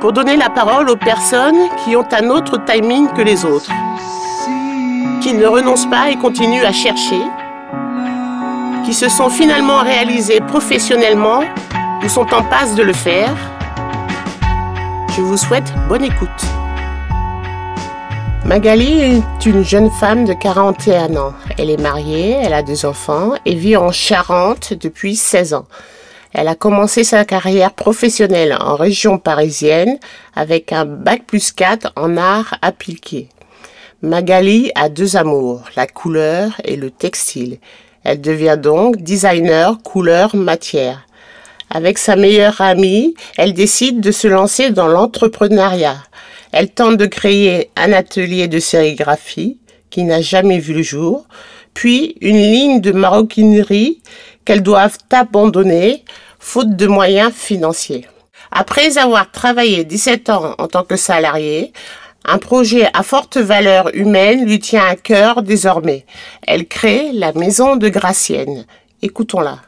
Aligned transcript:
pour 0.00 0.12
donner 0.12 0.36
la 0.36 0.48
parole 0.48 0.88
aux 0.88 0.96
personnes 0.96 1.68
qui 1.84 1.94
ont 1.94 2.06
un 2.12 2.30
autre 2.30 2.58
timing 2.64 3.08
que 3.12 3.20
les 3.20 3.44
autres, 3.44 3.70
qui 5.20 5.34
ne 5.34 5.46
renoncent 5.46 5.88
pas 5.90 6.10
et 6.10 6.16
continuent 6.16 6.64
à 6.64 6.72
chercher, 6.72 7.20
qui 8.84 8.94
se 8.94 9.10
sont 9.10 9.28
finalement 9.28 9.80
réalisées 9.80 10.40
professionnellement 10.40 11.42
ou 12.02 12.08
sont 12.08 12.32
en 12.32 12.42
passe 12.42 12.74
de 12.74 12.82
le 12.82 12.94
faire. 12.94 13.36
Je 15.14 15.20
vous 15.20 15.36
souhaite 15.36 15.70
bonne 15.88 16.04
écoute. 16.04 16.28
Magali 18.46 19.00
est 19.00 19.46
une 19.46 19.62
jeune 19.62 19.90
femme 19.90 20.24
de 20.24 20.32
41 20.32 21.14
ans. 21.16 21.34
Elle 21.58 21.68
est 21.68 21.80
mariée, 21.80 22.38
elle 22.42 22.54
a 22.54 22.62
deux 22.62 22.86
enfants 22.86 23.32
et 23.44 23.54
vit 23.54 23.76
en 23.76 23.92
Charente 23.92 24.72
depuis 24.72 25.14
16 25.14 25.54
ans. 25.54 25.66
Elle 26.32 26.48
a 26.48 26.54
commencé 26.54 27.02
sa 27.04 27.24
carrière 27.24 27.72
professionnelle 27.72 28.56
en 28.60 28.76
région 28.76 29.18
parisienne 29.18 29.98
avec 30.34 30.72
un 30.72 30.84
bac 30.84 31.24
plus 31.26 31.52
4 31.52 31.92
en 31.96 32.16
art 32.16 32.54
appliqué. 32.62 33.28
Magali 34.02 34.70
a 34.76 34.88
deux 34.88 35.16
amours, 35.16 35.64
la 35.76 35.86
couleur 35.86 36.52
et 36.64 36.76
le 36.76 36.90
textile. 36.90 37.58
Elle 38.04 38.20
devient 38.20 38.58
donc 38.60 38.96
designer 38.98 39.82
couleur 39.82 40.34
matière. 40.34 41.06
Avec 41.68 41.98
sa 41.98 42.16
meilleure 42.16 42.60
amie, 42.60 43.14
elle 43.36 43.52
décide 43.52 44.00
de 44.00 44.10
se 44.10 44.26
lancer 44.26 44.70
dans 44.70 44.88
l'entrepreneuriat. 44.88 45.98
Elle 46.52 46.70
tente 46.70 46.96
de 46.96 47.06
créer 47.06 47.70
un 47.76 47.92
atelier 47.92 48.48
de 48.48 48.58
sérigraphie 48.58 49.58
qui 49.90 50.04
n'a 50.04 50.20
jamais 50.20 50.58
vu 50.58 50.72
le 50.72 50.82
jour, 50.82 51.26
puis 51.74 52.16
une 52.20 52.38
ligne 52.38 52.80
de 52.80 52.92
maroquinerie 52.92 54.00
qu'elles 54.44 54.62
doivent 54.62 54.98
abandonner 55.10 56.04
faute 56.40 56.74
de 56.74 56.86
moyens 56.88 57.32
financiers. 57.32 58.08
Après 58.50 58.98
avoir 58.98 59.30
travaillé 59.30 59.84
17 59.84 60.30
ans 60.30 60.54
en 60.58 60.66
tant 60.66 60.82
que 60.82 60.96
salariée, 60.96 61.72
un 62.24 62.38
projet 62.38 62.88
à 62.92 63.02
forte 63.02 63.36
valeur 63.36 63.94
humaine 63.94 64.44
lui 64.44 64.58
tient 64.58 64.84
à 64.84 64.96
cœur 64.96 65.42
désormais. 65.42 66.04
Elle 66.46 66.66
crée 66.66 67.12
la 67.12 67.32
Maison 67.32 67.76
de 67.76 67.88
Gracienne. 67.88 68.66
Écoutons-la. 69.02 69.60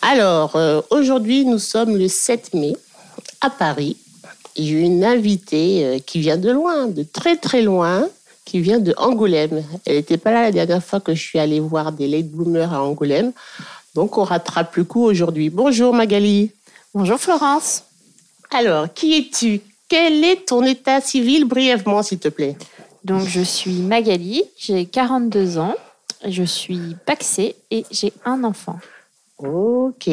Alors, 0.00 0.56
euh, 0.56 0.80
aujourd'hui, 0.90 1.44
nous 1.44 1.58
sommes 1.58 1.96
le 1.96 2.08
7 2.08 2.54
mai 2.54 2.74
à 3.40 3.50
Paris. 3.50 3.96
J'ai 4.56 4.80
une 4.80 5.04
invitée 5.04 5.84
euh, 5.84 5.98
qui 5.98 6.20
vient 6.20 6.36
de 6.36 6.50
loin, 6.50 6.88
de 6.88 7.04
très 7.04 7.36
très 7.36 7.62
loin, 7.62 8.08
qui 8.44 8.60
vient 8.60 8.80
de 8.80 8.94
Angoulême. 8.96 9.62
Elle 9.86 9.96
n'était 9.96 10.18
pas 10.18 10.32
là 10.32 10.42
la 10.42 10.50
dernière 10.50 10.82
fois 10.82 11.00
que 11.00 11.14
je 11.14 11.22
suis 11.22 11.38
allée 11.38 11.60
voir 11.60 11.92
des 11.92 12.08
late 12.08 12.28
bloomers 12.28 12.72
à 12.72 12.82
Angoulême. 12.82 13.32
Donc, 13.94 14.16
on 14.16 14.24
rattrape 14.24 14.76
le 14.76 14.84
coup 14.84 15.04
aujourd'hui. 15.04 15.50
Bonjour 15.50 15.94
Magali. 15.94 16.52
Bonjour 16.94 17.18
Florence. 17.18 17.84
Alors, 18.50 18.92
qui 18.92 19.18
es-tu? 19.18 19.60
Quel 19.88 20.24
est 20.24 20.48
ton 20.48 20.64
état 20.64 21.00
civil? 21.00 21.44
Brièvement, 21.44 22.02
s'il 22.02 22.18
te 22.18 22.28
plaît 22.28 22.56
Donc, 23.04 23.26
je 23.26 23.42
suis 23.42 23.82
Magali, 23.82 24.44
j'ai 24.56 24.86
42 24.86 25.58
ans, 25.58 25.74
je 26.26 26.42
suis 26.42 26.96
paxée 27.04 27.56
et 27.70 27.84
j'ai 27.90 28.12
un 28.24 28.44
enfant. 28.44 28.78
Ok. 29.38 30.08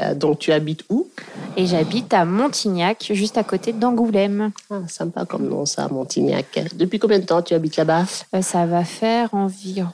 Euh, 0.00 0.14
donc, 0.14 0.40
tu 0.40 0.50
habites 0.52 0.84
où? 0.90 1.08
Et 1.56 1.66
j'habite 1.66 2.12
à 2.14 2.24
Montignac, 2.24 3.10
juste 3.12 3.38
à 3.38 3.44
côté 3.44 3.72
d'Angoulême. 3.72 4.50
ah, 4.70 4.80
Sympa 4.88 5.24
comme 5.24 5.48
nom, 5.48 5.66
ça, 5.66 5.86
Montignac. 5.88 6.46
Depuis 6.74 6.98
combien 6.98 7.20
de 7.20 7.24
temps 7.24 7.42
tu 7.42 7.54
habites 7.54 7.76
là-bas? 7.76 8.04
Euh, 8.34 8.42
ça 8.42 8.66
va 8.66 8.84
faire 8.84 9.32
environ 9.34 9.92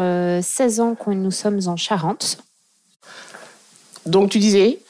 euh, 0.00 0.40
16 0.42 0.80
ans 0.80 0.94
que 0.96 1.10
nous 1.10 1.30
sommes 1.30 1.60
en 1.66 1.76
Charente. 1.76 2.38
Donc, 4.04 4.30
tu 4.30 4.38
disais 4.38 4.80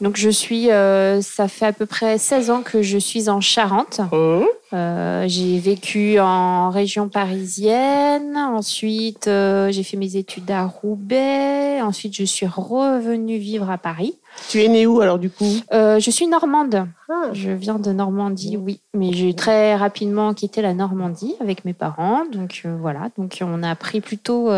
Donc 0.00 0.16
je 0.16 0.28
suis, 0.28 0.70
euh, 0.70 1.20
ça 1.22 1.48
fait 1.48 1.66
à 1.66 1.72
peu 1.72 1.86
près 1.86 2.18
16 2.18 2.50
ans 2.50 2.62
que 2.62 2.82
je 2.82 2.98
suis 2.98 3.28
en 3.28 3.40
Charente. 3.40 4.00
Hum, 4.12 4.44
Euh, 4.72 5.24
j'ai 5.28 5.60
vécu 5.60 6.18
en 6.18 6.68
région 6.70 7.08
parisienne. 7.08 8.36
Ensuite, 8.36 9.28
euh, 9.28 9.70
j'ai 9.70 9.84
fait 9.84 9.96
mes 9.96 10.16
études 10.16 10.50
à 10.50 10.64
Roubaix. 10.64 11.80
Ensuite, 11.80 12.16
je 12.16 12.24
suis 12.24 12.46
revenue 12.46 13.38
vivre 13.38 13.70
à 13.70 13.78
Paris. 13.78 14.16
Tu 14.48 14.64
es 14.64 14.68
né 14.68 14.84
où 14.84 15.00
alors, 15.00 15.20
du 15.20 15.30
coup? 15.30 15.44
Je 15.70 16.10
suis 16.10 16.26
normande. 16.26 16.88
Ah, 17.08 17.28
Je 17.32 17.50
viens 17.50 17.78
de 17.78 17.92
Normandie, 17.92 18.56
oui. 18.56 18.80
Mais 18.94 19.12
j'ai 19.12 19.32
très 19.34 19.76
rapidement 19.76 20.34
quitté 20.34 20.60
la 20.60 20.74
Normandie 20.74 21.36
avec 21.40 21.64
mes 21.64 21.74
parents. 21.74 22.22
Donc 22.32 22.66
voilà. 22.80 23.10
Donc 23.16 23.38
on 23.42 23.62
a 23.62 23.76
pris 23.76 24.00
plutôt. 24.00 24.50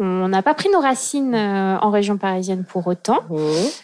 Euh, 0.00 0.24
on 0.24 0.28
n'a 0.28 0.42
pas 0.42 0.54
pris 0.54 0.68
nos 0.72 0.80
racines 0.80 1.34
euh, 1.34 1.76
en 1.78 1.90
région 1.90 2.16
parisienne 2.16 2.64
pour 2.68 2.86
autant. 2.86 3.20
hum. 3.30 3.40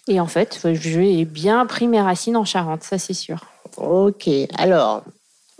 Et 0.08 0.18
en 0.20 0.26
fait, 0.26 0.58
j'ai 0.74 1.24
bien 1.24 1.64
pris 1.66 1.86
mes 1.88 2.00
racines 2.00 2.36
en 2.36 2.44
Charente, 2.44 2.82
ça 2.82 2.98
c'est 2.98 3.14
sûr. 3.14 3.38
Ok. 3.76 4.28
Alors, 4.58 5.02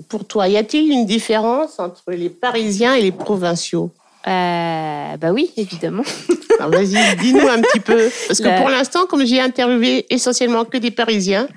pour 0.08 0.24
toi, 0.26 0.48
y 0.48 0.56
a-t-il 0.56 0.90
une 0.90 1.06
différence 1.06 1.78
entre 1.78 2.02
les 2.08 2.30
Parisiens 2.30 2.94
et 2.94 3.02
les 3.02 3.12
provinciaux? 3.12 3.90
Euh, 4.26 5.16
bah 5.16 5.30
oui, 5.32 5.50
évidemment. 5.56 6.02
Alors, 6.58 6.72
Vas-y, 6.72 7.16
dis-nous 7.22 7.48
un 7.48 7.62
petit 7.62 7.80
peu. 7.80 8.10
Parce 8.26 8.38
que 8.40 8.48
La- 8.48 8.60
pour 8.60 8.68
l'instant, 8.68 9.06
comme 9.06 9.24
j'ai 9.24 9.40
interviewé 9.40 10.04
essentiellement 10.10 10.64
que 10.66 10.76
des 10.76 10.90
Parisiens, 10.90 11.48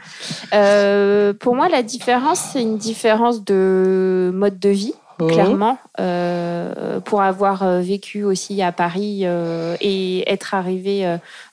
Euh, 0.54 1.34
pour 1.34 1.56
moi, 1.56 1.68
la 1.68 1.84
différence, 1.84 2.40
c'est 2.54 2.62
une 2.62 2.78
différence 2.78 3.44
de 3.44 4.32
mode 4.34 4.60
de 4.60 4.70
vie. 4.70 4.94
Hum, 5.20 5.30
Clairement, 5.30 5.78
Euh, 6.00 7.00
pour 7.02 7.22
avoir 7.22 7.62
euh, 7.64 7.82
vécu 7.82 8.24
aussi 8.24 8.62
à 8.62 8.72
Paris 8.72 9.22
euh, 9.24 9.76
et 9.80 10.30
être 10.32 10.54
arrivé 10.54 11.06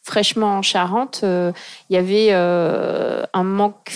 fraîchement 0.02 0.58
en 0.58 0.62
Charente, 0.62 1.22
il 1.22 1.94
y 1.94 1.96
avait 1.96 2.32
un 2.32 3.42
manque, 3.44 3.92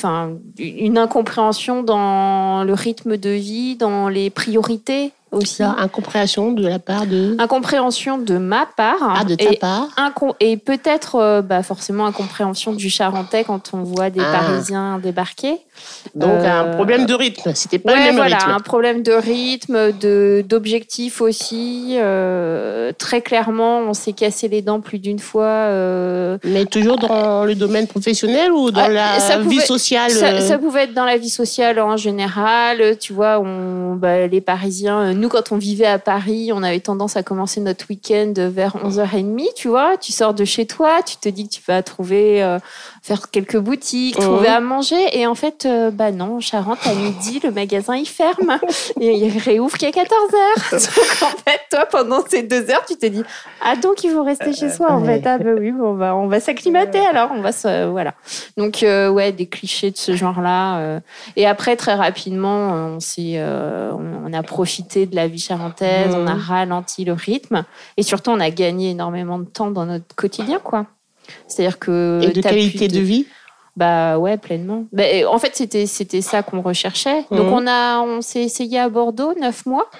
une 0.58 0.98
incompréhension 0.98 1.82
dans 1.82 2.64
le 2.64 2.74
rythme 2.74 3.16
de 3.16 3.30
vie, 3.30 3.76
dans 3.76 4.09
les 4.09 4.30
priorités 4.30 5.12
aussi, 5.34 5.57
ça, 5.57 5.75
incompréhension 5.78 6.53
de 6.53 6.66
la 6.66 6.78
part 6.78 7.07
de, 7.07 7.36
incompréhension 7.39 8.19
de 8.19 8.39
ma 8.39 8.66
part 8.77 9.16
ah, 9.21 9.25
de 9.25 9.34
ta 9.34 9.51
et 9.53 9.57
part. 9.57 9.89
Incom- 9.97 10.34
et 10.41 10.57
peut-être 10.57 11.16
euh, 11.16 11.42
bah, 11.42 11.63
forcément 11.63 12.07
incompréhension 12.07 12.72
du 12.72 12.89
Charentais 12.91 13.45
quand 13.45 13.71
on 13.72 13.83
voit 13.83 14.10
des 14.10 14.21
Ah. 14.21 14.39
Parisiens 14.41 14.98
débarquer. 14.98 15.59
Donc, 16.15 16.31
un 16.45 16.65
euh, 16.66 16.75
problème 16.75 17.04
de 17.07 17.15
rythme. 17.15 17.51
C'était 17.54 17.78
pas 17.78 17.92
Ouais, 17.92 17.98
le 17.98 18.04
même 18.04 18.16
voilà, 18.16 18.36
rythme. 18.39 18.51
un 18.51 18.60
problème 18.60 19.03
de 19.03 19.13
rythme, 19.13 19.92
de 19.92 20.45
d'objectifs 20.48 21.21
aussi. 21.21 21.97
euh, 21.98 22.92
très 22.97 23.21
clairement, 23.22 23.78
on 23.80 23.95
s'est 23.95 24.13
cassé 24.13 24.48
les 24.48 24.63
dents 24.63 24.80
plus 24.80 24.98
d'une 24.98 25.19
fois. 25.19 25.69
Mais 26.45 26.65
toujours 26.66 26.98
dans 26.98 27.45
le 27.45 27.54
domaine 27.54 27.87
professionnel 27.87 28.53
ou 28.53 28.71
dans 28.71 28.83
Ah, 28.84 28.89
la 28.89 29.21
ça 29.21 29.39
vie 29.39 29.60
sociale 29.60 30.10
ça, 30.10 30.41
ça 30.41 30.59
pouvait 30.59 30.84
être 30.84 30.95
dans 30.95 31.04
la 31.04 31.16
vie 31.16 31.30
sociale 31.30 31.80
en 31.80 31.97
général. 31.97 32.97
Tu 33.01 33.13
vois, 33.13 33.41
on, 33.41 33.95
bah, 33.97 34.27
les 34.27 34.41
Parisiens, 34.41 35.13
nous, 35.24 35.30
quand 35.30 35.53
on 35.53 35.56
vivait 35.56 35.86
à 35.86 35.98
Paris, 35.98 36.50
on 36.53 36.62
avait 36.62 36.80
tendance 36.80 37.16
à 37.16 37.22
commencer 37.22 37.59
notre 37.59 37.86
week-end 37.88 38.34
vers 38.36 38.76
11h30, 38.76 39.54
tu 39.56 39.68
vois. 39.68 39.97
Tu 39.97 40.12
sors 40.12 40.34
de 40.34 40.44
chez 40.44 40.66
toi, 40.66 41.00
tu 41.03 41.16
te 41.16 41.30
dis 41.30 41.48
que 41.48 41.54
tu 41.54 41.62
vas 41.66 41.82
trouver, 41.82 42.42
euh, 42.42 42.59
faire 43.04 43.30
quelques 43.30 43.59
boutiques, 43.59 44.18
trouver 44.18 44.48
à 44.48 44.60
manger. 44.60 44.97
Et 45.12 45.27
en 45.27 45.34
fait, 45.34 45.66
euh, 45.66 45.91
bah 45.91 46.10
non, 46.10 46.41
Charente, 46.41 46.78
à 46.86 46.95
midi, 46.95 47.39
le 47.45 47.51
magasin, 47.51 47.97
il 47.97 48.09
ferme. 48.09 48.59
et 49.01 49.12
il 49.12 49.39
réouvre 49.39 49.77
qu'à 49.77 49.91
14h. 49.91 50.71
Donc, 50.72 51.22
en 51.22 51.36
fait, 51.36 51.60
toi, 51.71 51.84
pendant 51.84 52.24
ces 52.27 52.42
deux 52.42 52.71
heures, 52.71 52.84
tu 52.89 52.97
te 52.97 53.04
dis, 53.04 53.22
ah, 53.62 53.77
donc, 53.77 54.03
il 54.04 54.10
faut 54.10 54.22
rester 54.22 54.54
chez 54.54 54.71
soi, 54.71 54.91
en 54.91 55.04
fait. 55.04 55.22
Ah, 55.27 55.36
bah 55.36 55.51
oui, 55.59 55.71
bon, 55.71 55.89
on 55.89 55.95
va, 55.95 56.16
on 56.16 56.28
va 56.28 56.41
s'acclimater 56.41 57.01
alors. 57.01 57.30
On 57.34 57.42
va 57.42 57.53
se, 57.53 57.86
voilà. 57.91 58.15
Donc, 58.56 58.78
ouais, 58.83 59.33
des 59.33 59.47
clichés 59.47 59.91
de 59.91 59.98
ce 59.98 60.16
genre-là. 60.16 61.01
et 61.36 61.47
après, 61.47 61.77
très 61.77 61.95
rapidement, 61.95 62.72
on 62.72 63.01
s'est, 63.01 63.39
on 63.39 64.33
a 64.33 64.42
profité 64.42 65.04
de 65.04 65.15
la 65.15 65.28
vie 65.28 65.39
charentaise, 65.39 66.15
on 66.15 66.27
a 66.27 66.34
mmh. 66.34 66.39
ralenti 66.39 67.04
le 67.04 67.12
rythme 67.12 67.65
et 67.97 68.03
surtout 68.03 68.30
on 68.30 68.41
a 68.41 68.51
gagné 68.51 68.91
énormément 68.91 69.39
de 69.39 69.45
temps 69.45 69.71
dans 69.71 69.84
notre 69.84 70.15
quotidien, 70.16 70.59
quoi. 70.59 70.86
C'est-à-dire 71.47 71.78
que 71.78 72.21
et 72.22 72.32
de 72.32 72.41
qualité 72.41 72.88
de... 72.88 73.00
vie. 73.00 73.26
Bah 73.76 74.18
ouais, 74.18 74.36
pleinement. 74.36 74.84
Bah, 74.92 75.03
en 75.28 75.38
fait, 75.38 75.56
c'était 75.56 75.86
c'était 75.86 76.21
ça 76.21 76.44
qu'on 76.44 76.60
recherchait. 76.60 77.24
Donc 77.32 77.48
mmh. 77.48 77.53
on 77.53 77.66
a 77.66 78.00
on 78.00 78.21
s'est 78.21 78.42
essayé 78.42 78.78
à 78.78 78.88
Bordeaux 78.88 79.34
neuf 79.41 79.66
mois 79.66 79.91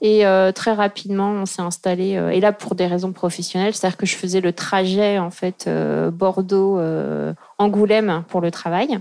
et 0.00 0.26
euh, 0.26 0.50
très 0.50 0.72
rapidement 0.72 1.30
on 1.30 1.46
s'est 1.46 1.62
installé. 1.62 2.16
Euh, 2.16 2.30
et 2.30 2.40
là 2.40 2.52
pour 2.52 2.74
des 2.74 2.86
raisons 2.86 3.12
professionnelles, 3.12 3.74
c'est-à-dire 3.74 3.96
que 3.96 4.06
je 4.06 4.16
faisais 4.16 4.40
le 4.40 4.52
trajet 4.52 5.18
en 5.18 5.30
fait 5.30 5.66
euh, 5.68 6.10
Bordeaux 6.10 6.80
Angoulême 7.58 8.24
pour 8.28 8.40
le 8.40 8.50
travail. 8.50 8.98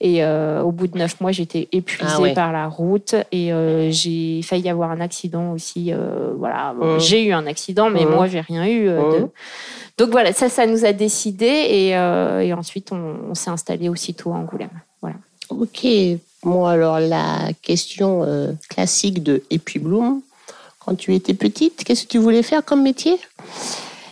Et 0.00 0.24
au 0.24 0.72
bout 0.72 0.86
de 0.86 0.98
neuf 0.98 1.20
mois, 1.20 1.30
j'étais 1.30 1.68
épuisée 1.72 2.30
ah 2.30 2.34
par 2.34 2.52
la 2.52 2.66
route 2.66 3.14
et 3.32 3.52
j'ai 3.90 4.40
failli 4.42 4.68
avoir 4.68 4.90
un 4.90 5.00
accident 5.00 5.52
aussi. 5.52 5.92
Voilà, 6.36 6.72
mmh. 6.72 6.98
j'ai 7.00 7.24
eu 7.24 7.32
un 7.32 7.46
accident, 7.46 7.90
mais 7.90 8.06
mmh. 8.06 8.10
moi, 8.10 8.26
j'ai 8.26 8.40
rien 8.40 8.66
eu. 8.66 8.88
Mmh. 8.88 9.28
Donc 9.98 10.10
voilà, 10.10 10.32
ça, 10.32 10.48
ça 10.48 10.66
nous 10.66 10.84
a 10.84 10.92
décidé 10.92 11.46
et, 11.46 11.88
et 11.90 12.52
ensuite, 12.54 12.92
on, 12.92 13.34
s'est 13.34 13.50
installé 13.50 13.67
aussitôt 13.88 14.32
à 14.32 14.36
Angoulême. 14.36 14.70
Voilà. 15.00 15.16
Ok. 15.50 15.86
Moi, 16.44 16.70
alors 16.70 17.00
la 17.00 17.48
question 17.62 18.24
classique 18.68 19.22
de 19.22 19.42
Et 19.50 19.58
puis 19.58 19.80
Bloom, 19.80 20.22
quand 20.78 20.94
tu 20.94 21.14
étais 21.14 21.34
petite, 21.34 21.84
qu'est-ce 21.84 22.04
que 22.04 22.08
tu 22.08 22.18
voulais 22.18 22.42
faire 22.42 22.64
comme 22.64 22.82
métier? 22.82 23.18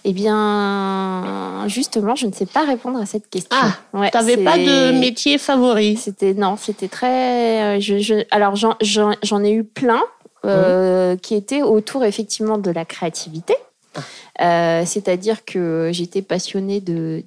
Eh 0.08 0.12
bien, 0.12 1.64
justement, 1.66 2.14
je 2.14 2.28
ne 2.28 2.32
sais 2.32 2.46
pas 2.46 2.64
répondre 2.64 3.00
à 3.00 3.06
cette 3.06 3.28
question. 3.28 3.56
Ah, 3.60 3.72
ouais, 3.92 4.08
tu 4.12 4.16
n'avais 4.16 4.36
pas 4.36 4.56
de 4.56 4.92
métier 4.92 5.36
favori? 5.36 5.96
C'était 5.96 6.32
non, 6.32 6.56
c'était 6.56 6.86
très. 6.86 7.78
Euh, 7.78 7.80
je, 7.80 8.24
alors 8.30 8.54
j'en 8.54 9.44
ai 9.44 9.50
eu 9.50 9.64
plein 9.64 10.00
euh, 10.44 11.14
mmh. 11.14 11.18
qui 11.18 11.34
étaient 11.34 11.62
autour 11.62 12.04
effectivement 12.04 12.56
de 12.56 12.70
la 12.70 12.84
créativité. 12.84 13.56
Ah. 13.96 14.00
Euh, 14.42 14.82
c'est-à-dire 14.86 15.44
que 15.44 15.90
j'étais 15.92 16.22
passionnée 16.22 16.80
de, 16.80 17.24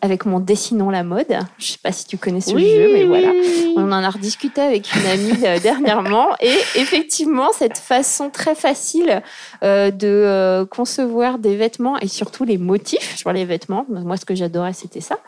avec 0.00 0.24
mon 0.26 0.40
Dessinons 0.40 0.90
la 0.90 1.02
mode. 1.02 1.36
Je 1.58 1.66
sais 1.66 1.78
pas 1.82 1.92
si 1.92 2.06
tu 2.06 2.16
connais 2.16 2.40
ce 2.40 2.56
jeu, 2.56 2.92
mais 2.92 3.04
voilà. 3.04 3.32
On 3.76 3.84
en 3.92 4.02
a 4.02 4.10
rediscuté 4.10 4.60
avec 4.60 4.94
une 4.94 5.06
amie 5.06 5.46
euh, 5.46 5.58
dernièrement. 5.62 6.28
Et 6.40 6.54
effectivement, 6.76 7.48
cette 7.52 7.78
façon 7.78 8.30
très 8.30 8.54
facile 8.54 9.22
euh, 9.62 9.90
de 9.90 10.64
concevoir 10.70 11.38
des 11.38 11.56
vêtements 11.56 11.98
et 11.98 12.08
surtout 12.08 12.44
les 12.44 12.58
motifs 12.58 13.16
sur 13.16 13.32
les 13.32 13.44
vêtements. 13.44 13.84
Moi, 13.88 14.16
ce 14.16 14.24
que 14.24 14.34
j'adorais, 14.34 14.72
c'était 14.72 15.00
ça. 15.00 15.18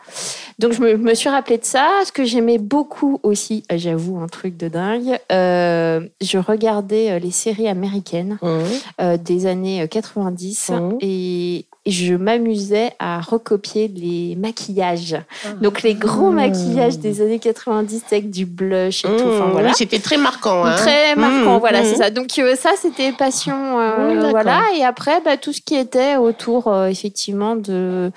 Donc, 0.57 0.73
je 0.73 0.81
me, 0.81 1.13
suis 1.13 1.29
rappelé 1.29 1.57
de 1.57 1.65
ça. 1.65 1.87
Ce 2.05 2.11
que 2.11 2.23
j'aimais 2.23 2.57
beaucoup 2.57 3.19
aussi, 3.23 3.63
j'avoue, 3.73 4.17
un 4.17 4.27
truc 4.27 4.57
de 4.57 4.67
dingue, 4.67 5.19
je 5.29 6.37
regardais 6.37 7.19
les 7.19 7.31
séries 7.31 7.67
américaines 7.67 8.37
mmh. 8.41 9.17
des 9.17 9.45
années 9.45 9.87
90 9.87 10.71
et 11.01 11.09
et, 11.09 11.65
je 11.85 12.13
m'amusais 12.13 12.91
à 12.99 13.19
recopier 13.21 13.87
les 13.87 14.28
maquillages. 14.35 15.17
Ah. 15.45 15.49
Donc 15.61 15.81
les 15.81 15.95
gros 15.95 16.31
maquillages 16.31 16.99
des 16.99 17.21
années 17.21 17.39
90 17.39 18.03
avec 18.11 18.29
du 18.29 18.45
blush 18.45 19.05
et 19.05 19.07
tout. 19.07 19.27
Enfin, 19.27 19.49
voilà. 19.51 19.73
c'était 19.73 19.99
très 19.99 20.17
marquant. 20.17 20.65
Hein. 20.65 20.75
Très 20.75 21.15
marquant, 21.15 21.57
mmh, 21.57 21.59
voilà, 21.59 21.83
c'est 21.83 21.95
ça. 21.95 22.09
Donc 22.09 22.37
euh, 22.39 22.55
ça, 22.55 22.71
c'était 22.79 23.11
passion, 23.11 23.79
euh, 23.79 24.15
mmh, 24.15 24.29
voilà. 24.29 24.61
Et 24.77 24.83
après, 24.83 25.21
bah, 25.21 25.37
tout 25.37 25.53
ce 25.53 25.61
qui 25.61 25.75
était 25.75 26.17
autour, 26.17 26.67
euh, 26.67 26.87
effectivement, 26.87 27.55
de 27.55 28.11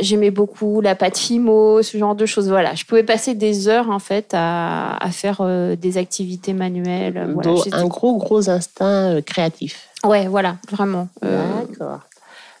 j'aimais 0.00 0.30
beaucoup 0.30 0.80
la 0.80 0.94
pâte 0.94 1.16
fimo, 1.18 1.82
ce 1.82 1.96
genre 1.96 2.14
de 2.14 2.26
choses. 2.26 2.48
Voilà, 2.48 2.74
je 2.74 2.84
pouvais 2.84 3.04
passer 3.04 3.34
des 3.34 3.68
heures 3.68 3.90
en 3.90 3.98
fait 3.98 4.32
à, 4.32 4.98
faire 5.12 5.42
des 5.76 5.98
activités 5.98 6.52
manuelles. 6.52 7.28
Voilà, 7.34 7.60
un 7.72 7.86
gros 7.86 8.16
gros 8.16 8.50
instinct 8.50 9.20
créatif. 9.22 9.88
Ouais, 10.04 10.26
voilà, 10.28 10.56
vraiment. 10.70 11.08
Euh, 11.24 11.42
D'accord. 11.68 12.00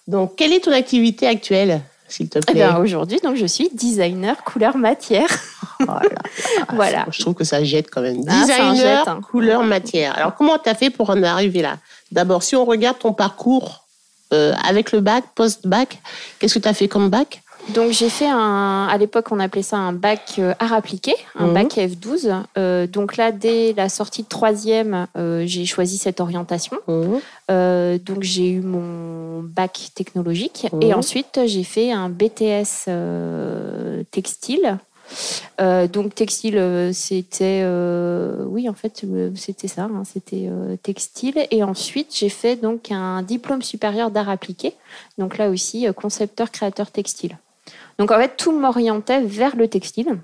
Donc, 0.06 0.36
quelle 0.36 0.52
est 0.52 0.60
ton 0.60 0.72
activité 0.72 1.26
actuelle, 1.26 1.80
s'il 2.08 2.28
te 2.28 2.38
plaît? 2.38 2.66
eh 2.70 2.80
Aujourd'hui, 2.80 3.18
donc, 3.22 3.36
je 3.36 3.46
suis 3.46 3.68
designer 3.72 4.42
couleur 4.44 4.76
matière. 4.76 5.28
Oh 5.80 5.84
voilà. 6.74 7.06
Je 7.10 7.20
trouve 7.20 7.34
que 7.34 7.44
ça 7.44 7.62
jette 7.64 7.90
quand 7.90 8.02
même. 8.02 8.22
Ah, 8.28 8.40
designer 8.40 9.08
hein. 9.08 9.20
couleur 9.20 9.62
matière. 9.62 10.16
Alors, 10.16 10.34
comment 10.34 10.58
tu 10.58 10.68
as 10.68 10.74
fait 10.74 10.90
pour 10.90 11.10
en 11.10 11.22
arriver 11.22 11.62
là? 11.62 11.78
D'abord, 12.12 12.42
si 12.42 12.54
on 12.54 12.64
regarde 12.64 12.98
ton 12.98 13.12
parcours 13.12 13.84
euh, 14.32 14.54
avec 14.64 14.92
le 14.92 15.00
bac, 15.00 15.24
post-bac, 15.34 16.00
qu'est-ce 16.38 16.54
que 16.54 16.58
tu 16.60 16.68
as 16.68 16.74
fait 16.74 16.88
comme 16.88 17.10
bac? 17.10 17.42
Donc 17.74 17.90
j'ai 17.90 18.08
fait 18.08 18.28
un, 18.28 18.86
à 18.88 18.96
l'époque 18.96 19.26
on 19.32 19.40
appelait 19.40 19.62
ça 19.62 19.76
un 19.76 19.92
bac 19.92 20.36
euh, 20.38 20.54
art 20.58 20.72
appliqué, 20.72 21.14
un 21.34 21.48
mhm. 21.48 21.54
bac 21.54 21.76
F12. 21.76 22.32
Euh, 22.56 22.86
donc 22.86 23.16
là 23.16 23.32
dès 23.32 23.72
la 23.72 23.88
sortie 23.88 24.22
de 24.22 24.28
troisième, 24.28 25.06
euh, 25.16 25.44
j'ai 25.46 25.64
choisi 25.64 25.98
cette 25.98 26.20
orientation. 26.20 26.76
Mhm. 26.86 27.98
donc 27.98 28.22
j'ai 28.22 28.50
eu 28.50 28.60
mon 28.60 29.42
bac 29.42 29.90
technologique 29.94 30.66
et 30.80 30.86
mhm. 30.86 30.98
ensuite 30.98 31.40
j'ai 31.46 31.64
fait 31.64 31.90
un 31.90 32.08
BTS 32.08 32.88
textile. 34.10 34.78
donc 35.92 36.14
textile, 36.14 36.90
c'était, 36.92 37.64
oui 38.46 38.68
en 38.68 38.74
fait 38.74 39.04
c'était 39.34 39.68
ça, 39.68 39.84
hein, 39.84 40.02
c'était 40.04 40.48
textile. 40.82 41.46
Et 41.50 41.64
ensuite 41.64 42.14
j'ai 42.14 42.28
fait 42.28 42.56
donc 42.56 42.92
un 42.92 43.22
diplôme 43.22 43.62
supérieur 43.62 44.10
d'art 44.12 44.28
appliqué. 44.28 44.74
Donc 45.18 45.36
là 45.36 45.50
aussi 45.50 45.86
concepteur 45.96 46.52
créateur 46.52 46.92
textile. 46.92 47.36
Donc 47.98 48.10
en 48.10 48.18
fait, 48.18 48.36
tout 48.36 48.52
m'orientait 48.52 49.22
vers 49.22 49.56
le 49.56 49.68
textile, 49.68 50.18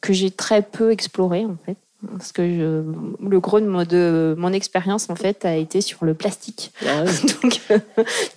que 0.00 0.12
j'ai 0.12 0.30
très 0.30 0.62
peu 0.62 0.90
exploré 0.90 1.44
en 1.44 1.56
fait. 1.64 1.76
Parce 2.06 2.30
que 2.30 2.42
le 2.42 3.40
gros 3.40 3.58
de, 3.58 4.34
mon 4.38 4.52
expérience, 4.52 5.10
en 5.10 5.16
fait, 5.16 5.44
a 5.44 5.56
été 5.56 5.80
sur 5.80 6.04
le 6.04 6.14
plastique. 6.14 6.70
Ah 6.86 7.02
donc, 7.42 7.60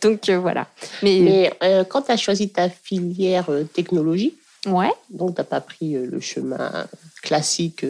donc 0.01 0.29
euh, 0.29 0.39
voilà. 0.39 0.67
Mais, 1.03 1.53
euh, 1.61 1.83
quand 1.83 2.01
tu 2.03 2.11
as 2.11 2.17
choisi 2.17 2.49
ta 2.49 2.69
filière 2.69 3.45
euh, 3.49 3.63
technologie, 3.63 4.33
ouais. 4.65 4.91
donc 5.11 5.35
tu 5.35 5.41
n'as 5.41 5.45
pas 5.45 5.61
pris 5.61 5.93
le 5.93 6.19
chemin 6.19 6.87
classique 7.21 7.85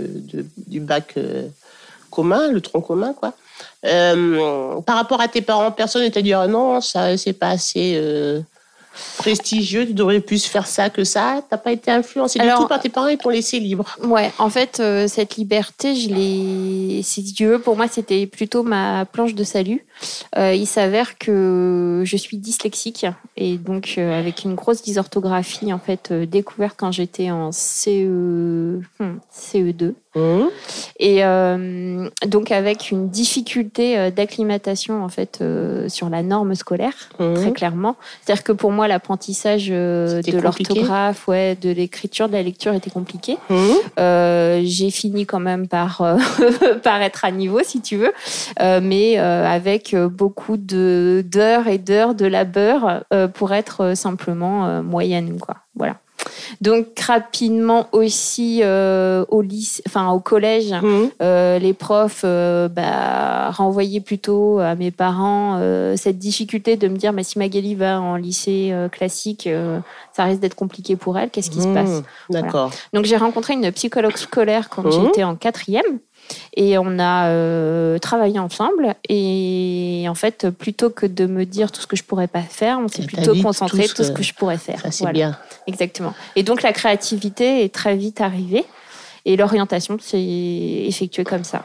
du 0.67 0.81
bac 0.81 1.17
commun, 2.09 2.51
le 2.51 2.59
tronc 2.59 2.81
commun, 2.81 3.13
quoi. 3.13 3.33
par 3.81 4.95
rapport 4.97 5.21
à 5.21 5.29
tes 5.29 5.41
parents, 5.41 5.71
personne 5.71 6.03
ne 6.03 6.09
t'a 6.09 6.21
dit 6.21 6.33
ah 6.33 6.47
non, 6.47 6.81
ça 6.81 7.15
c'est 7.15 7.31
pas 7.31 7.51
assez 7.51 8.43
prestigieux, 9.17 9.85
tu 9.85 9.93
devrais 9.93 10.19
plus 10.19 10.45
faire 10.45 10.67
ça 10.67 10.89
que 10.89 11.03
ça. 11.03 11.41
T'as 11.49 11.57
pas 11.57 11.71
été 11.71 11.91
influencé 11.91 12.39
du 12.39 12.47
tout 12.57 12.67
par 12.67 12.79
tes 12.79 12.89
parents, 12.89 13.07
ils 13.07 13.17
t'ont 13.17 13.29
laissé 13.29 13.59
libre. 13.59 13.97
Ouais, 14.03 14.31
en 14.37 14.49
fait, 14.49 14.79
euh, 14.79 15.07
cette 15.07 15.35
liberté, 15.35 15.95
je 15.95 16.09
l'ai. 16.09 17.01
Si 17.03 17.35
veux, 17.39 17.59
pour 17.59 17.75
moi, 17.75 17.87
c'était 17.87 18.25
plutôt 18.27 18.63
ma 18.63 19.05
planche 19.05 19.35
de 19.35 19.43
salut. 19.43 19.85
Euh, 20.37 20.53
il 20.53 20.67
s'avère 20.67 21.17
que 21.17 22.03
je 22.05 22.17
suis 22.17 22.37
dyslexique 22.37 23.05
et 23.37 23.57
donc 23.57 23.95
euh, 23.97 24.19
avec 24.19 24.43
une 24.43 24.55
grosse 24.55 24.81
dysorthographie 24.81 25.71
en 25.71 25.79
fait 25.79 26.11
découverte 26.11 26.75
quand 26.77 26.91
j'étais 26.91 27.31
en 27.31 27.51
CE, 27.51 28.79
hmm, 28.99 29.17
CE2. 29.33 29.93
Mmh. 30.15 30.47
Et 30.99 31.23
euh, 31.23 32.09
donc 32.27 32.51
avec 32.51 32.91
une 32.91 33.09
difficulté 33.09 33.97
euh, 33.97 34.11
d'acclimatation 34.11 35.03
en 35.03 35.09
fait 35.09 35.39
euh, 35.41 35.87
sur 35.87 36.09
la 36.09 36.21
norme 36.21 36.53
scolaire, 36.53 37.09
mmh. 37.17 37.33
très 37.35 37.51
clairement. 37.53 37.95
C'est-à-dire 38.21 38.43
que 38.43 38.51
pour 38.51 38.71
moi 38.71 38.89
l'apprentissage 38.89 39.69
de 39.69 40.39
l'orthographe, 40.41 41.27
ouais, 41.29 41.55
de 41.55 41.69
l'écriture, 41.69 42.27
de 42.27 42.33
la 42.33 42.43
lecture 42.43 42.73
était 42.73 42.89
compliqué. 42.89 43.37
Mmh. 43.49 44.63
J'ai 44.63 44.91
fini 44.91 45.25
quand 45.25 45.39
même 45.39 45.67
par 45.67 46.03
par 46.83 47.01
être 47.01 47.23
à 47.23 47.31
niveau, 47.31 47.61
si 47.63 47.81
tu 47.81 47.97
veux, 47.97 48.13
mais 48.59 49.17
avec 49.17 49.95
beaucoup 49.95 50.57
de 50.57 51.23
d'heures 51.25 51.67
et 51.67 51.77
d'heures 51.77 52.15
de 52.15 52.25
labeur 52.25 53.03
pour 53.33 53.53
être 53.53 53.95
simplement 53.95 54.83
moyenne, 54.83 55.39
quoi. 55.39 55.57
Voilà. 55.75 55.97
Donc 56.59 56.99
rapidement 56.99 57.87
aussi 57.91 58.61
euh, 58.63 59.25
au 59.29 59.41
lycée, 59.41 59.81
enfin 59.87 60.11
au 60.11 60.19
collège, 60.19 60.71
mmh. 60.71 61.09
euh, 61.21 61.59
les 61.59 61.73
profs 61.73 62.21
euh, 62.23 62.67
bah, 62.67 63.51
renvoyaient 63.51 64.01
plutôt 64.01 64.59
à 64.59 64.75
mes 64.75 64.91
parents 64.91 65.59
cette 65.95 66.17
difficulté 66.17 66.77
de 66.77 66.87
me 66.87 66.97
dire 66.97 67.13
mais 67.13 67.23
si 67.23 67.39
Magali 67.39 67.75
va 67.75 68.01
en 68.01 68.15
lycée 68.15 68.73
classique, 68.91 69.49
ça 70.13 70.23
risque 70.23 70.41
d'être 70.41 70.55
compliqué 70.55 70.95
pour 70.95 71.17
elle. 71.17 71.29
Qu'est-ce 71.29 71.49
qui 71.49 71.61
se 71.61 71.67
mmh. 71.67 71.73
passe? 71.73 72.03
D'accord. 72.29 72.71
Donc 72.93 73.05
j'ai 73.05 73.17
rencontré 73.17 73.53
une 73.53 73.71
psychologue 73.71 74.17
scolaire 74.17 74.69
quand 74.69 74.83
mmh. 74.83 74.91
j'étais 74.91 75.23
en 75.23 75.35
quatrième. 75.35 75.99
Et 76.55 76.77
on 76.77 76.99
a 76.99 77.99
travaillé 77.99 78.39
ensemble. 78.39 78.95
Et 79.09 80.05
en 80.07 80.15
fait, 80.15 80.49
plutôt 80.49 80.89
que 80.89 81.05
de 81.05 81.25
me 81.25 81.45
dire 81.45 81.71
tout 81.71 81.81
ce 81.81 81.87
que 81.87 81.95
je 81.95 82.03
pourrais 82.03 82.27
pas 82.27 82.41
faire, 82.41 82.79
on 82.79 82.87
s'est 82.87 83.05
plutôt 83.05 83.35
concentré 83.41 83.87
sur 83.87 83.95
tout 83.95 84.03
ce 84.03 84.11
que 84.11 84.23
je 84.23 84.33
pourrais 84.33 84.57
faire. 84.57 84.81
c'est 84.91 85.11
bien. 85.11 85.37
Exactement. 85.67 86.13
Et 86.35 86.43
donc 86.43 86.61
la 86.61 86.73
créativité 86.73 87.63
est 87.63 87.73
très 87.73 87.95
vite 87.95 88.21
arrivée. 88.21 88.65
Et 89.25 89.37
l'orientation 89.37 89.97
s'est 89.99 90.19
effectuée 90.19 91.23
comme 91.23 91.43
ça. 91.43 91.63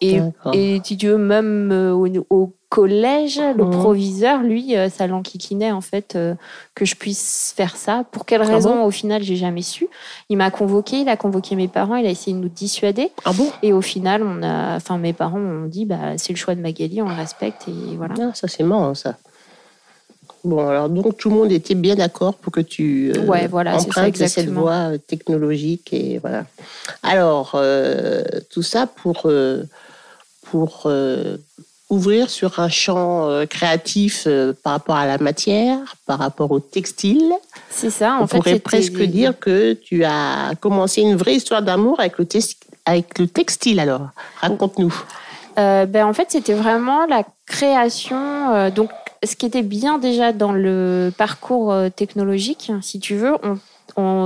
Et, 0.00 0.20
et, 0.52 0.80
si 0.84 0.96
tu 0.96 1.08
veux, 1.08 1.18
même 1.18 1.72
au, 1.72 2.06
au 2.30 2.54
collège, 2.74 3.40
le 3.56 3.64
mmh. 3.66 3.70
proviseur, 3.70 4.42
lui, 4.42 4.76
euh, 4.76 4.88
ça 4.88 5.06
l'enquiquinait 5.06 5.70
en 5.70 5.80
fait 5.80 6.16
euh, 6.16 6.34
que 6.74 6.84
je 6.84 6.96
puisse 6.96 7.54
faire 7.56 7.76
ça. 7.76 8.04
Pour 8.10 8.26
quelle 8.26 8.42
ah 8.42 8.46
raison, 8.46 8.84
au 8.84 8.90
final, 8.90 9.22
j'ai 9.22 9.36
jamais 9.36 9.62
su. 9.62 9.86
Il 10.28 10.38
m'a 10.38 10.50
convoqué, 10.50 11.02
il 11.02 11.08
a 11.08 11.16
convoqué 11.16 11.54
mes 11.54 11.68
parents, 11.68 11.94
il 11.94 12.04
a 12.04 12.10
essayé 12.10 12.36
de 12.36 12.42
nous 12.42 12.48
dissuader. 12.48 13.12
Ah 13.24 13.32
bon 13.32 13.48
Et 13.62 13.72
au 13.72 13.80
final, 13.80 14.24
on 14.24 14.42
a, 14.42 14.74
enfin, 14.74 14.98
mes 14.98 15.12
parents 15.12 15.38
ont 15.38 15.66
dit, 15.66 15.84
bah, 15.84 16.18
c'est 16.18 16.32
le 16.32 16.36
choix 16.36 16.56
de 16.56 16.60
Magali, 16.60 17.00
on 17.00 17.08
le 17.08 17.14
respecte 17.14 17.68
et 17.68 17.96
voilà. 17.96 18.14
Ah, 18.20 18.30
ça 18.34 18.48
c'est 18.48 18.64
marrant 18.64 18.94
ça. 18.96 19.18
Bon, 20.42 20.66
alors 20.66 20.88
donc 20.88 21.16
tout 21.16 21.30
le 21.30 21.36
monde 21.36 21.52
était 21.52 21.76
bien 21.76 21.94
d'accord 21.94 22.34
pour 22.34 22.52
que 22.52 22.60
tu 22.60 23.12
euh, 23.16 23.24
ouais, 23.24 23.46
voilà, 23.46 23.76
empruntes 23.76 24.16
cette 24.16 24.50
voie 24.50 24.98
technologique 24.98 25.92
et 25.92 26.18
voilà. 26.18 26.44
Alors 27.04 27.56
tout 28.50 28.62
ça 28.62 28.88
pour 28.88 29.30
pour 30.42 30.90
ouvrir 31.90 32.30
sur 32.30 32.60
un 32.60 32.68
champ 32.68 33.28
euh, 33.28 33.46
créatif 33.46 34.24
euh, 34.26 34.52
par 34.62 34.72
rapport 34.72 34.96
à 34.96 35.06
la 35.06 35.18
matière, 35.18 35.78
par 36.06 36.18
rapport 36.18 36.50
au 36.50 36.60
textile. 36.60 37.32
C'est 37.70 37.90
ça, 37.90 38.14
en 38.14 38.24
On 38.24 38.26
pourrait 38.26 38.58
presque 38.58 39.02
dire 39.02 39.38
que 39.38 39.74
tu 39.74 40.04
as 40.04 40.52
commencé 40.60 41.02
une 41.02 41.16
vraie 41.16 41.34
histoire 41.34 41.62
d'amour 41.62 42.00
avec 42.00 42.18
le, 42.18 42.26
avec 42.86 43.18
le 43.18 43.26
textile 43.26 43.80
alors. 43.80 44.08
Raconte-nous. 44.40 44.94
Euh, 45.58 45.86
ben, 45.86 46.06
en 46.06 46.12
fait, 46.12 46.30
c'était 46.30 46.54
vraiment 46.54 47.06
la 47.06 47.22
création. 47.46 48.70
donc, 48.70 48.90
ce 49.22 49.36
qui 49.36 49.46
était 49.46 49.62
bien 49.62 49.98
déjà 49.98 50.32
dans 50.32 50.52
le 50.52 51.12
parcours 51.16 51.74
technologique, 51.94 52.72
si 52.82 52.98
tu 52.98 53.14
veux, 53.14 53.34
on 53.42 53.58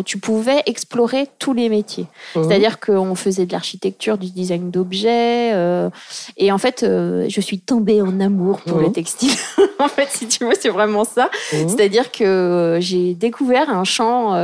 tu 0.05 0.19
pouvais 0.19 0.63
explorer 0.67 1.29
tous 1.39 1.53
les 1.53 1.69
métiers. 1.69 2.07
Mhm. 2.35 2.45
C'est-à-dire 2.45 2.81
qu'on 2.81 3.15
faisait 3.15 3.47
de 3.47 3.53
l'architecture, 3.53 4.19
du 4.19 4.31
design 4.31 4.71
d'objets. 4.71 5.53
Euh, 5.55 5.91
et 6.37 6.51
en 6.53 6.59
fait, 6.59 6.83
euh, 6.83 7.27
je 7.29 7.41
suis 7.41 7.61
tombée 7.61 8.01
en 8.01 8.21
amour 8.21 8.61
pour 8.61 8.79
le 8.79 8.87
mhm. 8.87 8.93
textile. 8.93 9.33
en 9.79 9.89
fait, 9.89 10.09
si 10.11 10.27
tu 10.29 10.45
veux, 10.45 10.55
c'est 10.59 10.71
vraiment 10.71 11.05
ça. 11.05 11.31
Mhm. 11.53 11.69
C'est-à-dire 11.69 12.11
que 12.11 12.25
euh, 12.25 12.81
j'ai 12.81 13.15
découvert 13.15 13.71
un 13.71 13.85
champ 13.85 14.35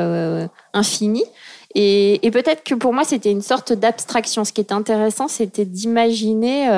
infini. 0.72 1.24
Et, 1.76 2.24
et 2.24 2.30
peut-être 2.30 2.62
que 2.62 2.74
pour 2.74 2.92
moi, 2.92 3.02
c'était 3.04 3.32
une 3.32 3.42
sorte 3.42 3.72
d'abstraction. 3.72 4.44
Ce 4.44 4.52
qui 4.52 4.60
est 4.60 4.72
intéressant, 4.72 5.26
c'était 5.26 5.64
d'imaginer, 5.64 6.68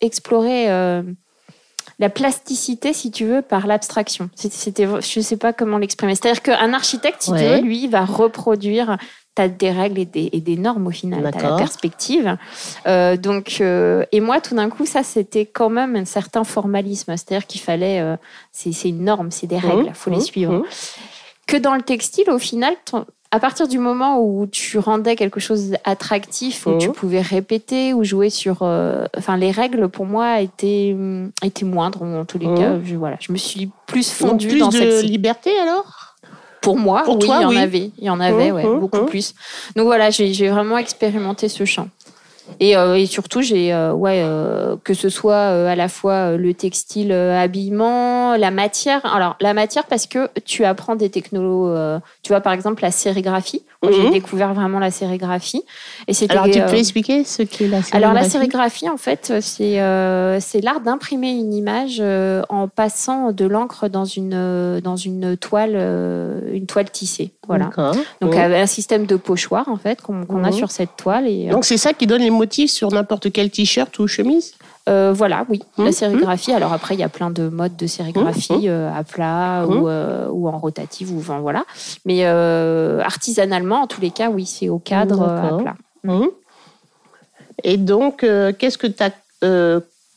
explorer 0.00 0.68
la 1.98 2.08
plasticité, 2.08 2.92
si 2.92 3.10
tu 3.10 3.24
veux, 3.24 3.42
par 3.42 3.66
l'abstraction. 3.66 4.30
C'était, 4.34 4.86
je 4.86 5.18
ne 5.18 5.24
sais 5.24 5.36
pas 5.36 5.52
comment 5.52 5.78
l'exprimer. 5.78 6.14
C'est-à-dire 6.14 6.42
qu'un 6.42 6.72
architecte, 6.72 7.22
si 7.22 7.32
tu 7.32 7.38
veux, 7.38 7.60
lui, 7.60 7.88
va 7.88 8.04
reproduire 8.04 8.98
as 9.40 9.48
des 9.48 9.70
règles 9.70 10.00
et 10.00 10.04
des, 10.40 10.56
normes 10.56 10.86
au 10.86 10.90
final, 10.90 11.30
tu 11.36 11.42
la 11.42 11.56
perspective. 11.56 12.36
Euh, 12.86 13.16
donc, 13.16 13.58
euh, 13.60 14.04
et 14.12 14.20
moi, 14.20 14.40
tout 14.40 14.54
d'un 14.54 14.68
coup, 14.68 14.86
ça, 14.86 15.02
c'était 15.02 15.46
quand 15.46 15.70
même 15.70 15.96
un 15.96 16.04
certain 16.04 16.44
formalisme. 16.44 17.16
C'est-à-dire 17.16 17.46
qu'il 17.46 17.60
fallait, 17.60 18.00
euh, 18.00 18.16
c'est 18.52 18.88
une 18.88 19.04
norme, 19.04 19.30
c'est 19.30 19.46
des 19.46 19.58
règles, 19.58 19.86
il 19.86 19.94
faut 19.94 20.10
les 20.10 20.18
mmh, 20.18 20.20
suivre. 20.20 20.54
Mmh. 20.54 20.64
Que 21.46 21.56
dans 21.56 21.74
le 21.74 21.82
textile, 21.82 22.30
au 22.30 22.38
final, 22.38 22.74
à 23.30 23.40
partir 23.40 23.68
du 23.68 23.78
moment 23.78 24.20
où 24.20 24.46
tu 24.46 24.78
rendais 24.78 25.14
quelque 25.14 25.40
chose 25.40 25.74
attractif, 25.84 26.66
où 26.66 26.78
tu 26.78 26.88
mmh. 26.88 26.92
pouvais 26.92 27.20
répéter 27.20 27.92
ou 27.92 28.02
jouer 28.02 28.30
sur, 28.30 28.62
euh, 28.62 29.04
enfin 29.16 29.36
les 29.36 29.50
règles 29.50 29.88
pour 29.88 30.06
moi 30.06 30.40
étaient 30.40 30.96
étaient 31.42 31.66
moindres 31.66 32.02
en 32.02 32.24
tous 32.24 32.38
les 32.38 32.46
mmh. 32.46 32.58
cas. 32.58 32.72
Je, 32.84 32.96
voilà, 32.96 33.16
je 33.20 33.32
me 33.32 33.36
suis 33.36 33.70
plus 33.86 34.10
fondue 34.10 34.48
plus 34.48 34.60
dans 34.60 34.68
de 34.68 34.72
cette 34.72 35.04
liberté 35.04 35.50
alors? 35.58 36.16
Pour 36.60 36.76
moi, 36.76 37.04
oui, 37.06 37.18
il 37.22 37.28
y 37.28 37.30
en 37.30 37.56
avait, 37.56 37.92
il 37.98 38.04
y 38.04 38.10
en 38.10 38.18
avait, 38.18 38.50
mmh, 38.50 38.80
beaucoup 38.80 39.04
plus. 39.04 39.34
Donc 39.76 39.86
voilà, 39.86 40.10
j'ai 40.10 40.48
vraiment 40.48 40.76
expérimenté 40.76 41.48
ce 41.48 41.64
champ. 41.64 41.88
Et, 42.60 42.76
euh, 42.76 42.94
et, 42.94 43.06
surtout, 43.06 43.42
j'ai 43.42 43.72
euh, 43.72 43.92
ouais, 43.92 44.22
euh, 44.24 44.76
que 44.82 44.94
ce 44.94 45.08
soit 45.08 45.36
à 45.36 45.76
la 45.76 45.88
fois 45.88 46.36
le 46.36 46.54
textile, 46.54 47.12
habillement, 47.12 48.36
la 48.36 48.50
matière. 48.50 49.04
Alors 49.04 49.36
la 49.40 49.54
matière 49.54 49.84
parce 49.84 50.06
que 50.06 50.28
tu 50.44 50.64
apprends 50.64 50.96
des 50.96 51.10
technologies. 51.10 52.00
tu 52.22 52.32
vois 52.32 52.40
par 52.40 52.52
exemple 52.52 52.82
la 52.82 52.90
sérigraphie. 52.90 53.62
J'ai 53.82 54.06
mhm. 54.06 54.10
découvert 54.10 54.54
vraiment 54.54 54.80
la 54.80 54.90
sérigraphie. 54.90 55.62
Et 56.08 56.12
Alors 56.30 56.46
tu 56.50 56.60
peux 56.60 56.74
expliquer 56.74 57.24
ce 57.24 57.42
qu'est 57.42 57.68
la 57.68 57.82
sérigraphie 57.82 57.96
Alors 57.96 58.12
la 58.12 58.24
sérigraphie? 58.24 58.88
en 58.88 58.96
fait 58.96 59.32
c'est 59.40 59.80
c'est 60.40 60.60
l'art 60.60 60.80
d'imprimer 60.80 61.30
une 61.30 61.54
image 61.54 62.02
en 62.48 62.68
passant 62.68 63.32
de 63.32 63.46
l'encre 63.46 63.88
dans 63.88 64.04
une 64.04 64.80
dans 64.80 64.96
une 64.96 65.36
toile 65.36 65.76
une 66.52 66.66
toile 66.66 66.90
tissée. 66.90 67.32
Voilà. 67.46 67.70
Donc 68.20 68.34
un 68.34 68.66
système 68.66 69.06
de 69.06 69.16
pochoir 69.16 69.68
en 69.68 69.76
fait 69.76 70.02
qu'on 70.02 70.44
a 70.44 70.48
mhm. 70.48 70.52
sur 70.52 70.70
cette 70.70 70.96
toile. 70.96 71.28
Et, 71.28 71.48
Donc 71.48 71.64
c'est 71.64 71.76
ça 71.76 71.92
qui 71.92 72.06
donne 72.06 72.22
les 72.22 72.30
motifs 72.38 72.70
sur 72.70 72.90
n'importe 72.90 73.32
quel 73.32 73.50
t-shirt 73.50 73.98
ou 73.98 74.06
chemise 74.06 74.54
euh, 74.88 75.12
voilà, 75.12 75.44
oui, 75.50 75.60
la 75.76 75.84
mmh, 75.84 75.92
sérigraphie. 75.92 76.52
Mmh. 76.52 76.56
Alors 76.56 76.72
après, 76.72 76.94
il 76.94 77.00
y 77.00 77.02
a 77.02 77.10
plein 77.10 77.30
de 77.30 77.48
modes 77.48 77.76
de 77.76 77.86
sérigraphie 77.86 78.52
mmh, 78.52 78.68
euh, 78.68 78.90
à 78.90 79.04
plat 79.04 79.64
euh, 79.64 80.28
ou, 80.28 80.48
en 80.48 80.58
rotative 80.58 81.12
ou 81.12 81.18
enfin, 81.18 81.40
voilà. 81.40 81.64
Mais 82.06 82.24
artisanalement, 82.24 83.82
en 83.82 83.86
tous 83.86 84.00
les 84.00 84.10
cas, 84.10 84.30
oui, 84.30 84.46
c'est 84.46 84.68
au 84.68 84.78
cadre 84.78 85.22
à 85.22 85.58
plat. 85.58 85.76
Et 87.64 87.76
donc, 87.76 88.20
qu'est-ce 88.20 88.78
que 88.78 88.86
tu 88.86 89.02
as 89.02 89.10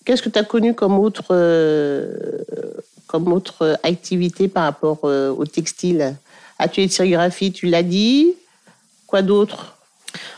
qu'est-ce 0.06 0.22
que 0.22 0.30
tu 0.30 0.40
as 0.40 0.44
connu 0.44 0.74
comme 0.74 0.98
autre 0.98 1.36
comme 3.08 3.34
autre 3.34 3.78
activité 3.84 4.48
par 4.48 4.64
rapport 4.64 5.04
au 5.04 5.46
textile? 5.46 6.16
Atelier 6.60 6.88
de 6.88 6.92
sérigraphie, 6.92 7.52
tu 7.52 7.66
l'as 7.66 7.84
dit. 7.84 8.36
Quoi 9.08 9.22
d'autre? 9.22 9.76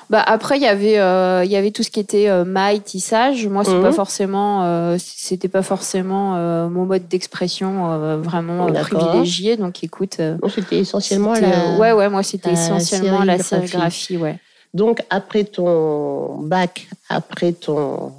Bah 0.10 0.22
après, 0.26 0.58
il 0.58 0.64
y 0.64 0.68
avait, 0.68 1.00
euh, 1.00 1.44
il 1.46 1.52
y 1.52 1.56
avait 1.56 1.72
tout 1.72 1.84
ce 1.84 1.90
qui 1.90 2.00
était 2.00 2.30
euh, 2.30 2.46
maille, 2.46 2.82
tissage. 2.82 3.48
Moi, 3.48 3.64
c'est 3.64 3.80
pas 3.82 3.90
mhm. 3.90 3.94
forcément, 3.94 4.64
euh, 4.64 4.98
c'était 5.00 5.48
pas 5.48 5.62
forcément 5.62 6.34
mon 6.70 6.86
mode 6.86 7.08
d'expression 7.08 8.18
vraiment 8.20 8.68
privilégié. 8.68 9.58
Donc, 9.58 9.84
écoute. 9.84 10.18
c'était 10.54 10.80
essentiellement 10.80 11.34
la. 11.34 11.78
Ouais, 11.78 11.92
ouais, 11.92 12.10
moi, 12.10 12.24
c'était 12.24 12.52
essentiellement 12.52 13.24
la 13.24 13.40
sérigraphie, 13.40 14.18
ouais. 14.18 14.40
Donc, 14.74 15.04
après 15.12 15.44
ton 15.44 16.40
bac, 16.40 16.88
après 17.08 17.52
ton 17.52 18.12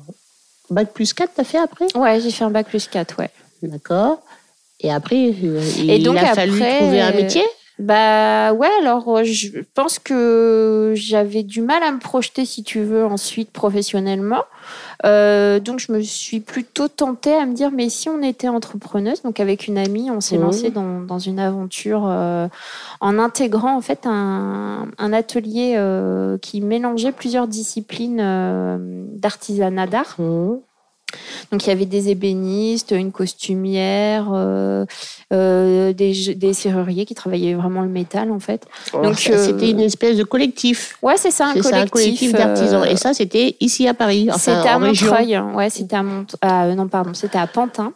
bac 0.71 0.93
plus 0.93 1.13
4, 1.13 1.33
t'as 1.35 1.43
fait 1.43 1.59
après? 1.59 1.87
Ouais, 1.97 2.21
j'ai 2.21 2.31
fait 2.31 2.45
un 2.45 2.51
bac 2.51 2.69
plus 2.69 2.87
4, 2.87 3.19
ouais. 3.19 3.31
D'accord. 3.63 4.23
Et 4.79 4.93
après, 4.93 5.17
il, 5.17 5.91
Et 5.91 5.99
donc, 5.99 6.17
a 6.17 6.35
fallu 6.35 6.53
trouver 6.53 7.01
un 7.01 7.13
métier? 7.13 7.43
Bah 7.81 8.53
ouais, 8.53 8.71
alors 8.81 9.09
euh, 9.09 9.25
je 9.25 9.59
pense 9.75 9.99
que 9.99 10.93
j'avais 10.95 11.43
du 11.43 11.61
mal 11.61 11.83
à 11.83 11.91
me 11.91 11.99
projeter, 11.99 12.45
si 12.45 12.63
tu 12.63 12.83
veux, 12.83 13.05
ensuite 13.05 13.51
professionnellement. 13.51 14.45
Euh, 15.05 15.59
donc 15.59 15.81
je 15.81 15.91
me 15.91 16.01
suis 16.01 16.39
plutôt 16.39 16.87
tentée 16.87 17.35
à 17.35 17.47
me 17.47 17.53
dire, 17.53 17.73
mais 17.73 17.89
si 17.89 18.09
on 18.09 18.23
était 18.23 18.49
entrepreneuse, 18.49 19.23
donc 19.23 19.41
avec 19.41 19.67
une 19.67 19.77
amie, 19.77 20.09
on 20.09 20.21
s'est 20.21 20.39
mmh. 20.39 20.43
lancé 20.43 20.71
dans, 20.71 21.01
dans, 21.01 21.19
une 21.19 21.41
aventure 21.41 22.05
euh, 22.07 22.47
en 23.01 23.19
intégrant 23.19 23.77
en 23.77 23.81
fait 23.81 24.07
un, 24.07 24.87
un 24.97 25.13
atelier 25.13 25.77
qui 26.41 26.61
mélangeait 26.61 27.13
plusieurs 27.13 27.49
disciplines 27.49 28.19
d'artisanat 29.19 29.89
d'art. 29.89 30.15
Mmh. 30.19 30.59
Donc 31.51 31.65
il 31.65 31.69
y 31.69 31.73
avait 31.73 31.87
des 31.87 32.11
ébénistes, 32.11 32.93
une 32.93 33.13
costumière, 33.13 34.29
euh, 34.33 34.85
euh, 35.33 35.93
des, 35.93 36.53
serruriers 36.55 37.05
qui 37.05 37.15
travaillaient 37.15 37.55
vraiment 37.55 37.83
le 37.83 37.89
métal 37.89 38.31
en 38.31 38.41
fait. 38.41 38.67
Oh, 38.93 39.03
Donc 39.03 39.19
c'était 39.19 39.71
une 39.71 39.81
espèce 39.81 40.17
de 40.17 40.25
collectif. 40.25 40.97
Ouais, 41.03 41.17
c'est 41.17 41.31
ça, 41.31 41.47
un 41.47 41.53
collectif, 41.53 41.75
un 41.75 41.87
collectif 41.87 42.33
d'artisans. 42.33 42.85
Et 42.85 42.97
ça, 42.97 43.15
c'était 43.15 43.57
ici 43.61 43.87
à 43.89 43.95
Paris. 43.95 44.29
c'était 44.39 44.69
à 44.69 44.79
Montreuil. 44.79 45.39
Ouais, 45.55 45.71
c'était 45.71 45.97
à 45.97 46.03
Mont... 46.03 46.27
Ah, 46.41 46.67
non, 46.75 46.89
pardon, 46.89 47.15
c'était 47.15 47.39
à 47.39 47.47
Pantin. 47.47 47.93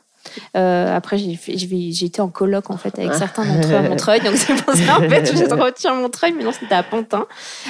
Euh, 0.57 0.97
après, 0.97 1.19
j'ai 1.19 2.07
été 2.07 2.21
en 2.21 2.29
colloque 2.29 2.71
en 2.71 2.77
fait 2.77 2.99
avec 2.99 3.15
certains 3.15 3.45
d'entre 3.45 3.73
eux 3.73 3.77
à 3.77 3.83
Montreuil, 3.83 4.21
donc 4.21 4.37
c'est 4.37 4.55
pour 4.55 4.75
ça 4.75 4.99
en 4.99 5.09
fait 5.09 5.25
je 5.37 5.55
retiens 5.55 5.95
Montreuil, 5.95 6.35
mais 6.37 6.45
non 6.45 6.53
c'était 6.53 6.75
à 6.75 6.83
Pantin. 6.83 7.27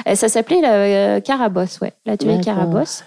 Euh, 0.07 0.15
ça 0.15 0.29
s'appelait 0.29 0.61
la 0.61 0.73
euh, 0.73 1.21
Carabosse, 1.21 1.81
ouais, 1.81 1.93
l'atelier 2.07 2.41
Carabosse. 2.41 3.05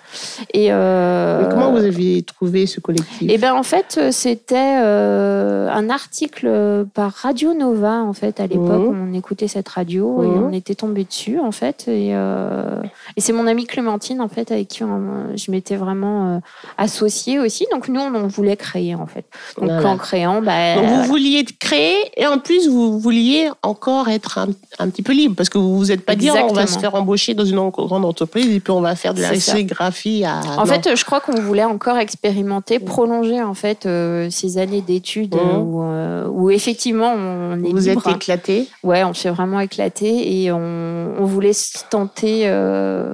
Et 0.53 0.69
comment 0.69 1.71
vous 1.71 1.83
avez 1.83 2.23
trouvé 2.23 2.65
ce 2.65 2.79
collectif? 2.79 3.29
Eh 3.31 3.37
ben 3.37 3.53
en 3.53 3.63
fait 3.63 3.99
c'était 4.11 4.57
un 4.57 5.89
article 5.89 6.85
par 6.93 7.11
Radio 7.13 7.53
Nova 7.53 8.01
en 8.01 8.13
fait 8.13 8.39
à 8.39 8.47
l'époque 8.47 8.87
où 8.87 8.91
mmh. 8.91 9.09
on 9.09 9.13
écoutait 9.13 9.47
cette 9.47 9.69
radio 9.69 10.23
et 10.23 10.27
mmh. 10.27 10.43
on 10.43 10.53
était 10.53 10.75
tombé 10.75 11.03
dessus 11.03 11.39
en 11.39 11.51
fait 11.51 11.87
et, 11.87 12.09
et 12.09 13.21
c'est 13.21 13.33
mon 13.33 13.47
amie 13.47 13.65
Clémentine 13.65 14.21
en 14.21 14.27
fait 14.27 14.51
avec 14.51 14.67
qui 14.67 14.83
je 14.83 15.51
m'étais 15.51 15.75
vraiment 15.75 16.41
associée 16.77 17.39
aussi. 17.39 17.67
Donc 17.71 17.87
nous 17.87 18.01
on 18.01 18.27
voulait 18.27 18.57
créer 18.57 18.95
en 18.95 19.07
fait. 19.07 19.25
Donc 19.57 19.69
Voilà. 19.69 19.89
en 19.89 19.97
créant, 19.97 20.41
bah, 20.41 20.75
Donc 20.75 20.83
vous 20.85 20.89
voilà. 20.91 21.07
vouliez 21.07 21.45
créer 21.59 21.95
et 22.17 22.25
en 22.27 22.37
plus 22.39 22.67
vous 22.69 22.99
vouliez 22.99 23.49
encore 23.63 24.07
être 24.09 24.37
un, 24.37 24.47
un 24.79 24.89
petit 24.89 25.01
peu 25.01 25.13
libre 25.13 25.35
parce 25.35 25.49
que 25.49 25.57
vous 25.57 25.77
vous 25.77 25.91
êtes 25.91 26.05
pas 26.05 26.15
dit 26.15 26.29
oh, 26.31 26.37
on 26.49 26.53
va 26.53 26.67
se 26.67 26.79
faire 26.79 26.95
embaucher 26.95 27.33
dans 27.33 27.45
une 27.45 27.57
grande 27.69 28.05
entreprise 28.05 28.47
et 28.53 28.59
puis 28.59 28.71
on 28.71 28.81
va 28.81 28.95
faire 28.95 29.13
de 29.13 29.21
la 29.21 29.35
sérigraphie 29.39 30.23
à. 30.25 30.41
En 30.57 30.61
non. 30.61 30.65
fait, 30.65 30.95
je 30.95 31.05
crois 31.05 31.19
qu'on 31.19 31.39
voulait 31.41 31.63
encore 31.63 31.97
expérimenter, 31.97 32.79
prolonger 32.79 33.41
en 33.41 33.53
fait 33.53 33.85
euh, 33.85 34.29
ces 34.29 34.57
années 34.57 34.81
d'études 34.81 35.35
où, 35.35 35.81
euh, 35.83 36.27
où 36.27 36.49
effectivement 36.49 37.13
on 37.13 37.53
est 37.63 37.69
vous 37.71 37.77
libre. 37.77 38.07
êtes 38.07 38.15
éclaté. 38.15 38.67
Ouais, 38.83 39.03
on 39.03 39.13
s'est 39.13 39.29
vraiment 39.29 39.59
éclaté 39.59 40.43
et 40.43 40.51
on, 40.51 41.13
on 41.19 41.25
voulait 41.25 41.53
se 41.53 41.79
tenter. 41.89 42.43
euh, 42.45 43.13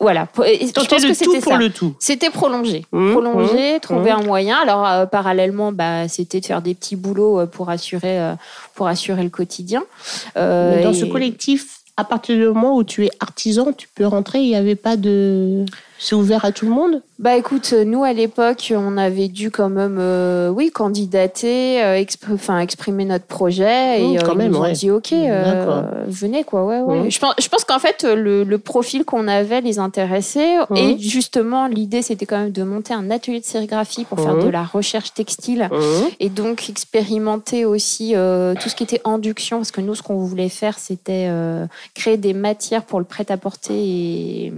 voilà. 0.00 0.28
Et 0.46 0.66
je 0.66 0.72
pense 0.72 0.88
le 0.88 0.96
que 1.02 1.06
tout 1.08 1.14
c'était 1.14 1.40
pour 1.40 1.52
ça. 1.52 1.58
le 1.58 1.70
tout. 1.70 1.94
C'était 1.98 2.30
prolonger. 2.30 2.86
Mmh, 2.92 3.12
prolonger, 3.12 3.76
mmh, 3.76 3.80
trouver 3.80 4.12
mmh. 4.12 4.16
un 4.20 4.22
moyen. 4.22 4.56
Alors, 4.62 4.86
euh, 4.86 5.06
bah, 5.72 6.08
c'était 6.08 6.40
de 6.40 6.46
faire 6.46 6.62
des 6.62 6.74
petits 6.74 6.96
boulots 6.96 7.40
euh, 7.40 7.46
pour 7.46 7.70
assurer, 7.70 8.18
euh, 8.20 8.34
pour 8.74 8.86
assurer 8.86 9.22
le 9.22 9.30
quotidien. 9.30 9.82
Euh, 10.36 10.82
dans 10.82 10.92
et- 10.92 10.94
ce 10.94 11.04
collectif, 11.04 11.80
à 11.96 12.04
partir 12.04 12.36
du 12.36 12.44
moment 12.44 12.76
où 12.76 12.84
tu 12.84 13.04
es 13.06 13.10
artisan, 13.20 13.72
tu 13.72 13.88
peux 13.94 14.06
rentrer. 14.06 14.40
Il 14.40 14.48
n'y 14.48 14.56
avait 14.56 14.74
pas 14.76 14.96
de. 14.96 15.64
C'est 16.06 16.14
ouvert 16.14 16.44
à 16.44 16.52
tout 16.52 16.66
le 16.66 16.70
monde? 16.72 17.00
Bah 17.18 17.34
écoute, 17.36 17.72
nous 17.72 18.04
à 18.04 18.12
l'époque, 18.12 18.74
on 18.76 18.98
avait 18.98 19.28
dû 19.28 19.50
quand 19.50 19.70
même, 19.70 19.96
euh, 19.98 20.50
oui, 20.50 20.70
candidater, 20.70 21.82
euh, 21.82 21.96
expr- 21.98 22.34
enfin 22.34 22.58
exprimer 22.58 23.06
notre 23.06 23.24
projet 23.24 24.02
et 24.02 24.08
Mmh, 24.08 24.16
euh, 24.18 24.20
quand 24.26 24.32
ils 24.32 24.38
même, 24.38 24.52
nous 24.52 24.58
ont 24.58 24.62
ouais. 24.62 24.72
dit 24.72 24.90
ok, 24.90 25.12
euh, 25.14 25.82
venez 26.06 26.44
quoi, 26.44 26.66
ouais, 26.66 26.80
ouais. 26.80 27.00
Mmh. 27.04 27.10
Je 27.10 27.18
pense, 27.18 27.34
je 27.40 27.48
pense 27.48 27.64
qu'en 27.64 27.78
fait 27.78 28.04
le, 28.04 28.44
le 28.44 28.58
profil 28.58 29.06
qu'on 29.06 29.28
avait 29.28 29.62
les 29.62 29.78
intéressait 29.78 30.56
Mmh. 30.68 30.76
et 30.76 30.98
justement 30.98 31.66
l'idée 31.68 32.02
c'était 32.02 32.26
quand 32.26 32.38
même 32.38 32.50
de 32.52 32.62
monter 32.64 32.92
un 32.92 33.10
atelier 33.10 33.40
de 33.40 33.44
sérigraphie 33.46 34.04
pour 34.04 34.20
faire 34.20 34.36
de 34.38 34.48
la 34.48 34.62
recherche 34.64 35.14
textile 35.14 35.70
et 36.20 36.28
donc 36.28 36.68
expérimenter 36.68 37.64
aussi 37.64 38.12
euh, 38.14 38.54
tout 38.60 38.68
ce 38.68 38.74
qui 38.74 38.82
était 38.82 39.00
induction 39.06 39.58
parce 39.58 39.70
que 39.70 39.80
nous 39.80 39.94
ce 39.94 40.02
qu'on 40.02 40.16
voulait 40.18 40.48
faire 40.50 40.78
c'était 40.78 41.28
euh, 41.28 41.66
créer 41.94 42.16
des 42.18 42.34
matières 42.34 42.82
pour 42.82 42.98
le 42.98 43.04
prêt-à-porter 43.06 43.74
et, 43.74 44.52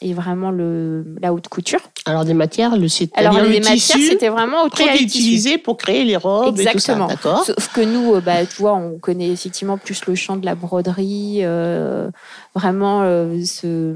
et 0.00 0.14
vraiment 0.14 0.50
le, 0.50 0.85
la 1.20 1.32
haute 1.32 1.48
couture. 1.48 1.80
Alors 2.04 2.24
des 2.24 2.34
matières, 2.34 2.76
le 2.76 2.88
c'est 2.88 3.08
Alors 3.16 3.34
les 3.40 3.58
le 3.58 3.64
matières 3.64 3.78
c'était 3.78 4.28
vraiment 4.28 4.62
au 4.64 4.68
prêt 4.68 4.88
à 4.88 4.96
utiliser 4.96 5.58
pour 5.58 5.76
créer 5.76 6.04
les 6.04 6.16
robes 6.16 6.58
Exactement. 6.58 7.08
et 7.08 7.14
tout 7.16 7.22
ça. 7.22 7.28
D'accord. 7.30 7.44
Sauf 7.44 7.72
que 7.72 7.80
nous, 7.80 8.14
euh, 8.14 8.20
bah, 8.20 8.44
tu 8.46 8.56
vois, 8.58 8.74
on 8.74 8.98
connaît 8.98 9.28
effectivement 9.30 9.76
plus 9.78 10.06
le 10.06 10.14
champ 10.14 10.36
de 10.36 10.44
la 10.46 10.54
broderie, 10.54 11.40
euh, 11.42 12.08
vraiment 12.54 13.02
euh, 13.02 13.42
ce, 13.44 13.94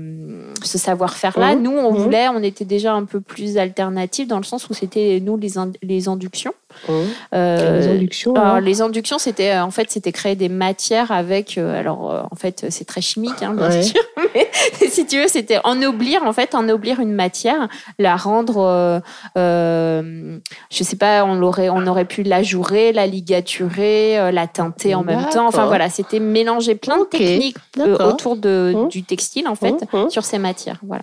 ce 0.62 0.78
savoir-faire-là. 0.78 1.54
Mhm. 1.56 1.62
Nous, 1.62 1.70
on 1.72 1.92
Mhm. 1.92 1.98
voulait, 1.98 2.28
on 2.28 2.42
était 2.42 2.64
déjà 2.64 2.94
un 2.94 3.04
peu 3.04 3.20
plus 3.20 3.58
alternatif 3.58 4.26
dans 4.28 4.38
le 4.38 4.44
sens 4.44 4.68
où 4.70 4.74
c'était 4.74 5.20
nous 5.22 5.36
les, 5.36 5.58
in- 5.58 5.72
les 5.82 6.08
inductions. 6.08 6.52
Mmh. 6.88 6.92
Euh, 7.34 7.78
les 7.80 7.88
inductions. 7.88 8.34
alors, 8.34 8.54
hein. 8.56 8.60
les 8.60 8.80
inductions, 8.82 9.18
c'était 9.18 9.50
euh, 9.52 9.64
en 9.64 9.70
fait, 9.70 9.90
c'était 9.90 10.12
créer 10.12 10.34
des 10.36 10.48
matières 10.48 11.12
avec. 11.12 11.58
euh, 11.58 11.78
alors, 11.78 12.28
en 12.30 12.36
fait, 12.36 12.66
c'est 12.70 12.84
très 12.84 13.00
chimique, 13.00 13.42
hein, 13.42 13.54
bien 13.54 13.68
Ouais. 13.70 13.82
sûr. 13.82 14.00
Mais 14.34 14.48
si 14.88 15.06
tu 15.06 15.18
veux, 15.20 15.28
c'était 15.28 15.58
ennoblir, 15.64 16.22
en 16.24 16.32
fait, 16.32 16.54
ennoblir 16.54 17.00
une 17.00 17.12
matière, 17.12 17.68
la 17.98 18.16
rendre. 18.16 18.58
euh, 18.58 19.00
euh, 19.36 20.38
je 20.70 20.84
sais 20.84 20.96
pas, 20.96 21.24
on 21.24 21.34
l'aurait, 21.34 21.68
on 21.68 21.86
aurait 21.86 22.04
pu 22.04 22.22
l'ajourer, 22.22 22.92
la 22.92 23.06
ligaturer, 23.06 24.30
la 24.32 24.46
teinter 24.46 24.94
en 24.94 25.02
même 25.04 25.26
temps. 25.32 25.46
Enfin 25.46 25.66
voilà, 25.66 25.88
c'était 25.90 26.20
mélanger 26.20 26.74
plein 26.74 26.98
de 26.98 27.04
techniques 27.04 27.56
autour 27.78 28.36
de, 28.36 28.72
Mmh. 28.74 28.88
du 28.88 29.02
textile, 29.02 29.48
en 29.48 29.54
fait, 29.54 29.74
mmh. 29.92 30.10
sur 30.10 30.24
ces 30.24 30.38
matières. 30.38 30.78
Voilà. 30.86 31.02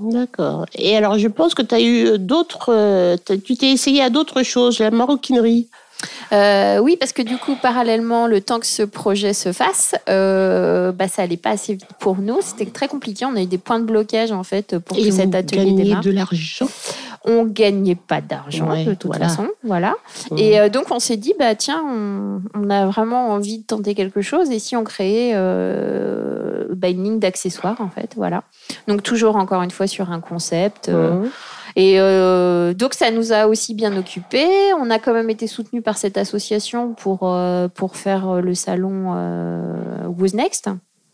D'accord. 0.00 0.64
Et 0.74 0.96
alors, 0.96 1.18
je 1.18 1.28
pense 1.28 1.54
que 1.54 1.60
tu 1.62 1.74
eu 1.82 2.18
d'autres. 2.18 2.70
euh, 2.72 3.16
tu 3.44 3.56
t'es 3.56 3.70
essayé 3.70 4.02
à 4.02 4.08
d'autres 4.08 4.42
choses, 4.42 4.78
la 4.78 4.90
maroquinerie. 4.90 5.68
Euh, 6.32 6.78
oui, 6.78 6.96
parce 6.98 7.12
que 7.12 7.22
du 7.22 7.36
coup, 7.38 7.56
parallèlement, 7.60 8.26
le 8.26 8.40
temps 8.40 8.60
que 8.60 8.66
ce 8.66 8.82
projet 8.82 9.32
se 9.32 9.52
fasse, 9.52 9.94
euh, 10.08 10.92
bah, 10.92 11.08
ça 11.08 11.22
allait 11.22 11.36
pas 11.36 11.50
assez 11.50 11.74
vite 11.74 11.86
pour 11.98 12.16
nous. 12.18 12.38
C'était 12.40 12.66
très 12.70 12.88
compliqué. 12.88 13.24
On 13.24 13.36
a 13.36 13.42
eu 13.42 13.46
des 13.46 13.58
points 13.58 13.80
de 13.80 13.84
blocage 13.84 14.30
en 14.32 14.42
fait 14.44 14.78
pour 14.78 14.96
Et 14.98 15.04
que 15.04 15.10
cet 15.10 15.34
atelier 15.34 15.72
démarre. 15.72 16.02
de 16.02 16.10
l'argent. 16.10 16.68
On 17.26 17.44
gagnait 17.44 17.96
pas 17.96 18.22
d'argent 18.22 18.70
Ouais, 18.70 18.84
de 18.84 18.94
toute 18.94 19.10
voilà. 19.10 19.28
façon, 19.28 19.48
voilà. 19.62 19.94
Mmh. 20.30 20.38
Et 20.38 20.58
euh, 20.58 20.68
donc 20.70 20.86
on 20.90 20.98
s'est 21.00 21.18
dit 21.18 21.34
bah 21.38 21.54
tiens, 21.54 21.82
on, 21.86 22.40
on 22.54 22.70
a 22.70 22.86
vraiment 22.86 23.28
envie 23.32 23.58
de 23.58 23.64
tenter 23.64 23.94
quelque 23.94 24.22
chose 24.22 24.50
et 24.50 24.58
si 24.58 24.74
on 24.74 24.84
créait 24.84 25.32
euh, 25.34 26.64
bah, 26.74 26.88
une 26.88 27.04
ligne 27.04 27.18
d'accessoires 27.18 27.76
en 27.80 27.90
fait, 27.90 28.12
voilà. 28.16 28.42
Donc 28.88 29.02
toujours 29.02 29.36
encore 29.36 29.62
une 29.62 29.70
fois 29.70 29.86
sur 29.86 30.10
un 30.10 30.20
concept. 30.20 30.88
euh, 30.88 31.10
Mmh. 31.10 31.28
Et 31.76 32.00
euh, 32.00 32.74
donc 32.74 32.94
ça 32.94 33.10
nous 33.10 33.32
a 33.32 33.46
aussi 33.46 33.74
bien 33.74 33.96
occupés. 33.96 34.48
On 34.80 34.90
a 34.90 34.98
quand 34.98 35.12
même 35.12 35.30
été 35.30 35.46
soutenus 35.46 35.82
par 35.82 35.96
cette 35.98 36.16
association 36.18 36.94
pour, 36.94 37.20
euh, 37.22 37.68
pour 37.68 37.96
faire 37.96 38.40
le 38.42 38.54
salon 38.54 39.14
euh, 39.16 40.06
Who's 40.06 40.34
Next. 40.34 40.68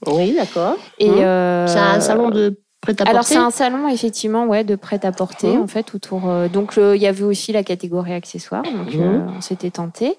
Oui, 0.06 0.34
d'accord. 0.34 0.76
Et, 0.98 1.08
Mmh. 1.10 1.14
euh, 1.20 1.66
C'est 1.66 1.78
un 1.78 2.00
salon 2.00 2.30
de 2.30 2.58
prêt-à-porter. 2.86 3.10
alors 3.10 3.24
c'est 3.24 3.36
un 3.36 3.50
salon 3.50 3.88
effectivement 3.88 4.46
ouais 4.46 4.64
de 4.64 4.76
prêt 4.76 5.00
à 5.04 5.12
porter 5.12 5.48
Mhm. 5.56 5.62
en 5.62 5.66
fait 5.66 5.94
autour 5.94 6.28
euh, 6.28 6.48
donc 6.48 6.74
il 6.78 7.00
y 7.00 7.06
avait 7.06 7.24
aussi 7.24 7.52
la 7.52 7.62
catégorie 7.62 8.12
accessoires 8.12 8.62
donc 8.62 8.94
Mhm. 8.94 9.00
euh, 9.02 9.18
on 9.36 9.40
s'était 9.40 9.70
tenté 9.70 10.16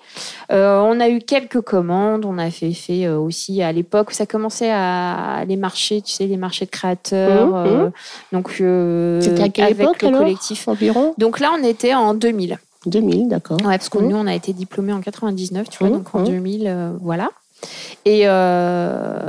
Euh, 0.51 0.79
on 0.81 0.99
a 0.99 1.09
eu 1.09 1.19
quelques 1.19 1.61
commandes 1.61 2.25
on 2.25 2.37
a 2.37 2.49
fait 2.51 2.73
fait 2.73 3.05
euh, 3.05 3.17
aussi 3.17 3.61
à 3.61 3.71
l'époque 3.71 4.09
où 4.09 4.13
ça 4.13 4.25
commençait 4.25 4.71
à 4.71 5.43
les 5.47 5.57
marchés 5.57 6.01
tu 6.01 6.11
sais 6.11 6.25
les 6.27 6.37
marchés 6.37 6.65
de 6.65 6.71
créateurs 6.71 7.47
Mhm. 7.47 7.67
euh, 7.67 7.89
donc 8.31 8.47
euh, 8.61 9.21
à 9.41 9.49
quelle 9.49 9.65
avec 9.65 9.79
époque, 9.81 10.01
le 10.01 10.07
alors 10.09 10.19
collectif 10.21 10.67
Environ? 10.67 11.13
Donc 11.17 11.39
là 11.39 11.51
on 11.57 11.63
était 11.63 11.93
en 11.93 12.13
2000 12.13 12.57
2000, 12.85 13.27
d'accord. 13.27 13.57
Ouais, 13.65 13.77
parce 13.77 13.89
que 13.89 13.97
nous, 13.97 14.15
on 14.15 14.27
a 14.27 14.35
été 14.35 14.53
diplômés 14.53 14.93
en 14.93 15.01
99, 15.01 15.67
tu 15.69 15.79
vois, 15.79 15.89
donc 15.89 16.13
en 16.15 16.19
mhm. 16.19 16.25
2000, 16.25 16.63
euh, 16.67 16.91
voilà. 17.01 17.29
Et, 18.07 18.21
euh, 18.23 19.27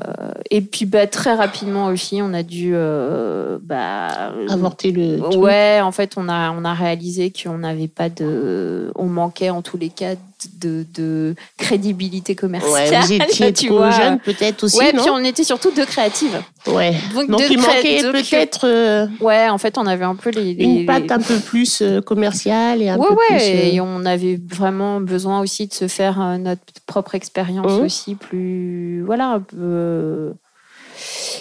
et 0.51 0.61
puis, 0.61 0.87
bah, 0.87 1.09
très 1.09 1.35
rapidement 1.35 1.87
aussi, 1.87 2.21
on 2.23 2.33
a 2.33 2.45
dû. 2.45 2.71
euh, 2.75 3.59
bah, 3.61 4.33
Avorter 4.49 4.93
le. 4.93 5.19
truc. 5.19 5.43
Ouais, 5.43 5.81
en 5.83 5.91
fait, 5.91 6.13
on 6.17 6.29
a, 6.29 6.53
on 6.53 6.65
a 6.65 6.75
réalisé 6.75 7.33
qu'on 7.33 7.59
n'avait 7.59 7.89
pas 7.89 8.09
de. 8.09 8.93
On 8.95 9.07
manquait 9.07 9.51
en 9.51 9.63
tous 9.63 9.79
les 9.79 9.89
cas 9.89 10.15
de, 10.59 10.87
de 10.95 11.35
crédibilité 11.57 12.35
commerciale. 12.35 12.73
Ouais, 12.95 13.01
vous 13.01 13.13
étiez 13.23 13.53
tu 13.53 13.67
trop 13.67 13.79
vois. 13.79 13.91
jeune 13.91 14.19
peut-être 14.21 14.65
aussi, 14.65 14.77
Ouais, 14.79 14.93
non 14.93 15.03
puis 15.03 15.11
on 15.11 15.19
était 15.25 15.45
surtout 15.45 15.71
deux 15.73 15.85
créatives. 15.87 16.41
Ouais. 16.67 16.95
Donc, 17.15 17.29
Donc 17.31 17.41
deux 17.41 17.47
il 17.51 17.59
manquait 17.59 18.03
peut-être 18.13 18.67
euh, 18.67 19.07
Ouais, 19.21 19.49
en 19.49 19.59
fait, 19.59 19.79
on 19.79 19.87
avait 19.87 20.05
un 20.05 20.15
peu 20.17 20.31
les. 20.31 20.55
les- 20.55 20.65
une 20.65 20.87
patte 20.87 21.11
un 21.11 21.19
peu 21.21 21.39
plus 21.39 21.81
euh, 21.83 22.01
commerciale 22.01 22.83
et 22.83 22.89
un 22.89 22.99
ouais, 22.99 23.07
peu 23.07 23.15
ouais, 23.15 23.37
plus. 23.39 23.45
euh, 23.47 23.73
et 23.75 23.81
on 23.81 24.05
avait 24.05 24.41
vraiment 24.51 25.01
besoin 25.01 25.41
aussi 25.41 25.67
de 25.67 25.73
se 25.75 25.89
faire 25.89 26.21
euh, 26.21 26.37
notre 26.39 26.61
propre 26.87 27.15
expérience 27.15 27.73
Mhm. 27.73 27.85
aussi 27.85 28.15
plus, 28.15 29.03
voilà, 29.05 29.41
euh, 29.59 30.33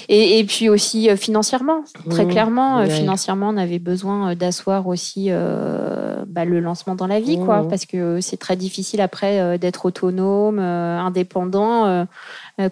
Et, 0.10 0.39
et 0.39 0.43
puis 0.43 0.70
aussi 0.70 1.10
euh, 1.10 1.15
financièrement, 1.15 1.84
très 2.10 2.26
Mhm. 2.26 2.32
clairement, 2.32 2.78
euh, 2.80 2.84
Ouais. 2.84 2.89
financièrement, 2.89 3.50
on 3.50 3.58
avait 3.58 3.80
besoin 3.80 4.32
euh, 4.32 4.36
d'asseoir 4.36 4.88
aussi 4.88 5.28
euh, 5.30 6.24
bah, 6.28 6.46
le 6.46 6.60
lancement 6.60 6.96
dans 6.96 7.08
la 7.08 7.20
vie, 7.20 7.38
quoi, 7.39 7.62
Mhm. 7.63 7.70
parce 7.70 7.86
que 7.86 8.22
c'est 8.22 8.38
très 8.38 8.56
difficile 8.56 9.02
après 9.02 9.39
euh, 9.39 9.58
d'être 9.58 9.86
autonome, 9.86 10.60
euh, 10.60 11.00
indépendant, 11.00 12.06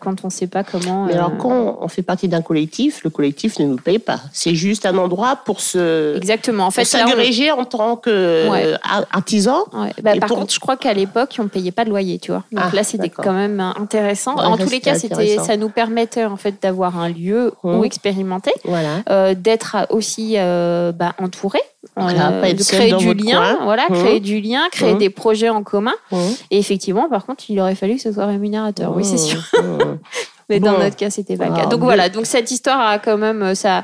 quand 0.02 0.24
on 0.24 0.28
ne 0.28 0.32
sait 0.32 0.48
pas 0.48 0.64
comment. 0.64 1.06
Mais 1.06 1.14
alors, 1.14 1.38
quand 1.38 1.78
on 1.80 1.88
fait 1.88 2.02
partie 2.02 2.28
d'un 2.28 2.42
collectif, 2.42 3.04
le 3.04 3.12
collectif 3.12 3.60
ne 3.60 3.66
nous 3.66 3.76
paye 3.76 4.00
pas. 4.00 4.20
C'est 4.34 4.56
juste 4.56 4.86
un 4.88 4.98
endroit 4.98 5.36
pour 5.46 5.60
se 5.62 6.16
Exactement. 6.18 6.66
En 6.66 6.72
fait, 6.72 6.82
on- 6.82 6.86
s'agréger 6.86 7.52
en 7.52 7.66
tant 7.66 7.96
que 7.96 8.50
Ouais. 8.50 8.74
artisan. 9.12 9.60
Ouais. 9.74 9.92
Bah, 10.02 10.14
par 10.20 10.28
pour- 10.30 10.40
contre, 10.40 10.54
je 10.54 10.60
crois 10.60 10.76
qu'à 10.76 10.94
l'époque, 10.94 11.36
on 11.40 11.44
ne 11.44 11.50
payait 11.50 11.72
pas 11.72 11.86
de 11.86 11.90
loyer, 11.92 12.18
tu 12.18 12.32
vois. 12.32 12.44
Donc 12.52 12.64
Ah, 12.72 12.76
là, 12.76 12.84
c'était 12.84 13.10
quand 13.10 13.34
même 13.34 13.60
intéressant. 13.60 14.36
En 14.38 14.58
tous 14.58 14.70
les 14.72 14.80
cas, 14.80 14.96
c'était, 14.96 15.38
ça 15.38 15.56
nous 15.56 15.70
permettait 15.70 16.26
en 16.26 16.38
fait 16.38 16.56
d'avoir 16.62 16.75
un 16.84 17.10
lieu 17.10 17.54
où 17.64 17.84
expérimenter, 17.84 18.52
Voilà. 18.66 18.98
euh, 19.10 19.34
d'être 19.34 19.78
aussi 19.90 20.34
euh, 20.38 20.92
bah, 20.92 21.14
entouré, 21.22 21.60
Voilà, 21.96 22.30
euh, 22.32 22.54
de 22.54 22.64
créer 22.64 22.94
du 22.94 23.14
lien, 23.14 23.56
coin. 23.56 23.64
voilà, 23.66 23.84
Mhm. 23.90 23.96
créer 24.04 24.20
du 24.20 24.42
lien, 24.42 24.62
créer 24.72 24.94
Mhm. 24.94 25.00
des 25.00 25.10
projets 25.10 25.50
en 25.50 25.64
commun. 25.64 25.94
Mmh. 26.12 26.18
Et 26.52 26.58
effectivement, 26.60 27.08
par 27.10 27.26
contre, 27.26 27.46
il 27.50 27.60
aurait 27.60 27.76
fallu 27.76 27.96
que 27.96 28.02
ce 28.02 28.12
soit 28.12 28.26
rémunérateur. 28.26 28.94
Oui, 28.96 29.06
c'est 29.06 29.18
sûr. 29.18 29.40
Mmh. 29.54 29.78
Mais 30.50 30.60
dans 30.60 30.78
notre 30.78 30.96
cas, 30.96 31.10
c'était 31.10 31.38
pas 31.38 31.48
le 31.50 31.56
cas. 31.56 31.66
Donc 31.66 31.80
mais- 31.80 31.86
voilà, 31.86 32.10
donc 32.10 32.26
cette 32.28 32.52
histoire 32.52 32.80
a 32.80 33.00
quand 33.00 33.18
même 33.18 33.56
ça. 33.56 33.84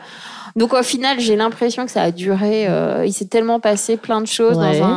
Donc 0.56 0.73
au 0.73 0.84
final, 0.84 1.19
j'ai 1.19 1.36
l'impression 1.38 1.86
que 1.86 1.91
ça 1.91 2.01
a 2.04 2.12
duré. 2.12 2.67
euh, 2.67 3.04
il 3.06 3.13
s'est 3.13 3.25
tellement 3.25 3.60
passé 3.60 3.95
plein 3.97 4.19
de 4.21 4.27
choses 4.27 4.58
Ouais. 4.58 4.80
dans 4.80 4.86
un 4.86 4.89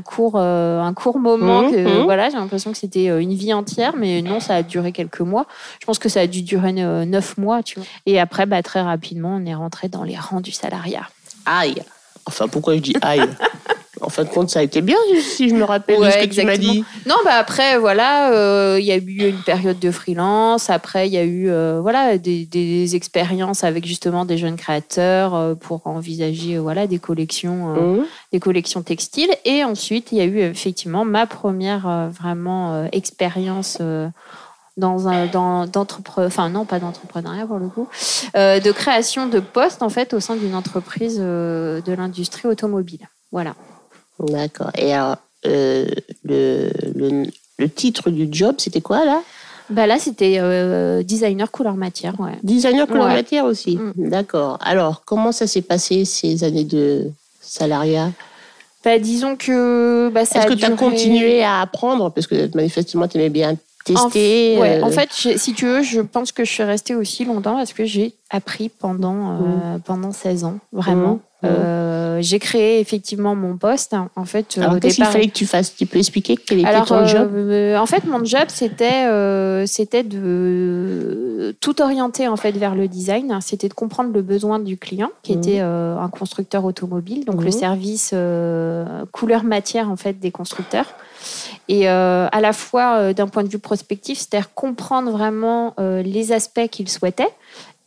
court, 0.00 0.34
euh, 0.36 0.80
un 0.80 0.94
court 0.94 1.18
moment 1.18 1.70
que 1.70 1.76
mhm. 1.76 2.04
voilà, 2.04 2.30
j'ai 2.30 2.36
l'impression 2.36 2.70
que 2.70 2.78
c'était 2.78 3.08
euh, 3.08 3.20
une 3.20 3.34
vie 3.34 3.52
entière, 3.52 3.94
mais 3.96 4.22
non, 4.22 4.38
ça 4.38 4.54
a 4.56 4.62
duré 4.62 4.92
quelques 4.92 5.20
mois. 5.20 5.46
Je 5.80 5.86
pense 5.86 5.98
que 5.98 6.08
ça 6.08 6.20
a 6.20 6.26
dû 6.26 6.42
durer 6.42 6.74
euh, 6.78 7.04
neuf 7.04 7.36
mois, 7.36 7.62
tu 7.62 7.80
vois. 7.80 7.88
Et 8.06 8.20
après, 8.20 8.46
bah, 8.46 8.62
très 8.62 8.80
rapidement, 8.80 9.36
on 9.40 9.46
est 9.46 9.54
rentré 9.54 9.88
dans 9.88 10.04
les 10.04 10.16
rangs 10.16 10.40
du 10.40 10.52
salariat. 10.52 11.08
Aïe. 11.46 11.82
Enfin, 12.26 12.46
pourquoi 12.46 12.76
je 12.76 12.80
dis 12.80 12.94
aïe? 13.02 13.22
en 14.02 14.08
fin 14.08 14.24
de 14.24 14.28
compte, 14.28 14.50
ça 14.50 14.60
a 14.60 14.62
été 14.62 14.80
bien, 14.80 14.96
si 15.20 15.48
je 15.48 15.54
me 15.54 15.64
rappelle 15.64 16.00
de 16.00 16.10
ce 16.10 16.18
que 16.18 16.34
tu 16.34 16.44
m'as 16.44 16.56
dit. 16.56 16.84
Non, 17.06 17.16
bah 17.24 17.34
après, 17.34 17.78
voilà, 17.78 18.32
euh, 18.32 18.78
il 18.80 18.86
y 18.86 18.92
a 18.92 18.96
eu 18.96 19.28
une 19.28 19.42
période 19.42 19.78
de 19.78 19.90
freelance. 19.90 20.70
Après, 20.70 21.06
il 21.08 21.12
y 21.12 21.18
a 21.18 21.24
eu 21.24 21.50
euh, 21.50 21.80
voilà, 21.80 22.18
des, 22.18 22.96
expériences 22.96 23.64
avec 23.64 23.86
justement 23.86 24.24
des 24.24 24.38
jeunes 24.38 24.56
créateurs 24.56 25.34
euh, 25.34 25.54
pour 25.54 25.86
envisager 25.86 26.58
voilà, 26.58 26.86
des, 26.86 26.98
collections, 26.98 27.74
mmh. 27.74 28.04
des 28.32 28.40
collections 28.40 28.82
textiles. 28.82 29.30
Et 29.44 29.64
ensuite, 29.64 30.12
il 30.12 30.18
y 30.18 30.20
a 30.20 30.24
eu 30.24 30.38
effectivement 30.40 31.04
ma 31.04 31.26
première 31.26 32.10
vraiment 32.10 32.86
expérience 32.92 33.78
dans 34.76 35.08
un 35.08 35.26
dans 35.26 35.66
enfin 36.16 36.48
non 36.48 36.64
pas 36.64 36.78
d'entrepreneuriat 36.78 37.46
pour 37.46 37.58
le 37.58 37.68
coup 37.68 37.88
de 38.34 38.70
création 38.70 39.26
de 39.26 39.40
postes 39.40 39.82
en 39.82 39.88
fait 39.88 40.14
au 40.14 40.20
sein 40.20 40.36
d'une 40.36 40.54
entreprise 40.54 41.18
de 41.18 41.92
l'industrie 41.92 42.48
automobile 42.48 43.08
voilà 43.32 43.54
D'accord. 44.26 44.70
Et 44.76 44.92
alors, 44.92 45.16
euh, 45.46 45.86
le, 46.24 46.70
le, 47.58 47.68
titre 47.68 48.10
du 48.10 48.28
job, 48.30 48.56
c'était 48.58 48.80
quoi 48.80 49.04
là? 49.04 49.22
Bah 49.70 49.86
là, 49.86 49.98
c'était 49.98 50.38
euh, 50.40 51.02
designer 51.02 51.50
couleur 51.50 51.74
matière. 51.74 52.18
Ouais. 52.18 52.36
Designer 52.42 52.86
couleur 52.86 53.06
matière 53.06 53.44
aussi. 53.44 53.76
Mm. 53.76 54.08
D'accord. 54.08 54.58
Alors, 54.60 55.02
comment 55.04 55.32
ça 55.32 55.46
s'est 55.46 55.62
passé 55.62 56.04
ces 56.04 56.42
années 56.44 56.64
de 56.64 57.10
salariat? 57.40 58.10
Bah, 58.84 58.98
Disons 58.98 59.36
que. 59.36 60.10
Bah, 60.12 60.22
Est-ce 60.22 60.46
que 60.46 60.54
tu 60.54 60.64
as 60.64 60.70
continué 60.70 61.42
à 61.42 61.60
apprendre? 61.60 62.10
Parce 62.10 62.26
que 62.26 62.50
manifestement, 62.54 63.06
tu 63.06 63.18
aimais 63.18 63.30
bien 63.30 63.56
tester. 63.84 64.56
En, 64.56 64.60
ouais, 64.60 64.82
en 64.82 64.88
euh, 64.88 64.90
fait, 64.90 65.10
si 65.12 65.52
tu 65.54 65.66
veux, 65.66 65.82
je 65.82 66.00
pense 66.00 66.32
que 66.32 66.44
je 66.44 66.50
suis 66.50 66.62
restée 66.62 66.94
aussi 66.94 67.24
longtemps 67.24 67.56
parce 67.56 67.72
que 67.72 67.84
j'ai 67.84 68.14
appris 68.30 68.68
pendant, 68.68 69.14
mm. 69.14 69.80
pendant 69.84 70.12
16 70.12 70.44
ans, 70.44 70.58
vraiment. 70.72 71.14
Mm. 71.42 71.46
Euh, 71.46 72.18
j'ai 72.20 72.38
créé 72.38 72.80
effectivement 72.80 73.34
mon 73.34 73.56
poste. 73.56 73.94
En 74.14 74.24
fait, 74.24 74.58
Alors, 74.58 74.78
qu'est-ce 74.78 74.96
qu'il 74.96 75.04
fallait 75.04 75.28
que 75.28 75.32
tu 75.32 75.46
fasses? 75.46 75.74
Tu 75.74 75.86
peux 75.86 75.98
expliquer 75.98 76.36
quel 76.36 76.60
était 76.60 76.82
ton 76.82 77.06
job? 77.06 77.30
euh, 77.34 77.78
En 77.78 77.86
fait, 77.86 78.04
mon 78.04 78.24
job, 78.24 78.44
c'était 78.48 79.06
euh, 79.06 79.64
c'était 79.66 80.02
de 80.02 81.56
tout 81.60 81.80
orienter 81.80 82.28
en 82.28 82.36
fait 82.36 82.52
vers 82.52 82.74
le 82.74 82.88
design. 82.88 83.38
C'était 83.40 83.68
de 83.68 83.74
comprendre 83.74 84.12
le 84.12 84.22
besoin 84.22 84.58
du 84.58 84.76
client, 84.76 85.10
qui 85.22 85.34
mmh. 85.34 85.38
était 85.38 85.60
un 85.60 86.08
constructeur 86.08 86.64
automobile, 86.64 87.24
donc 87.24 87.42
le 87.42 87.50
service 87.50 88.14
couleur 89.12 89.44
matière 89.44 89.90
en 89.90 89.96
fait 89.96 90.18
des 90.18 90.30
constructeurs. 90.30 90.86
Et 91.68 91.88
à 91.88 92.40
la 92.40 92.52
fois 92.52 93.12
d'un 93.12 93.28
point 93.28 93.44
de 93.44 93.48
vue 93.48 93.58
prospectif, 93.58 94.18
c'est-à-dire 94.18 94.52
comprendre 94.54 95.10
vraiment 95.10 95.74
les 95.78 96.32
aspects 96.32 96.66
qu'ils 96.68 96.88
souhaitaient 96.88 97.32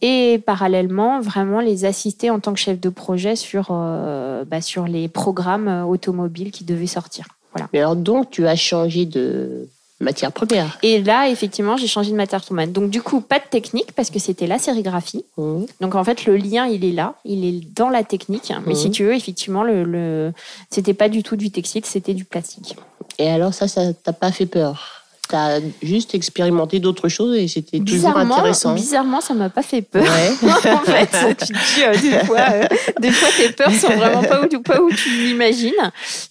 et 0.04 0.38
parallèlement 0.38 1.22
vraiment 1.22 1.62
les 1.62 1.86
assister 1.86 2.30
en 2.30 2.40
tant 2.40 2.54
que 2.54 2.60
chef 2.60 2.80
de 2.80 2.90
projet 2.90 3.38
sur, 3.38 3.70
euh, 3.72 4.44
bah, 4.44 4.60
sur 4.62 4.86
les 4.86 5.08
programmes 5.08 5.70
euh, 5.70 5.84
automobiles 5.84 6.52
qui 6.52 6.66
devaient 6.66 6.88
sortir. 6.88 7.26
Voilà. 7.54 7.70
Mais 7.72 7.80
alors 7.80 7.96
donc 7.96 8.30
tu 8.30 8.46
as 8.46 8.58
changé 8.58 9.06
de 9.06 9.70
matière 10.04 10.32
première. 10.32 10.78
Et 10.84 11.02
là 11.02 11.30
effectivement 11.30 11.78
j'ai 11.78 11.88
changé 11.88 12.12
de 12.12 12.16
matière 12.16 12.42
première. 12.42 12.68
Donc 12.68 12.90
du 12.90 13.02
coup 13.02 13.22
pas 13.22 13.40
de 13.40 13.46
technique 13.50 13.92
parce 13.94 14.10
que 14.10 14.20
c'était 14.20 14.48
la 14.48 14.60
sérigraphie. 14.60 15.26
Mmh. 15.38 15.64
Donc 15.82 15.96
en 15.96 16.04
fait 16.04 16.26
le 16.26 16.38
lien 16.38 16.68
il 16.68 16.86
est 16.86 16.92
là, 16.92 17.16
il 17.26 17.46
est 17.46 17.62
dans 17.76 17.90
la 17.90 18.04
technique. 18.04 18.52
Mais 18.66 18.76
si 18.76 18.90
mmh. 18.90 18.92
tu 18.92 19.04
veux 19.06 19.16
effectivement 19.16 19.64
le, 19.64 19.84
le... 19.84 20.34
c'était 20.70 20.94
pas 20.94 21.10
du 21.10 21.24
tout 21.24 21.36
du 21.36 21.50
textile, 21.52 21.86
c'était 21.86 22.14
du 22.14 22.26
plastique. 22.26 22.76
Et 23.18 23.30
alors 23.30 23.54
ça 23.54 23.68
ça 23.68 23.94
t'a 23.94 24.14
pas 24.14 24.32
fait 24.32 24.46
peur? 24.46 25.03
Tu 25.30 25.36
as 25.36 25.60
juste 25.82 26.16
expérimenté 26.16 26.80
d'autres 26.80 27.08
choses 27.08 27.36
et 27.36 27.48
c'était 27.48 27.80
toujours 27.80 28.18
intéressant. 28.18 28.74
Bizarrement, 28.74 29.22
ça 29.22 29.34
m'a 29.34 29.50
pas 29.50 29.62
fait 29.62 29.82
peur. 29.82 30.04
en 30.44 30.80
fait, 30.80 31.10
tu 31.40 31.54
te 31.54 31.76
dis 31.76 31.84
euh, 31.84 31.94
des 31.94 32.26
fois, 32.26 32.40
euh, 32.52 32.64
des 33.00 33.12
fois 33.12 33.30
tes 33.38 33.50
peurs 33.52 33.72
sont 33.72 33.94
vraiment 33.96 34.24
pas 34.24 34.42
où, 34.42 34.62
pas 34.62 34.82
où 34.82 34.92
tu 34.92 35.10
l'imagines. 35.10 35.72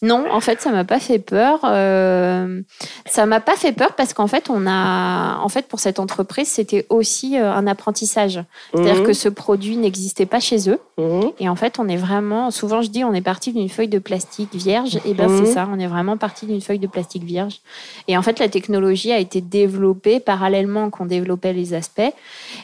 Non, 0.03 0.25
en 0.31 0.41
fait, 0.41 0.61
ça 0.61 0.71
m'a 0.71 0.85
pas 0.85 1.01
fait 1.01 1.19
peur. 1.19 1.61
Euh, 1.65 2.61
ça 3.07 3.27
m'a 3.27 3.41
pas 3.41 3.57
fait 3.57 3.73
peur 3.73 3.95
parce 3.95 4.13
qu'en 4.13 4.27
fait, 4.27 4.51
on 4.51 4.67
a, 4.67 5.39
en 5.39 5.49
fait, 5.49 5.69
pour 5.69 5.81
cette 5.81 5.99
entreprise, 5.99 6.49
c'était 6.49 6.87
aussi 6.91 7.39
euh, 7.39 7.53
un 7.53 7.67
apprentissage. 7.67 8.43
C'est-à-dire 8.75 8.97
mhm. 8.97 9.07
que 9.07 9.13
ce 9.13 9.29
produit 9.29 9.77
n'existait 9.77 10.27
pas 10.27 10.41
chez 10.41 10.69
eux. 10.69 10.79
Mhm. 10.99 11.33
Et 11.41 11.49
en 11.49 11.57
fait, 11.57 11.79
on 11.79 11.89
est 11.89 11.97
vraiment, 11.97 12.51
souvent 12.51 12.83
je 12.83 12.91
dis, 12.91 13.05
on 13.05 13.15
est 13.15 13.23
parti 13.23 13.53
d'une 13.53 13.69
feuille 13.69 13.89
de 13.89 13.99
plastique 13.99 14.55
vierge. 14.55 14.99
Et 15.07 15.15
ben 15.15 15.29
c'est 15.29 15.49
mhm. 15.49 15.55
ça, 15.55 15.69
on 15.73 15.79
est 15.79 15.87
vraiment 15.87 16.19
parti 16.19 16.47
d'une 16.47 16.61
feuille 16.61 16.79
de 16.79 16.87
plastique 16.87 17.25
vierge. 17.25 17.61
Et 18.09 18.19
en 18.19 18.23
fait, 18.23 18.39
la 18.39 18.49
technologie 18.49 18.82
a 18.87 19.19
été 19.19 19.41
développée 19.41 20.21
parallèlement 20.21 20.91
qu'on 20.91 21.07
développait 21.07 21.53
les 21.53 21.75
aspects 21.75 22.13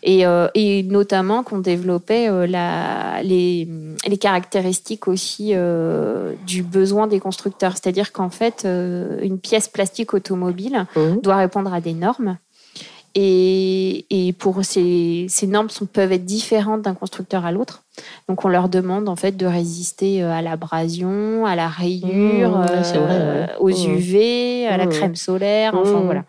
et, 0.02 0.26
euh, 0.26 0.48
et 0.54 0.82
notamment 0.82 1.42
qu'on 1.42 1.58
développait 1.58 2.28
euh, 2.28 2.46
la, 2.46 3.22
les, 3.22 3.68
les, 4.06 4.18
caractéristiques 4.18 5.08
aussi 5.08 5.52
euh, 5.54 6.34
du 6.46 6.62
besoin 6.62 7.06
des 7.06 7.20
constructeurs. 7.20 7.72
C'est-à-dire 7.72 8.12
qu'en 8.12 8.30
fait, 8.30 8.66
une 9.22 9.38
pièce 9.38 9.68
plastique 9.68 10.14
automobile 10.14 10.86
mmh. 10.96 11.20
doit 11.22 11.36
répondre 11.36 11.72
à 11.72 11.80
des 11.80 11.94
normes. 11.94 12.38
Et, 13.14 14.06
et 14.10 14.32
pour 14.32 14.64
ces, 14.64 15.26
ces 15.28 15.46
normes 15.46 15.70
sont, 15.70 15.86
peuvent 15.86 16.12
être 16.12 16.24
différentes 16.24 16.82
d'un 16.82 16.94
constructeur 16.94 17.44
à 17.44 17.52
l'autre. 17.52 17.82
Donc 18.28 18.44
on 18.44 18.48
leur 18.48 18.68
demande 18.68 19.08
en 19.08 19.16
fait 19.16 19.36
de 19.36 19.46
résister 19.46 20.22
euh, 20.22 20.30
à 20.30 20.42
l'abrasion, 20.42 21.46
à 21.46 21.56
la 21.56 21.68
rayure, 21.68 22.58
mmh, 22.58 22.66
euh, 22.94 23.46
aux 23.58 23.70
UV, 23.70 24.66
mmh. 24.66 24.72
à 24.72 24.76
la 24.76 24.86
mmh. 24.86 24.90
crème 24.90 25.16
solaire, 25.16 25.74
enfin 25.74 26.00
voilà. 26.04 26.24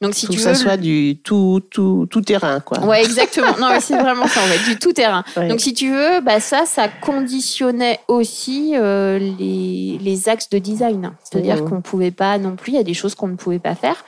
Donc 0.00 0.14
si 0.14 0.26
tu 0.26 0.36
que 0.36 0.42
ça 0.42 0.54
soit 0.54 0.76
du 0.76 1.18
tout 1.22 1.60
tout 1.70 2.06
tout 2.10 2.20
terrain 2.20 2.60
quoi. 2.60 2.80
Ouais 2.84 3.04
exactement. 3.04 3.56
non 3.60 3.68
mais 3.70 3.80
c'est 3.80 3.96
vraiment 3.96 4.26
ça 4.26 4.40
en 4.40 4.46
fait 4.46 4.70
du 4.70 4.78
tout 4.78 4.92
terrain. 4.92 5.24
Donc 5.48 5.60
si 5.60 5.72
tu 5.72 5.90
veux, 5.90 6.20
bah 6.20 6.40
ça 6.40 6.64
ça 6.66 6.88
conditionnait 6.88 8.00
aussi 8.08 8.72
euh, 8.74 9.18
les, 9.18 9.98
les 10.00 10.28
axes 10.28 10.50
de 10.50 10.58
design. 10.58 11.12
C'est-à-dire 11.22 11.64
qu'on 11.64 11.80
pouvait 11.80 12.10
pas 12.10 12.38
non 12.38 12.56
plus, 12.56 12.72
il 12.72 12.76
y 12.76 12.80
a 12.80 12.84
des 12.84 12.94
choses 12.94 13.14
qu'on 13.14 13.28
ne 13.28 13.36
pouvait 13.36 13.58
pas 13.58 13.74
faire. 13.74 14.04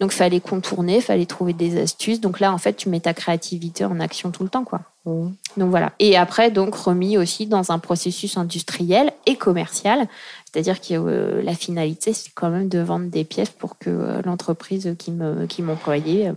Donc 0.00 0.12
fallait 0.12 0.40
contourner, 0.40 1.00
fallait 1.00 1.26
trouver 1.26 1.52
des 1.52 1.80
astuces. 1.80 2.20
Donc 2.20 2.38
là 2.40 2.52
en 2.52 2.58
fait 2.58 2.74
tu 2.74 2.88
mets 2.88 3.00
ta 3.00 3.14
créativité 3.14 3.84
en 3.84 3.98
action 4.00 4.30
tout 4.30 4.42
le 4.42 4.48
temps 4.48 4.64
quoi. 4.64 4.80
Donc 5.04 5.70
voilà. 5.70 5.92
Et 5.98 6.16
après, 6.16 6.50
donc 6.52 6.74
remis 6.74 7.18
aussi 7.18 7.46
dans 7.46 7.72
un 7.72 7.78
processus 7.78 8.36
industriel 8.36 9.12
et 9.26 9.36
commercial. 9.36 10.06
C'est-à-dire 10.52 10.80
que 10.80 10.92
euh, 10.92 11.42
la 11.42 11.54
finalité, 11.54 12.12
c'est 12.12 12.30
quand 12.34 12.50
même 12.50 12.68
de 12.68 12.78
vendre 12.78 13.06
des 13.06 13.24
pièces 13.24 13.48
pour 13.48 13.78
que 13.78 13.88
euh, 13.88 14.20
l'entreprise 14.24 14.94
qui 14.98 15.10
me 15.10 15.46
qui 15.46 15.62
m'employait 15.62 16.28
euh, 16.28 16.32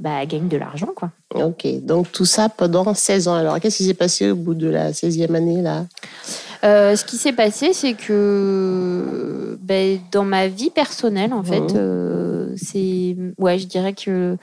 bah, 0.00 0.26
gagne 0.26 0.48
de 0.48 0.58
l'argent. 0.58 0.90
quoi. 0.94 1.10
Ok, 1.34 1.66
donc 1.82 2.12
tout 2.12 2.26
ça 2.26 2.50
pendant 2.50 2.92
16 2.92 3.28
ans. 3.28 3.34
Alors, 3.34 3.58
qu'est-ce 3.60 3.78
qui 3.78 3.86
s'est 3.86 3.94
passé 3.94 4.30
au 4.30 4.36
bout 4.36 4.54
de 4.54 4.68
la 4.68 4.92
16e 4.92 5.34
année 5.34 5.62
là? 5.62 5.86
Ce 6.62 7.04
qui 7.04 7.16
s'est 7.18 7.34
passé, 7.34 7.74
c'est 7.74 7.92
que 7.92 9.58
ben, 9.60 9.98
dans 10.12 10.24
ma 10.24 10.48
vie 10.48 10.70
personnelle, 10.70 11.34
en 11.34 11.42
fait, 11.42 11.74
mmh. 11.74 11.76
C'est 12.56 13.16
ouais, 13.38 13.58
je 13.58 13.66
dirais 13.66 13.92
que 13.92 14.36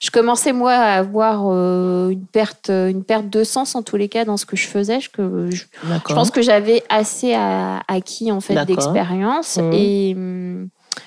je 0.00 0.10
commençais 0.10 0.52
moi 0.52 0.72
à 0.72 0.98
avoir 0.98 1.46
euh, 1.46 2.10
une 2.10 2.26
perte 2.26 2.70
une 2.70 3.04
perte 3.04 3.28
de 3.28 3.44
sens 3.44 3.74
en 3.74 3.82
tous 3.82 3.96
les 3.96 4.08
cas 4.08 4.24
dans 4.24 4.36
ce 4.36 4.46
que 4.46 4.56
je 4.56 4.66
faisais. 4.66 5.00
Je, 5.00 5.08
je, 5.50 5.64
je 6.08 6.14
pense 6.14 6.30
que 6.30 6.42
j'avais 6.42 6.82
assez 6.88 7.34
acquis 7.34 8.30
en 8.32 8.40
fait 8.40 8.64
d'expérience. 8.64 9.56
Mmh. 9.56 9.72
et 9.72 10.16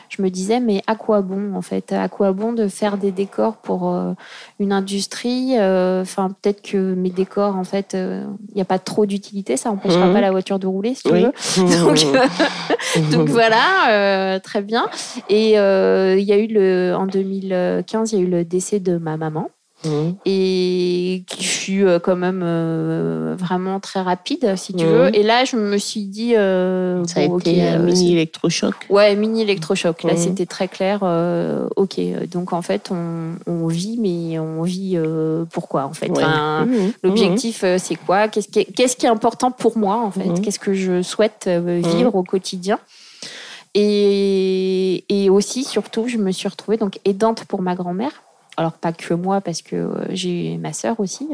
je 0.09 0.21
me 0.21 0.29
disais, 0.29 0.59
mais 0.59 0.81
à 0.87 0.95
quoi 0.95 1.21
bon, 1.21 1.55
en 1.55 1.61
fait? 1.61 1.91
À 1.93 2.09
quoi 2.09 2.31
bon 2.31 2.53
de 2.53 2.67
faire 2.67 2.97
des 2.97 3.11
décors 3.11 3.57
pour 3.57 3.89
euh, 3.89 4.13
une 4.59 4.71
industrie? 4.71 5.57
Euh, 5.57 6.01
Enfin, 6.01 6.29
peut-être 6.41 6.61
que 6.61 6.93
mes 6.93 7.09
décors, 7.09 7.55
en 7.55 7.63
fait, 7.63 7.91
il 7.93 7.99
euh, 7.99 8.23
n'y 8.55 8.61
a 8.61 8.65
pas 8.65 8.79
trop 8.79 9.05
d'utilité, 9.05 9.57
ça 9.57 9.69
n'empêchera 9.69 10.07
mmh. 10.07 10.13
pas 10.13 10.21
la 10.21 10.31
voiture 10.31 10.59
de 10.59 10.67
rouler, 10.67 10.95
si 10.95 11.03
tu 11.03 11.11
veux. 11.11 11.31
Donc, 13.11 13.29
voilà, 13.29 14.39
très 14.39 14.61
bien. 14.61 14.87
Et 15.29 15.51
il 15.51 16.23
y 16.23 16.33
a 16.33 16.37
eu 16.37 16.47
le, 16.47 16.95
en 16.95 17.05
2015, 17.05 18.11
il 18.11 18.19
y 18.19 18.21
a 18.21 18.25
eu 18.25 18.29
le 18.29 18.45
décès 18.45 18.79
de 18.79 18.97
ma 18.97 19.17
maman. 19.17 19.49
Mmh. 19.85 20.11
et 20.25 21.23
qui 21.25 21.43
fut 21.45 21.85
euh, 21.85 21.99
quand 21.99 22.17
même 22.17 22.41
euh, 22.43 23.35
vraiment 23.39 23.79
très 23.79 24.01
rapide, 24.01 24.57
si 24.57 24.73
tu 24.73 24.83
mmh. 24.83 24.89
veux. 24.89 25.15
Et 25.15 25.23
là, 25.23 25.45
je 25.45 25.55
me 25.55 25.77
suis 25.77 26.03
dit. 26.03 26.35
Euh, 26.35 27.05
Ça 27.05 27.21
a 27.21 27.23
été 27.23 27.65
un 27.65 27.79
mini 27.79 28.11
électrochoc. 28.11 28.73
Ouais, 28.89 29.15
mini 29.15 29.43
électrochoc. 29.43 30.03
Là, 30.03 30.15
mmh. 30.15 30.17
c'était 30.17 30.45
très 30.45 30.67
clair. 30.67 31.01
ok, 31.77 31.97
donc 32.29 32.51
en 32.51 32.61
fait, 32.61 32.91
on, 32.91 33.67
vit, 33.67 33.97
mais 33.99 34.37
on 34.37 34.63
vit 34.63 34.99
pourquoi 35.51 35.85
en 35.85 35.93
fait? 35.93 36.11
L'objectif, 37.01 37.63
c'est 37.77 37.95
quoi? 37.95 38.27
Qu'est-ce 38.27 38.49
qui, 38.49 38.59
est, 38.59 38.65
qu'est-ce 38.65 38.97
qui 38.97 39.05
est 39.05 39.09
important 39.09 39.49
pour 39.51 39.77
moi 39.77 40.03
en 40.03 40.11
fait? 40.11 40.41
Qu'est-ce 40.41 40.59
que 40.59 40.73
je 40.73 41.01
souhaite 41.01 41.47
vivre 41.47 42.15
au 42.15 42.23
quotidien? 42.23 42.79
Et, 43.75 45.05
et 45.07 45.29
aussi, 45.29 45.63
surtout, 45.63 46.07
je 46.07 46.17
me 46.17 46.31
suis 46.31 46.49
retrouvée 46.49 46.77
donc 46.77 46.99
aidante 47.05 47.45
pour 47.45 47.61
ma 47.61 47.75
grand-mère 47.75 48.23
alors 48.59 48.73
pas 48.73 48.91
que 48.91 49.13
moi 49.13 49.39
parce 49.39 49.61
que 49.61 49.77
euh, 49.77 50.05
j'ai 50.09 50.57
ma 50.57 50.73
sœur 50.73 50.99
aussi 50.99 51.29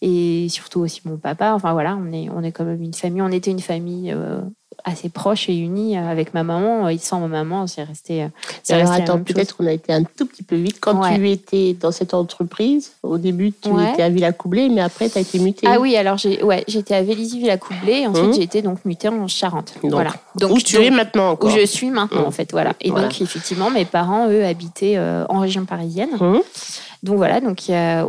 et 0.00 0.48
surtout 0.48 0.80
aussi 0.80 1.02
mon 1.04 1.18
papa. 1.18 1.52
Enfin 1.52 1.74
voilà, 1.74 1.96
on 1.96 2.10
est 2.12 2.30
on 2.30 2.42
est 2.42 2.50
quand 2.50 2.64
même 2.64 2.80
une 2.80 2.94
famille. 2.94 3.20
On 3.20 3.30
était 3.30 3.50
une 3.50 3.60
famille 3.60 4.10
euh, 4.10 4.40
assez 4.84 5.08
proche 5.08 5.48
et 5.48 5.56
uni 5.56 5.96
avec 5.96 6.34
ma 6.34 6.42
maman. 6.42 6.88
Et 6.88 6.98
sans 6.98 7.20
ma 7.20 7.28
maman, 7.28 7.66
c'est 7.66 7.82
resté. 7.82 8.26
Alors 8.70 8.92
attends, 8.92 9.18
peut-être 9.18 9.56
qu'on 9.56 9.66
a 9.66 9.72
été 9.72 9.92
un 9.92 10.04
tout 10.04 10.26
petit 10.26 10.42
peu 10.42 10.56
vite. 10.56 10.78
Quand 10.80 11.00
tu 11.14 11.30
étais 11.30 11.74
dans 11.74 11.92
cette 11.92 12.14
entreprise, 12.14 12.92
au 13.02 13.18
début, 13.18 13.52
tu 13.52 13.70
étais 13.70 14.02
à 14.02 14.08
Villacoublay, 14.08 14.68
mais 14.68 14.80
après, 14.80 15.08
tu 15.08 15.18
as 15.18 15.20
été 15.20 15.38
mutée. 15.38 15.66
Ah 15.68 15.80
oui, 15.80 15.96
alors 15.96 16.16
j'ai, 16.16 16.42
ouais, 16.42 16.64
j'étais 16.68 16.94
à 16.94 17.02
Vélizy-Villacoublay, 17.02 18.02
et 18.02 18.06
ensuite, 18.06 18.28
mmh. 18.28 18.32
j'ai 18.34 18.42
été 18.42 18.62
donc 18.62 18.84
mutée 18.84 19.08
en 19.08 19.28
Charente. 19.28 19.74
Donc, 19.82 19.92
voilà. 19.92 20.12
Donc, 20.36 20.52
où 20.52 20.58
tu 20.60 20.76
es 20.82 20.90
maintenant 20.90 21.30
encore. 21.30 21.50
Où 21.50 21.52
je 21.52 21.64
suis 21.66 21.90
maintenant, 21.90 22.22
mmh. 22.22 22.26
en 22.26 22.30
fait. 22.30 22.50
Voilà. 22.52 22.72
Et 22.80 22.90
donc, 22.90 23.20
effectivement, 23.20 23.70
mes 23.70 23.84
parents, 23.84 24.28
eux, 24.28 24.44
habitaient 24.44 24.98
en 25.28 25.38
région 25.38 25.64
parisienne. 25.64 26.10
Mmh. 26.18 26.38
Donc 27.02 27.16
voilà, 27.16 27.40
donc 27.40 27.58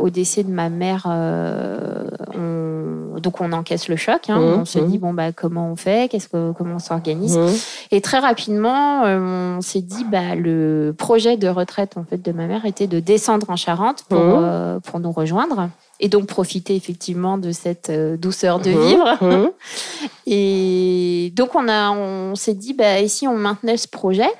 au 0.00 0.10
décès 0.10 0.44
de 0.44 0.52
ma 0.52 0.68
mère, 0.68 1.06
euh, 1.08 2.06
on, 2.32 3.18
donc 3.18 3.40
on 3.40 3.50
encaisse 3.50 3.88
le 3.88 3.96
choc. 3.96 4.28
Hein. 4.28 4.38
Mmh, 4.38 4.60
on 4.60 4.64
se 4.64 4.78
dit 4.78 4.98
mmh. 4.98 5.00
bon 5.00 5.12
bah 5.12 5.32
comment 5.32 5.68
on 5.68 5.74
fait, 5.74 6.08
qu'est-ce 6.08 6.28
que 6.28 6.52
comment 6.52 6.76
on 6.76 6.78
s'organise? 6.78 7.36
Mmh. 7.36 7.50
Et 7.90 8.00
très 8.00 8.20
rapidement, 8.20 9.02
euh, 9.04 9.56
on 9.56 9.60
s'est 9.62 9.80
dit 9.80 10.04
bah 10.04 10.36
le 10.36 10.94
projet 10.96 11.36
de 11.36 11.48
retraite 11.48 11.96
en 11.96 12.04
fait 12.04 12.22
de 12.22 12.30
ma 12.30 12.46
mère 12.46 12.66
était 12.66 12.86
de 12.86 13.00
descendre 13.00 13.50
en 13.50 13.56
Charente 13.56 14.04
pour 14.08 14.20
euh, 14.20 14.78
pour 14.78 15.00
nous 15.00 15.10
rejoindre 15.10 15.70
et 15.98 16.08
donc 16.08 16.26
profiter 16.26 16.76
effectivement 16.76 17.36
de 17.36 17.50
cette 17.50 17.90
douceur 18.20 18.60
de 18.60 18.70
vivre. 18.70 19.18
et 20.26 21.32
donc 21.34 21.56
on 21.56 21.66
a 21.66 21.90
on 21.90 22.36
s'est 22.36 22.54
dit 22.54 22.74
bah 22.74 23.00
et 23.00 23.08
si 23.08 23.26
on 23.26 23.36
maintenait 23.36 23.76
ce 23.76 23.88
projet? 23.88 24.30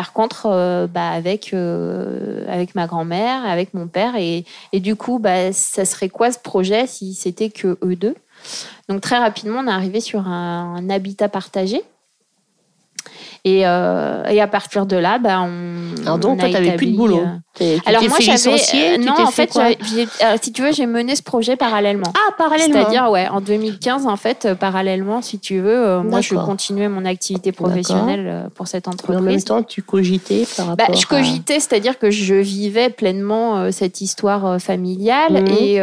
Par 0.00 0.14
contre, 0.14 0.46
euh, 0.46 0.86
bah, 0.86 1.10
avec, 1.10 1.52
euh, 1.52 2.46
avec 2.48 2.74
ma 2.74 2.86
grand-mère, 2.86 3.44
avec 3.44 3.74
mon 3.74 3.86
père, 3.86 4.16
et, 4.16 4.46
et 4.72 4.80
du 4.80 4.96
coup, 4.96 5.18
bah, 5.18 5.52
ça 5.52 5.84
serait 5.84 6.08
quoi 6.08 6.32
ce 6.32 6.38
projet 6.38 6.86
si 6.86 7.12
c'était 7.12 7.50
que 7.50 7.76
eux 7.84 7.96
deux? 7.96 8.14
Donc 8.88 9.02
très 9.02 9.18
rapidement, 9.18 9.60
on 9.60 9.66
est 9.66 9.70
arrivé 9.70 10.00
sur 10.00 10.26
un 10.26 10.88
habitat 10.88 11.28
partagé 11.28 11.82
et, 13.44 13.66
euh, 13.66 14.24
et 14.26 14.40
à 14.40 14.46
partir 14.46 14.84
de 14.84 14.96
là, 14.96 15.18
ben, 15.18 15.48
on. 15.48 16.02
Alors 16.02 16.18
donc, 16.18 16.40
toi, 16.40 16.48
tu 16.48 16.54
n'avais 16.54 16.76
plus 16.76 16.88
de 16.88 16.96
boulot. 16.96 17.24
Euh, 17.60 17.78
alors 17.86 18.02
moi, 18.04 18.18
j'avais. 18.20 18.98
non, 18.98 19.14
en 19.18 19.30
fait, 19.30 19.56
euh, 19.56 20.36
si 20.42 20.52
tu 20.52 20.62
veux, 20.62 20.72
j'ai 20.72 20.86
mené 20.86 21.16
ce 21.16 21.22
projet 21.22 21.56
parallèlement. 21.56 22.12
Ah, 22.14 22.34
parallèlement. 22.36 22.74
C'est-à-dire, 22.74 23.10
ouais, 23.10 23.28
en 23.28 23.40
2015, 23.40 24.06
en 24.06 24.16
fait, 24.16 24.48
parallèlement, 24.58 25.22
si 25.22 25.38
tu 25.38 25.60
veux, 25.60 26.02
moi, 26.02 26.20
je 26.20 26.34
continuais 26.34 26.88
mon 26.88 27.04
activité 27.04 27.52
professionnelle 27.52 28.50
pour 28.54 28.68
cette 28.68 28.88
entreprise. 28.88 29.20
Mais 29.20 29.30
en 29.30 29.34
même 29.34 29.42
temps, 29.42 29.62
tu 29.62 29.82
cogitais 29.82 30.46
par 30.56 30.76
bah, 30.76 30.84
rapport 30.84 31.00
Je 31.00 31.06
cogitais, 31.06 31.60
c'est-à-dire 31.60 31.98
que 31.98 32.10
je 32.10 32.34
vivais 32.34 32.90
pleinement 32.90 33.72
cette 33.72 34.00
histoire 34.00 34.60
familiale 34.60 35.44
mmh. 35.44 35.48
et. 35.60 35.80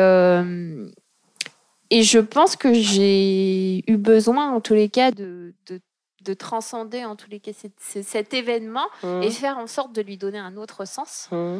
Et 1.90 2.04
je 2.04 2.20
pense 2.20 2.58
que 2.58 2.74
j'ai 2.74 3.90
eu 3.90 3.96
besoin, 3.96 4.52
en 4.52 4.60
tous 4.60 4.74
les 4.74 4.90
cas, 4.90 5.12
de, 5.12 5.54
de 5.70 5.80
de 6.28 6.34
transcender 6.34 7.06
en 7.06 7.16
tous 7.16 7.30
les 7.30 7.40
cas 7.40 7.52
cet, 7.78 8.34
événement 8.34 8.88
mmh. 9.02 9.24
et 9.24 9.32
faire 9.32 9.58
en 9.58 9.68
sorte 9.68 9.94
de 9.94 10.02
lui 10.02 10.18
donner 10.18 10.38
un 10.40 10.58
autre 10.58 10.86
sens. 10.86 11.30
Mmh. 11.32 11.60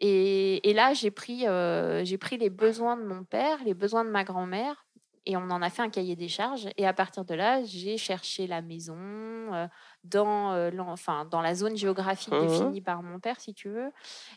Et, 0.00 0.72
là, 0.74 0.92
j'ai 0.92 1.10
pris, 1.10 1.46
euh, 1.46 2.04
j'ai 2.04 2.18
pris 2.18 2.36
les 2.36 2.50
besoins 2.50 2.96
de 2.96 3.04
mon 3.04 3.24
père, 3.24 3.58
les 3.64 3.74
besoins 3.74 4.04
de 4.04 4.10
ma 4.10 4.24
grand-mère, 4.24 4.86
et 5.26 5.36
on 5.36 5.50
en 5.50 5.62
a 5.62 5.70
fait 5.70 5.82
un 5.82 5.90
cahier 5.90 6.16
des 6.16 6.28
charges. 6.28 6.68
Et 6.76 6.86
à 6.86 6.92
partir 6.92 7.24
de 7.24 7.34
là, 7.34 7.62
j'ai 7.64 7.96
cherché 7.96 8.46
la 8.46 8.62
maison 8.62 8.96
euh, 8.96 9.66
dans, 10.04 10.52
euh, 10.52 10.70
enfin, 10.78 11.26
dans 11.30 11.40
la 11.40 11.54
zone 11.54 11.76
géographique 11.76 12.32
mmh 12.32 12.46
définie 12.46 12.80
par 12.80 13.02
mon 13.02 13.20
père, 13.20 13.40
si 13.40 13.54
tu 13.54 13.68
veux. 13.68 13.90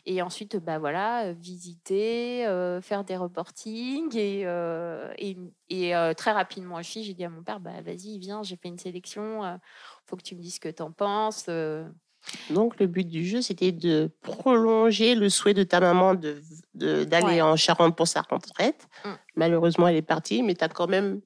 Et 0.06 0.22
ensuite, 0.22 0.56
bah, 0.56 0.78
voilà, 0.78 1.32
visiter, 1.32 2.44
faire 2.82 3.04
des 3.04 3.16
reportings. 3.16 4.16
Et, 4.16 4.42
et, 5.18 5.36
et 5.70 6.14
très 6.16 6.32
rapidement 6.32 6.76
aussi, 6.76 7.04
j'ai 7.04 7.14
dit 7.14 7.24
à 7.24 7.30
mon 7.30 7.42
père, 7.42 7.60
bah, 7.60 7.80
vas-y, 7.84 8.18
viens, 8.18 8.42
j'ai 8.42 8.56
fait 8.56 8.68
une 8.68 8.78
sélection 8.78 9.42
faut 10.06 10.16
que 10.16 10.22
tu 10.22 10.34
me 10.34 10.40
dises 10.40 10.56
ce 10.56 10.60
que 10.60 10.68
tu 10.68 10.82
en 10.82 10.90
penses. 10.90 11.46
Euh. 11.48 11.84
Donc, 12.50 12.78
le 12.78 12.86
but 12.86 13.08
du 13.08 13.24
jeu, 13.24 13.42
c'était 13.42 13.72
de 13.72 14.10
prolonger 14.20 15.14
le 15.14 15.28
souhait 15.28 15.54
de 15.54 15.64
ta 15.64 15.80
maman 15.80 16.14
d'aller 16.14 16.40
de, 16.74 17.04
d'aller 17.04 17.42
en 17.42 17.56
Charente 17.56 17.96
pour 17.96 18.06
sa 18.06 18.22
retraite. 18.22 18.88
Mmh. 19.04 19.08
Malheureusement, 19.36 19.88
elle 19.88 19.96
est 19.96 20.02
partie, 20.02 20.42
mais 20.42 20.54
tu 20.54 20.62
as 20.62 20.68
quand 20.68 20.86
même 20.86 21.20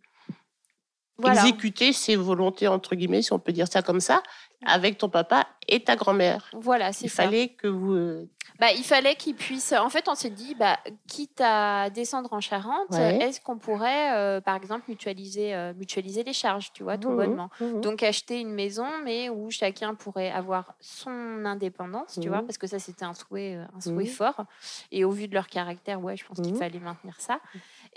exécuté 1.25 1.93
ses 1.93 2.17
volontés, 2.17 2.69
entre 2.69 2.95
guillemets, 2.95 3.23
si 3.23 3.33
on 3.33 3.39
peut 3.39 3.53
dire 3.53 3.69
ça 3.69 3.83
comme 3.83 4.01
ça, 4.01 4.23
avec 4.65 4.99
ton 4.99 5.09
papa 5.09 5.47
et 5.69 5.83
ta 5.83 5.97
grand-mère. 5.97 6.51
Voilà, 6.53 6.93
c'est 6.93 7.09
ça. 7.09 7.25
Il 7.25 7.27
fallait 7.27 7.49
que 7.49 7.69
vous 7.69 7.95
euh, 7.95 8.29
bah, 8.59 8.73
il 8.73 8.85
fallait 8.85 9.17
qu'il 9.17 9.35
puisse. 9.35 9.73
En 9.73 9.91
fait, 9.91 10.09
on 10.09 10.15
s'est 10.15 10.31
dit, 10.31 10.55
bah, 10.55 10.79
quitte 11.07 11.41
à 11.43 11.91
descendre 11.91 12.33
en 12.33 12.41
Charente, 12.41 12.93
est-ce 12.95 13.41
qu'on 13.41 13.59
pourrait, 13.59 14.17
euh, 14.17 14.41
par 14.41 14.57
exemple, 14.57 14.85
mutualiser, 14.89 15.55
euh, 15.55 15.75
mutualiser 15.75 16.25
les 16.25 16.33
charges, 16.33 16.73
tu 16.73 16.83
vois, 16.83 16.97
tout 16.97 17.11
mmh, 17.11 17.17
bonnement. 17.17 17.51
Mmh, 17.61 17.65
mmh. 17.65 17.81
Donc, 17.83 18.03
acheter 18.03 18.41
une 18.41 18.53
maison, 18.53 18.87
mais 19.05 19.29
où 19.29 19.51
chacun 19.51 19.95
pourrait 19.95 20.31
avoir 20.31 20.75
son 20.81 21.45
indépendance, 21.45 22.19
tu 22.21 22.29
vois, 22.29 22.43
parce 22.43 22.57
que 22.59 22.67
ça, 22.67 22.79
c'était 22.79 23.05
un 23.05 23.15
souhait, 23.15 23.59
un 23.77 23.81
souhait 23.81 24.07
fort. 24.07 24.45
Et 24.91 25.05
au 25.05 25.11
vu 25.11 25.29
de 25.29 25.35
leur 25.35 25.49
caractère, 25.49 26.03
ouais, 26.03 26.17
je 26.17 26.25
pense 26.25 26.41
qu'il 26.41 26.57
fallait 26.57 26.81
maintenir 26.81 27.17
ça. 27.19 27.41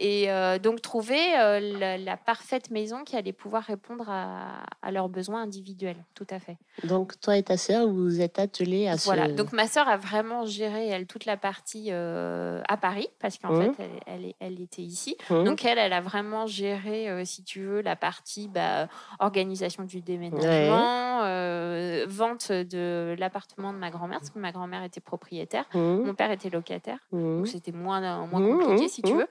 Et 0.02 0.28
donc, 0.64 0.82
trouver 0.82 1.18
la, 1.38 2.18
parfaite 2.18 2.72
maison 2.72 3.04
qui 3.04 3.16
allait 3.16 3.34
pouvoir 3.34 3.64
répondre 3.64 4.06
à, 4.10 4.64
à, 4.82 4.92
leurs 4.92 5.10
besoins 5.10 5.42
individuels, 5.44 6.04
tout 6.16 6.28
à 6.30 6.40
fait. 6.40 6.58
Donc, 6.84 7.20
toi 7.20 7.38
et 7.38 7.44
ta 7.44 7.58
sœur, 7.58 7.88
vous 7.88 8.22
êtes 8.22 8.40
attelés 8.40 8.88
à 8.88 8.96
voilà. 8.96 9.28
Donc, 9.28 9.52
ma 9.52 9.68
sœur 9.68 9.88
a 9.88 9.98
vraiment 9.98 10.46
gérer 10.46 10.88
elle 10.88 11.06
toute 11.06 11.26
la 11.26 11.38
partie 11.38 11.88
euh, 11.90 12.62
à 12.68 12.78
Paris 12.78 13.10
parce 13.20 13.38
qu'en 13.38 13.54
mmh. 13.54 13.74
fait 13.74 13.90
elle, 14.06 14.34
elle, 14.40 14.62
était 14.62 14.82
ici. 14.82 15.18
Mmh. 15.30 15.44
Donc 15.44 15.66
elle, 15.66 15.78
elle 15.78 15.94
a 15.94 16.02
vraiment 16.02 16.48
géré, 16.48 17.10
euh, 17.10 17.24
si 17.26 17.44
tu 17.44 17.62
veux, 17.62 17.82
la 17.82 17.96
partie 17.96 18.48
bah, 18.48 18.88
organisation 19.20 19.84
du 19.84 20.02
déménagement, 20.02 21.24
euh, 21.24 22.06
vente 22.08 22.52
de 22.52 23.16
l'appartement 23.18 23.74
de 23.74 23.78
ma 23.78 23.90
grand-mère 23.90 24.20
parce 24.20 24.32
que 24.32 24.40
ma 24.40 24.52
grand-mère 24.52 24.84
était 24.84 25.02
propriétaire, 25.02 25.66
mmh. 25.74 25.80
mon 25.80 26.14
père 26.14 26.32
était 26.32 26.50
locataire, 26.50 27.00
donc 27.12 27.48
c'était 27.48 27.72
moins 27.72 28.26
moins 28.28 28.42
compliqué 28.42 28.88
si 28.88 29.02
tu 29.02 29.14
veux. 29.14 29.28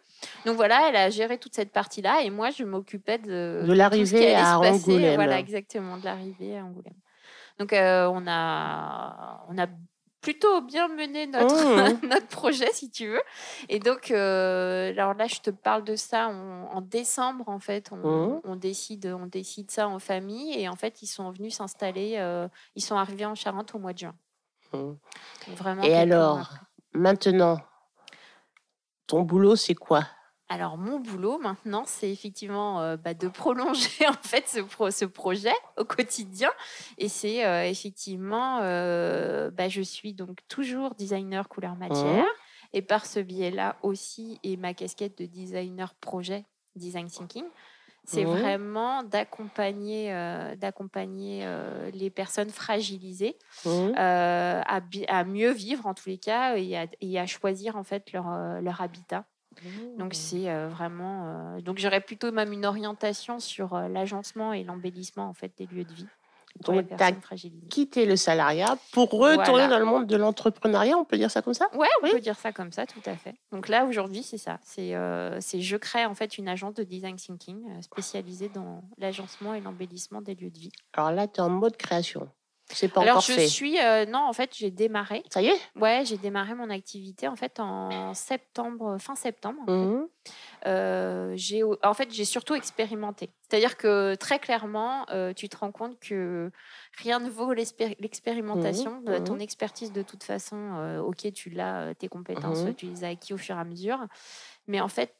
Donc 0.47 0.58
voilà, 0.59 0.89
elle 0.89 0.97
a 0.97 1.09
géré 1.11 1.39
toute 1.39 1.55
cette 1.55 1.73
partie-là 1.73 2.23
et 2.23 2.31
moi 2.31 2.51
je 2.51 2.65
m'occupais 2.65 3.19
de, 3.19 3.65
de 3.67 3.73
l'arrivée 3.73 4.35
à 4.35 4.59
Angoulême. 4.59 5.15
Voilà, 5.15 5.39
exactement, 5.39 5.97
de 5.97 6.05
l'arrivée 6.05 6.59
à 6.59 6.65
Angoulême. 6.65 6.99
Donc 7.59 7.71
on 7.73 8.25
a 8.29 9.45
on 9.49 9.59
a 9.59 9.67
plutôt 10.21 10.61
bien 10.61 10.89
mené 10.89 11.27
notre, 11.27 11.55
mmh. 11.55 12.07
notre 12.09 12.27
projet, 12.27 12.71
si 12.73 12.91
tu 12.91 13.09
veux. 13.09 13.23
Et 13.69 13.79
donc, 13.79 14.11
euh, 14.11 14.91
alors 14.91 15.15
là, 15.15 15.27
je 15.27 15.41
te 15.41 15.51
parle 15.51 15.85
de 15.85 15.97
ça 15.97 16.29
en, 16.29 16.81
décembre, 16.81 17.49
en 17.49 17.59
fait. 17.59 17.91
On, 17.93 18.41
mmh. 18.45 18.59
décide, 18.59 19.07
on 19.07 19.27
décide 19.27 19.71
ça 19.71 19.89
en 19.89 19.99
famille. 19.99 20.59
Et 20.61 20.69
en 20.69 20.77
fait, 20.77 21.03
ils 21.03 21.07
sont 21.07 21.31
venus 21.31 21.55
s'installer. 21.55 22.17
Euh, 22.19 22.49
ils 22.75 22.83
sont 22.83 22.97
arrivés 22.97 23.27
en 23.27 23.35
Charente 23.35 23.75
au 23.75 23.79
mois 23.79 23.93
de 23.93 23.99
juin. 23.99 24.15
Mmh. 24.73 24.93
Vraiment. 25.57 25.83
Et 25.83 25.95
alors, 25.95 26.51
maintenant, 26.93 27.59
ton 29.07 29.23
boulot, 29.23 29.57
c'est 29.57 29.75
quoi? 29.75 30.05
Alors 30.49 30.79
mon 30.79 30.99
boulot 30.99 31.39
maintenant, 31.39 31.85
c'est 31.87 32.11
effectivement 32.11 32.81
euh, 32.81 32.97
bah, 32.97 33.15
de 33.15 33.29
prolonger 33.29 34.07
en 34.09 34.15
fait 34.15 34.49
ce, 34.49 34.61
ce, 34.91 35.05
projet 35.05 35.53
au 35.77 35.85
quotidien. 35.85 36.51
Et 36.97 37.09
c'est 37.09 37.45
euh, 37.45 37.65
effectivement, 37.65 38.61
euh, 38.63 39.51
bah, 39.51 39.69
je 39.69 39.83
suis 39.83 40.15
donc 40.15 40.39
toujours 40.49 40.95
designer 40.95 41.49
couleur 41.49 41.77
matière. 41.77 42.25
Mmh. 42.25 42.75
Et 42.75 42.83
par 42.83 43.07
ce 43.07 43.21
biais-là 43.21 43.77
aussi, 43.83 44.39
et 44.43 44.57
ma 44.57 44.75
casquette 44.75 45.19
de 45.19 45.27
designer 45.27 45.95
projet, 45.95 46.45
design 46.77 47.09
thinking, 47.09 47.45
c'est 48.05 48.25
mmh. 48.25 48.29
vraiment 48.29 49.03
d'accompagner 49.03 50.11
d'accompagner 50.59 51.47
les 51.93 52.11
personnes 52.11 52.51
fragilisées 52.51 53.39
mmh. 53.65 53.93
à, 53.97 54.81
à, 55.09 55.25
mieux 55.25 55.51
vivre 55.51 55.87
en 55.87 55.95
tous 55.95 56.11
les 56.11 56.19
cas 56.19 56.57
et 56.57 56.77
à, 56.77 56.87
et 57.01 57.19
à 57.19 57.27
choisir 57.27 57.77
en 57.77 57.85
fait 57.85 58.13
leur, 58.13 58.27
leur 58.61 58.83
habitat 58.83 59.25
donc 59.99 60.15
c'est 60.15 60.51
euh, 60.51 60.69
vraiment. 60.69 61.57
Euh, 61.57 61.61
donc 61.61 61.79
j'aurais 61.79 62.01
plutôt 62.01 62.33
même 62.33 62.53
une 62.53 62.67
orientation 62.67 63.39
sur 63.39 63.75
euh, 63.75 63.89
l'agencement 63.89 64.53
et 64.53 64.65
l'embellissement 64.65 65.29
en 65.29 65.35
fait 65.35 65.53
des 65.57 65.67
lieux 65.67 65.85
de 65.85 65.93
vie. 65.93 66.07
Donc, 66.61 66.89
tu 66.89 67.03
as 67.05 67.13
quitté 67.71 68.05
le 68.05 68.17
salariat 68.17 68.77
pour 68.91 69.11
retourner 69.11 69.69
dans 69.69 69.79
le 69.79 69.85
monde 69.85 70.07
de 70.09 70.17
l'entrepreneuriat, 70.17 70.97
on 70.97 71.05
peut 71.05 71.17
dire 71.17 71.31
ça 71.31 71.41
comme 71.41 71.55
ça? 71.55 71.69
Ouais, 71.73 71.87
on 72.03 72.11
peut 72.11 72.19
dire 72.19 72.37
ça 72.37 72.51
comme 72.51 72.73
ça, 72.73 72.85
tout 72.85 73.03
à 73.07 73.15
fait. 73.15 73.37
Donc 73.53 73.69
là, 73.69 73.85
aujourd'hui, 73.85 74.25
c'est 74.25 74.39
ça. 74.39 74.59
C'est, 74.65 74.93
c'est 75.39 75.61
je 75.61 75.77
crée 75.77 76.05
en 76.05 76.15
fait 76.15 76.37
une 76.37 76.49
agence 76.49 76.75
de 76.75 76.83
design 76.83 77.15
thinking 77.15 77.81
spécialisée 77.83 78.49
dans 78.49 78.83
l'agencement 78.97 79.55
et 79.55 79.61
l'embellissement 79.61 80.21
des 80.21 80.35
lieux 80.35 80.51
de 80.51 80.59
vie. 80.59 80.73
Alors 80.95 81.13
là, 81.13 81.29
tu 81.29 81.39
es 81.39 81.43
en 81.45 81.51
mode 81.51 81.77
création. 81.77 82.29
C'est 82.71 82.89
pas 82.89 83.01
Alors, 83.01 83.21
je 83.21 83.47
suis. 83.47 83.81
Euh, 83.81 84.05
non, 84.05 84.21
en 84.21 84.33
fait, 84.33 84.51
j'ai 84.55 84.71
démarré. 84.71 85.23
Ça 85.31 85.41
y 85.41 85.47
est? 85.47 85.59
Ouais, 85.77 86.03
j'ai 86.05 86.19
démarré 86.19 86.55
mon 86.55 86.69
activité 86.71 87.27
en 87.27 87.37
fait 87.37 87.61
en 87.61 88.13
septembre, 88.15 88.99
fin 88.99 89.15
septembre. 89.15 89.61
En, 89.67 89.73
mmh. 89.73 90.09
euh, 90.67 91.33
j'ai, 91.35 91.63
en 91.65 91.95
fait, 91.95 92.13
j'ai 92.13 92.27
surtout 92.27 92.55
expérimenté. 92.55 93.31
C'est-à-dire 93.49 93.77
que 93.77 94.15
très 94.17 94.39
clairement, 94.39 95.07
euh, 95.11 95.33
tu 95.33 95.49
te 95.49 95.57
rends 95.57 95.73
compte 95.73 95.99
que 95.99 96.51
rien 96.99 97.21
ne 97.21 97.31
vaut 97.31 97.53
l'expérimentation. 97.55 99.03
Mmh. 99.07 99.25
Ton 99.25 99.37
mmh. 99.37 99.41
expertise, 99.41 99.93
de 99.93 100.03
toute 100.03 100.25
façon, 100.25 101.03
ok, 101.05 101.33
tu 101.33 101.51
l'as, 101.51 101.95
tes 101.95 102.09
compétences, 102.09 102.65
tu 102.77 102.87
les 102.87 103.05
as 103.05 103.09
acquis 103.09 103.33
au 103.33 103.39
fur 103.39 103.57
et 103.57 103.61
à 103.61 103.65
mesure. 103.65 104.07
Mais 104.67 104.81
en 104.81 104.89
fait, 104.89 105.15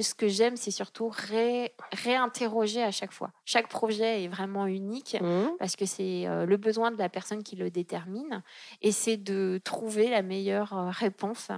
ce 0.00 0.14
que 0.14 0.28
j'aime, 0.28 0.56
c'est 0.56 0.70
surtout 0.70 1.08
ré- 1.08 1.74
réinterroger 1.92 2.82
à 2.82 2.90
chaque 2.90 3.12
fois. 3.12 3.30
Chaque 3.44 3.68
projet 3.68 4.24
est 4.24 4.28
vraiment 4.28 4.66
unique 4.66 5.16
Mhm. 5.20 5.50
parce 5.58 5.76
que 5.76 5.86
c'est 5.86 6.26
euh, 6.26 6.46
le 6.46 6.56
besoin 6.56 6.90
de 6.90 6.96
la 6.98 7.08
personne 7.08 7.42
qui 7.42 7.56
le 7.56 7.70
détermine 7.70 8.42
et 8.82 8.92
c'est 8.92 9.16
de 9.16 9.60
trouver 9.64 10.08
la 10.10 10.22
meilleure 10.22 10.72
euh, 10.76 10.90
réponse 10.90 11.48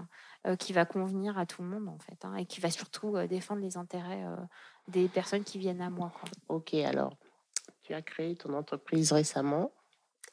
euh, 0.46 0.56
qui 0.56 0.72
va 0.72 0.85
convenir 0.85 1.38
à 1.38 1.46
tout 1.46 1.62
le 1.62 1.68
monde 1.68 1.88
en 1.88 1.98
fait 1.98 2.24
hein, 2.24 2.35
et 2.37 2.46
qui 2.46 2.61
va 2.61 2.70
surtout 2.70 3.16
défendre 3.28 3.61
les 3.61 3.76
intérêts 3.76 4.24
des 4.88 5.08
personnes 5.08 5.44
qui 5.44 5.58
viennent 5.58 5.80
à 5.82 5.90
moi. 5.90 6.11
quoi. 6.18 6.28
Ok, 6.48 6.74
alors, 6.74 7.16
tu 7.82 7.94
as 7.94 8.02
créé 8.02 8.35
ton 8.35 8.52
entreprise 8.54 9.12
récemment 9.12 9.72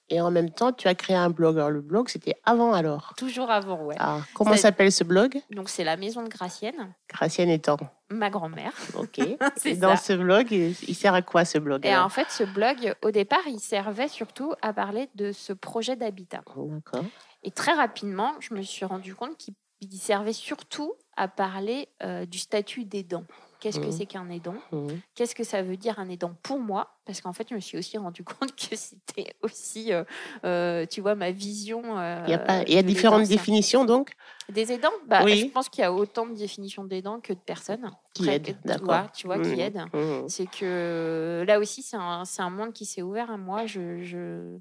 et 0.09 0.21
en 0.21 0.31
même 0.31 0.49
temps, 0.49 0.71
tu 0.73 0.87
as 0.87 0.95
créé 0.95 1.15
un 1.15 1.29
blog. 1.29 1.57
Alors, 1.57 1.69
le 1.71 1.81
blog, 1.81 2.09
c'était 2.09 2.35
avant 2.45 2.73
alors. 2.73 3.13
Toujours 3.17 3.51
avant, 3.51 3.83
ouais. 3.83 3.95
Ah, 3.99 4.19
comment 4.33 4.55
s'appelle 4.55 4.91
ce 4.91 5.03
blog? 5.03 5.39
Donc 5.51 5.69
c'est 5.69 5.83
la 5.83 5.97
maison 5.97 6.23
de 6.23 6.29
Gracienne, 6.29 6.93
Gracienne 7.07 7.49
étant. 7.49 7.77
ma 8.09 8.29
grand-mère. 8.29 8.73
Ok. 8.97 9.19
C'est 9.55 9.71
et 9.71 9.75
dans 9.75 9.95
ça. 9.95 10.03
ce 10.03 10.13
blog, 10.13 10.51
il 10.51 10.95
sert 10.95 11.13
à 11.13 11.21
quoi 11.21 11.45
ce 11.45 11.57
blog 11.57 11.85
Et 11.85 11.95
en 11.95 12.09
fait, 12.09 12.27
ce 12.29 12.43
blog, 12.43 12.95
au 13.03 13.11
départ, 13.11 13.45
il 13.47 13.59
servait 13.59 14.07
surtout 14.07 14.53
à 14.61 14.73
parler 14.73 15.09
de 15.15 15.31
ce 15.31 15.53
projet 15.53 15.95
d'habitat. 15.95 16.41
D'accord. 16.55 17.05
Et 17.43 17.51
très 17.51 17.73
rapidement, 17.73 18.33
je 18.39 18.53
me 18.53 18.61
suis 18.61 18.85
rendu 18.85 19.15
compte 19.15 19.37
qu'il 19.37 19.53
il 19.81 19.97
servait 19.97 20.33
surtout 20.33 20.93
à 21.15 21.27
parler 21.29 21.87
euh, 22.03 22.25
du 22.25 22.37
statut 22.37 22.83
d'aidant. 22.83 23.23
Qu'est-ce 23.59 23.79
que 23.79 23.87
Mhm. 23.87 23.91
c'est 23.91 24.05
qu'un 24.05 24.29
aidant? 24.29 24.55
Mhm. 24.71 24.99
Qu'est-ce 25.15 25.35
que 25.35 25.43
ça 25.43 25.61
veut 25.61 25.75
dire 25.75 25.99
un 25.99 26.07
aidant 26.09 26.33
pour 26.43 26.59
moi? 26.59 26.95
Parce 27.05 27.19
qu'en 27.21 27.33
fait, 27.33 27.47
je 27.49 27.55
me 27.55 27.59
suis 27.59 27.77
aussi 27.77 27.97
rendu 27.97 28.23
compte 28.51 28.55
que 28.55 28.75
c'était 28.75 29.33
aussi, 29.41 29.91
euh, 29.91 30.03
euh, 30.45 30.85
tu 30.85 31.01
vois, 31.01 31.15
ma 31.15 31.31
vision. 31.31 31.97
euh, 31.99 32.23
Il 32.27 32.31
y 32.31 32.33
a, 32.33 32.39
pas, 32.39 32.63
il 32.63 32.73
y 32.73 32.77
a 32.77 32.81
de 32.81 32.87
différentes 32.87 33.27
définitions 33.27 33.83
donc? 33.85 34.13
Des 34.47 34.71
aidants? 34.71 34.89
Bah, 35.07 35.21
Oui. 35.23 35.45
Je 35.47 35.51
pense 35.53 35.67
qu'il 35.69 35.81
y 35.81 35.85
a 35.85 35.91
autant 35.93 36.25
de 36.25 36.33
définitions 36.33 36.83
d'aidants 36.83 37.19
que 37.19 37.33
de 37.33 37.39
personnes. 37.39 37.89
qui 38.13 38.29
aident. 38.29 38.57
D'accord. 38.65 39.11
tu 39.13 39.27
vois, 39.27 39.39
qui 39.39 39.49
Mhm. 39.51 39.59
aident. 39.59 39.85
C'est 40.27 40.47
que 40.49 41.43
là 41.47 41.59
aussi, 41.59 41.81
c'est 41.83 41.97
un, 41.97 42.49
monde 42.49 42.73
qui 42.73 42.85
s'est 42.85 43.01
ouvert 43.01 43.29
à 43.31 43.37
moi. 43.37 43.65
Je, 43.65 44.03
je- 44.03 44.57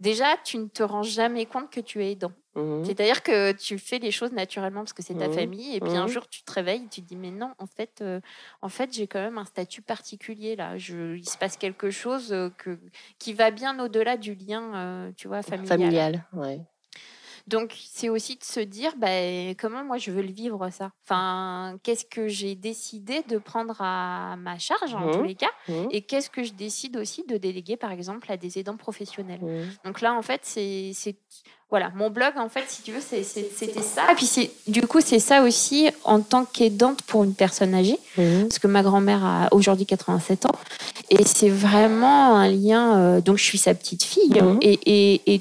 Déjà, 0.00 0.36
tu 0.44 0.58
ne 0.58 0.66
te 0.68 0.82
rends 0.82 1.02
jamais 1.02 1.46
compte 1.46 1.70
que 1.70 1.80
tu 1.80 2.02
es 2.04 2.12
aidant. 2.12 2.32
Mhm. 2.54 2.94
C'est-à-dire 2.96 3.22
que 3.22 3.52
tu 3.52 3.78
fais 3.78 3.98
les 3.98 4.10
choses 4.10 4.32
naturellement 4.32 4.80
parce 4.82 4.92
que 4.92 5.02
c'est 5.02 5.14
ta 5.16 5.28
Mhm. 5.28 5.30
famille. 5.30 5.74
Et 5.74 5.80
puis 5.80 5.96
un 5.96 6.06
Mhm. 6.06 6.08
jour, 6.08 6.28
tu 6.28 6.42
te 6.44 6.52
réveilles 6.52 6.84
et 6.84 6.88
tu 6.88 7.00
te 7.02 7.06
dis 7.06 7.16
Mais 7.16 7.30
non, 7.30 7.54
en 7.58 7.66
fait, 7.66 8.00
euh, 8.02 8.20
en 8.62 8.68
fait 8.68 8.92
j'ai 8.92 9.06
quand 9.08 9.20
même 9.20 9.38
un 9.38 9.44
statut 9.46 9.80
particulier 9.82 10.54
là. 10.56 10.76
Je, 10.78 11.16
il 11.16 11.28
se 11.28 11.38
passe 11.38 11.56
quelque 11.56 11.90
chose 11.90 12.32
euh, 12.32 12.50
que, 12.50 12.78
qui 13.18 13.32
va 13.32 13.50
bien 13.50 13.78
au-delà 13.82 14.16
du 14.18 14.34
lien 14.34 14.74
euh, 15.08 15.12
tu 15.16 15.28
vois, 15.28 15.42
familial. 15.42 15.94
Familial, 15.94 16.26
ouais. 16.32 16.66
Donc, 17.46 17.74
c'est 17.92 18.08
aussi 18.08 18.36
de 18.36 18.44
se 18.44 18.60
dire 18.60 18.92
bah, 18.96 19.08
comment 19.60 19.84
moi 19.84 19.98
je 19.98 20.10
veux 20.10 20.22
le 20.22 20.32
vivre 20.32 20.70
ça? 20.70 20.90
Enfin, 21.04 21.76
qu'est-ce 21.82 22.06
que 22.06 22.26
j'ai 22.26 22.54
décidé 22.54 23.22
de 23.28 23.36
prendre 23.38 23.76
à 23.80 24.36
ma 24.38 24.58
charge 24.58 24.94
en 24.94 25.12
tous 25.12 25.22
les 25.24 25.34
cas 25.34 25.50
Mhm. 25.68 25.88
et 25.90 26.00
qu'est-ce 26.02 26.30
que 26.30 26.42
je 26.42 26.52
décide 26.52 26.96
aussi 26.96 27.22
de 27.28 27.36
déléguer 27.36 27.76
par 27.76 27.92
exemple 27.92 28.30
à 28.32 28.36
des 28.38 28.58
aidants 28.58 28.76
professionnels? 28.78 29.40
Mhm. 29.42 29.66
Donc 29.84 30.00
là, 30.00 30.14
en 30.14 30.22
fait, 30.22 30.40
c'est 30.44 30.92
voilà, 31.70 31.90
mon 31.96 32.08
blog, 32.08 32.34
en 32.36 32.48
fait, 32.48 32.64
si 32.68 32.82
tu 32.82 32.92
veux, 32.92 33.00
c'était 33.00 33.82
ça. 33.82 34.02
Et 34.12 34.14
puis 34.14 34.50
du 34.68 34.82
coup, 34.86 35.00
c'est 35.00 35.18
ça 35.18 35.42
aussi 35.42 35.88
en 36.04 36.20
tant 36.20 36.44
qu'aidante 36.44 37.02
pour 37.02 37.24
une 37.24 37.34
personne 37.34 37.74
âgée, 37.74 37.98
parce 38.16 38.58
que 38.60 38.68
ma 38.68 38.82
grand-mère 38.82 39.24
a 39.24 39.48
aujourd'hui 39.52 39.84
87 39.84 40.46
ans, 40.46 40.52
et 41.10 41.24
c'est 41.24 41.48
vraiment 41.48 42.36
un 42.36 42.48
lien. 42.48 42.98
euh, 43.00 43.20
donc 43.20 43.38
je 43.38 43.44
suis 43.44 43.58
sa 43.58 43.74
petite 43.74 44.04
fille, 44.04 44.32
et, 44.60 44.78
et, 44.86 45.34
et, 45.34 45.40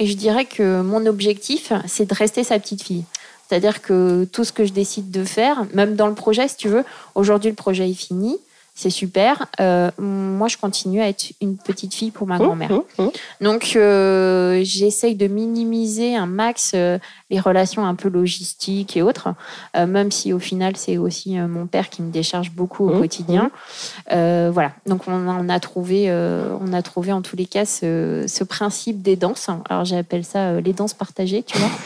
et 0.00 0.06
je 0.06 0.16
dirais 0.16 0.46
que 0.46 0.80
mon 0.80 1.04
objectif, 1.06 1.72
c'est 1.86 2.06
de 2.06 2.14
rester 2.14 2.42
sa 2.42 2.58
petite 2.58 2.82
fille. 2.82 3.04
C'est-à-dire 3.46 3.82
que 3.82 4.24
tout 4.24 4.44
ce 4.44 4.52
que 4.52 4.64
je 4.64 4.72
décide 4.72 5.10
de 5.10 5.24
faire, 5.24 5.66
même 5.74 5.94
dans 5.94 6.06
le 6.06 6.14
projet, 6.14 6.48
si 6.48 6.56
tu 6.56 6.68
veux, 6.68 6.84
aujourd'hui 7.14 7.50
le 7.50 7.56
projet 7.56 7.88
est 7.90 7.94
fini, 7.94 8.38
c'est 8.80 8.88
super. 8.88 9.46
Euh, 9.60 9.90
moi, 9.98 10.48
je 10.48 10.56
continue 10.56 11.02
à 11.02 11.08
être 11.08 11.32
une 11.42 11.58
petite 11.58 11.92
fille 11.92 12.10
pour 12.10 12.26
ma 12.26 12.38
grand-mère. 12.38 12.72
Mhm. 12.72 12.82
Mhm. 12.98 13.10
Donc, 13.42 13.72
euh, 13.76 14.60
j'essaye 14.64 15.16
de 15.16 15.26
minimiser 15.26 16.16
un 16.16 16.24
max 16.24 16.72
euh, 16.74 16.98
les 17.28 17.38
relations 17.38 17.84
un 17.84 17.94
peu 17.94 18.08
logistiques 18.08 18.96
et 18.96 19.02
autres, 19.02 19.34
euh, 19.76 19.86
même 19.86 20.10
si 20.10 20.32
au 20.32 20.38
final, 20.38 20.76
c'est 20.76 20.96
aussi 20.96 21.36
mon 21.36 21.66
père 21.66 21.90
qui 21.90 22.00
me 22.00 22.10
décharge 22.10 22.52
beaucoup 22.52 22.88
au 22.88 22.98
quotidien. 22.98 23.50
Voilà. 24.08 24.72
Donc, 24.86 25.06
on 25.06 25.28
a, 25.28 25.34
on 25.34 25.48
a 25.50 25.60
trouvé, 25.60 26.10
on 26.10 26.72
a 26.72 26.80
trouvé 26.80 27.12
en 27.12 27.20
tous 27.20 27.36
les 27.36 27.46
cas 27.46 27.66
ce, 27.66 28.24
ce 28.26 28.44
principe 28.44 29.02
des 29.02 29.16
danses. 29.16 29.50
Alors, 29.68 29.84
j'appelle 29.84 30.24
ça 30.24 30.58
les 30.60 30.72
danses 30.72 30.94
partagées, 30.94 31.42
tu 31.42 31.58
vois. 31.58 31.70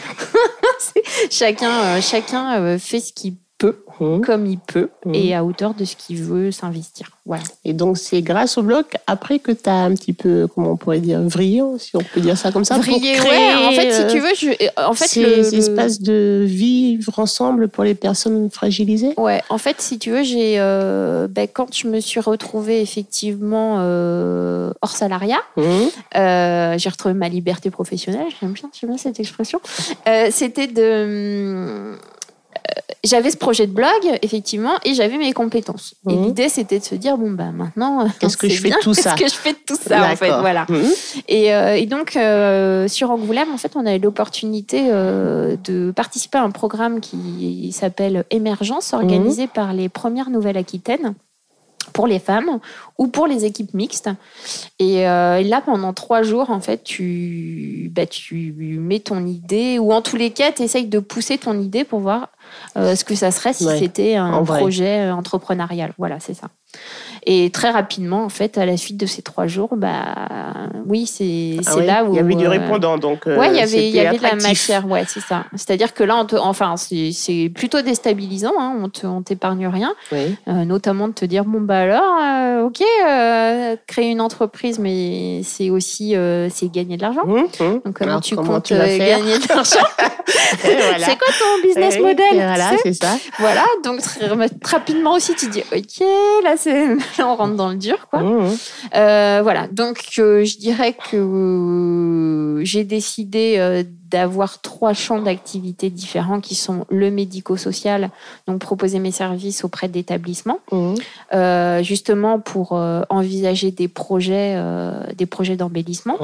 Chacun, 1.31 1.99
chacun 2.01 2.77
fait 2.77 2.99
ce 2.99 3.11
qu'il 3.11 3.35
peut, 3.71 3.77
Mhm. 3.99 4.21
comme 4.21 4.45
il 4.45 4.59
peut, 4.59 4.89
Mhm. 5.05 5.15
et 5.15 5.33
à 5.35 5.43
hauteur 5.43 5.73
de 5.73 5.85
ce 5.85 5.95
qu'il 5.95 6.17
veut 6.23 6.51
s'investir. 6.51 7.07
Voilà. 7.25 7.43
Et 7.63 7.73
donc, 7.73 7.97
c'est 7.97 8.21
grâce 8.21 8.57
au 8.57 8.61
blog, 8.63 8.85
après 9.07 9.39
que 9.39 9.51
tu 9.51 9.69
as 9.69 9.73
un 9.73 9.93
petit 9.95 10.13
peu, 10.13 10.47
comment 10.53 10.71
on 10.71 10.77
pourrait 10.77 10.99
dire, 10.99 11.21
vrillé, 11.21 11.61
si 11.79 11.95
on 11.95 12.01
peut 12.13 12.19
dire 12.21 12.37
ça 12.37 12.51
comme 12.51 12.65
ça, 12.65 12.75
pour 12.75 12.83
Vriller, 12.83 13.13
créer, 13.13 13.55
ouais. 13.55 13.65
En 13.67 13.71
fait, 13.71 13.91
si 13.91 14.01
euh, 14.03 14.09
tu 14.11 14.19
veux, 14.19 14.35
je, 14.37 14.81
en 14.85 14.93
fait, 14.93 15.07
ces 15.07 15.21
le- 15.23 15.55
espaces 15.55 16.01
de 16.01 16.43
vivre 16.45 17.17
ensemble 17.17 17.67
pour 17.69 17.83
les 17.83 17.95
personnes 17.95 18.49
fragilisées 18.51 19.13
Ouais, 19.17 19.41
en 19.49 19.57
fait, 19.57 19.77
si 19.81 19.97
tu 19.97 20.11
veux, 20.11 20.23
j'ai 20.23 20.55
euh, 20.59 21.27
ben, 21.29 21.47
quand 21.51 21.73
je 21.75 21.87
me 21.87 21.99
suis 21.99 22.19
retrouvée 22.19 22.81
effectivement 22.81 23.77
euh, 23.79 24.71
hors 24.81 24.91
salariat, 24.95 25.39
euh, 26.15 26.77
j'ai 26.77 26.89
retrouvé 26.89 27.13
ma 27.13 27.29
liberté 27.29 27.69
professionnelle. 27.71 28.27
J'aime 28.39 28.51
bien, 28.51 28.69
j'aime 28.79 28.89
bien 28.91 28.97
cette 28.97 29.19
expression. 29.19 29.59
Euh, 30.07 30.27
C'était 30.31 30.67
de 30.67 30.81
hum, 30.81 31.65
euh, 31.67 31.95
j'avais 33.05 33.31
ce 33.31 33.37
projet 33.37 33.67
de 33.67 33.71
blog, 33.73 33.87
effectivement, 34.21 34.73
et 34.83 34.93
j'avais 34.93 35.17
mes 35.17 35.33
compétences. 35.33 35.95
Et 36.09 36.13
Mhm. 36.15 36.23
l'idée, 36.25 36.49
c'était 36.49 36.79
de 36.79 36.83
se 36.83 36.95
dire, 36.95 37.17
bon, 37.17 37.31
bah, 37.31 37.51
maintenant, 37.53 38.01
euh, 38.05 38.09
Qu'est-ce 38.19 38.37
que 38.37 38.47
je 38.49 38.61
fais 38.61 38.69
de 38.69 38.75
tout 38.81 38.93
ça 38.93 39.13
Qu'est-ce 39.17 39.33
que 39.33 39.37
je 39.37 39.41
fais 39.41 39.53
de 39.53 39.59
tout 39.65 39.75
ça, 39.79 40.11
en 40.11 40.15
fait, 40.15 40.29
voilà. 40.39 40.65
Mhm. 40.69 40.91
Et, 41.27 41.53
euh, 41.53 41.75
et 41.75 41.85
donc, 41.85 42.15
euh, 42.15 42.87
sur 42.87 43.11
Angoulême, 43.11 43.51
en 43.53 43.57
fait, 43.57 43.71
on 43.75 43.85
a 43.85 43.95
eu 43.95 43.99
l'opportunité 43.99 44.87
euh, 44.91 45.55
de 45.63 45.91
participer 45.95 46.37
à 46.37 46.43
un 46.43 46.51
programme 46.51 46.99
qui 47.01 47.71
s'appelle 47.71 48.25
Émergence, 48.29 48.93
organisé 48.93 49.47
par 49.47 49.73
les 49.73 49.89
premières 49.89 50.29
Nouvelles-Aquitaines 50.29 51.13
pour 51.93 52.07
les 52.07 52.19
femmes 52.19 52.59
ou 52.97 53.07
pour 53.07 53.27
les 53.27 53.45
équipes 53.45 53.73
mixtes. 53.75 54.09
Et 54.79 55.07
euh, 55.07 55.41
là, 55.43 55.61
pendant 55.63 55.93
trois 55.93 56.23
jours, 56.23 56.49
en 56.49 56.59
fait, 56.59 56.83
tu, 56.83 57.91
bah, 57.93 58.05
tu 58.07 58.53
mets 58.57 58.99
ton 58.99 59.25
idée, 59.25 59.77
ou 59.79 59.93
en 59.93 60.01
tous 60.01 60.15
les 60.17 60.31
cas, 60.31 60.51
tu 60.51 60.63
essayes 60.63 60.87
de 60.87 60.99
pousser 60.99 61.37
ton 61.37 61.59
idée 61.59 61.83
pour 61.83 61.99
voir 61.99 62.29
euh, 62.77 62.95
ce 62.95 63.03
que 63.05 63.15
ça 63.15 63.31
serait 63.31 63.53
si 63.53 63.65
Ouais, 63.65 63.77
c'était 63.79 64.15
un 64.15 64.43
projet 64.43 64.99
euh, 65.07 65.13
entrepreneurial. 65.15 65.93
Voilà, 65.97 66.19
c'est 66.19 66.33
ça. 66.33 66.47
Et 67.25 67.49
très 67.51 67.69
rapidement, 67.71 68.23
en 68.25 68.29
fait, 68.29 68.57
à 68.57 68.65
la 68.65 68.75
suite 68.75 68.97
de 68.97 69.05
ces 69.05 69.21
trois 69.21 69.47
jours, 69.47 69.69
bah, 69.77 70.15
oui, 70.85 71.05
c'est 71.07 71.55
Ah 71.65 71.79
là 71.79 72.03
où. 72.03 72.13
Il 72.13 72.17
y 72.17 72.19
avait 72.19 72.35
du 72.35 72.45
euh, 72.45 72.49
répondant, 72.49 72.97
donc. 72.97 73.25
Ouais, 73.25 73.47
il 73.49 73.55
y 73.55 73.61
avait, 73.61 73.87
il 73.87 73.87
y 73.87 73.91
c'était 73.93 74.07
avait 74.07 74.17
de 74.17 74.23
la 74.23 74.35
matière, 74.35 74.85
ouais, 74.87 75.05
c'est 75.07 75.21
ça. 75.21 75.45
C'est-à-dire 75.53 75.93
que 75.93 76.03
là, 76.03 76.17
on 76.17 76.25
te, 76.25 76.35
enfin, 76.35 76.75
c'est 76.77 77.49
plutôt 77.55 77.81
déstabilisant, 77.81 78.51
hein, 78.59 78.75
on 78.81 78.89
te- 78.89 79.07
on 79.07 79.21
t'épargne 79.21 79.67
rien, 79.67 79.95
Oui. 80.11 80.35
euh, 80.49 80.65
notamment 80.65 81.07
de 81.07 81.13
te 81.13 81.23
dire, 81.25 81.45
bon, 81.45 81.61
bah 81.61 81.79
alors, 81.79 82.17
euh, 82.21 82.65
ok, 82.67 82.81
euh, 83.07 83.75
créer 83.87 84.11
une 84.11 84.21
entreprise, 84.21 84.77
mais 84.77 85.41
c'est 85.43 85.69
aussi, 85.69 86.13
c'est 86.49 86.69
gagner 86.71 86.97
de 86.97 87.01
l'argent. 87.03 87.25
Mhm, 87.25 87.37
mhm. 87.59 87.81
Donc, 87.85 87.93
comment 87.93 88.09
Alors, 88.11 88.21
tu 88.21 88.35
comment 88.35 88.53
comptes 88.55 88.65
tu 88.65 88.73
gagner 88.75 89.37
de 89.39 89.47
l'argent 89.47 89.79
voilà. 90.61 91.05
C'est 91.05 91.17
quoi 91.17 91.33
ton 91.39 91.61
business 91.67 91.95
Oui, 91.95 92.01
model 92.01 92.34
Voilà, 92.35 92.71
c'est 92.83 92.93
ça. 92.93 93.17
Voilà, 93.39 93.65
donc 93.83 94.01
très, 94.01 94.27
très 94.61 94.77
rapidement 94.77 95.13
aussi, 95.13 95.35
tu 95.35 95.49
dis, 95.49 95.61
ok, 95.71 96.05
là, 96.43 96.55
c'est, 96.57 96.95
là, 96.95 96.97
on 97.27 97.35
rentre 97.35 97.55
dans 97.55 97.69
le 97.69 97.75
dur, 97.75 98.07
quoi. 98.09 98.21
Mhm. 98.21 98.55
Euh, 98.95 99.39
voilà, 99.43 99.67
donc 99.67 99.99
euh, 100.19 100.43
je 100.43 100.57
dirais 100.57 100.95
que 101.11 102.61
j'ai 102.63 102.83
décidé 102.83 103.55
euh, 103.57 103.83
d'avoir 104.09 104.61
trois 104.61 104.93
champs 104.93 105.19
d'activité 105.19 105.89
différents 105.89 106.39
qui 106.39 106.55
sont 106.55 106.85
le 106.89 107.11
médico-social, 107.11 108.09
donc 108.47 108.59
proposer 108.59 108.99
mes 108.99 109.11
services 109.11 109.63
auprès 109.63 109.87
d'établissements, 109.87 110.59
euh, 111.33 111.83
justement 111.83 112.39
pour 112.39 112.73
envisager 113.09 113.71
des 113.71 113.87
projets, 113.87 114.57
des 115.17 115.25
projets 115.25 115.55
d'embellissement 115.55 116.17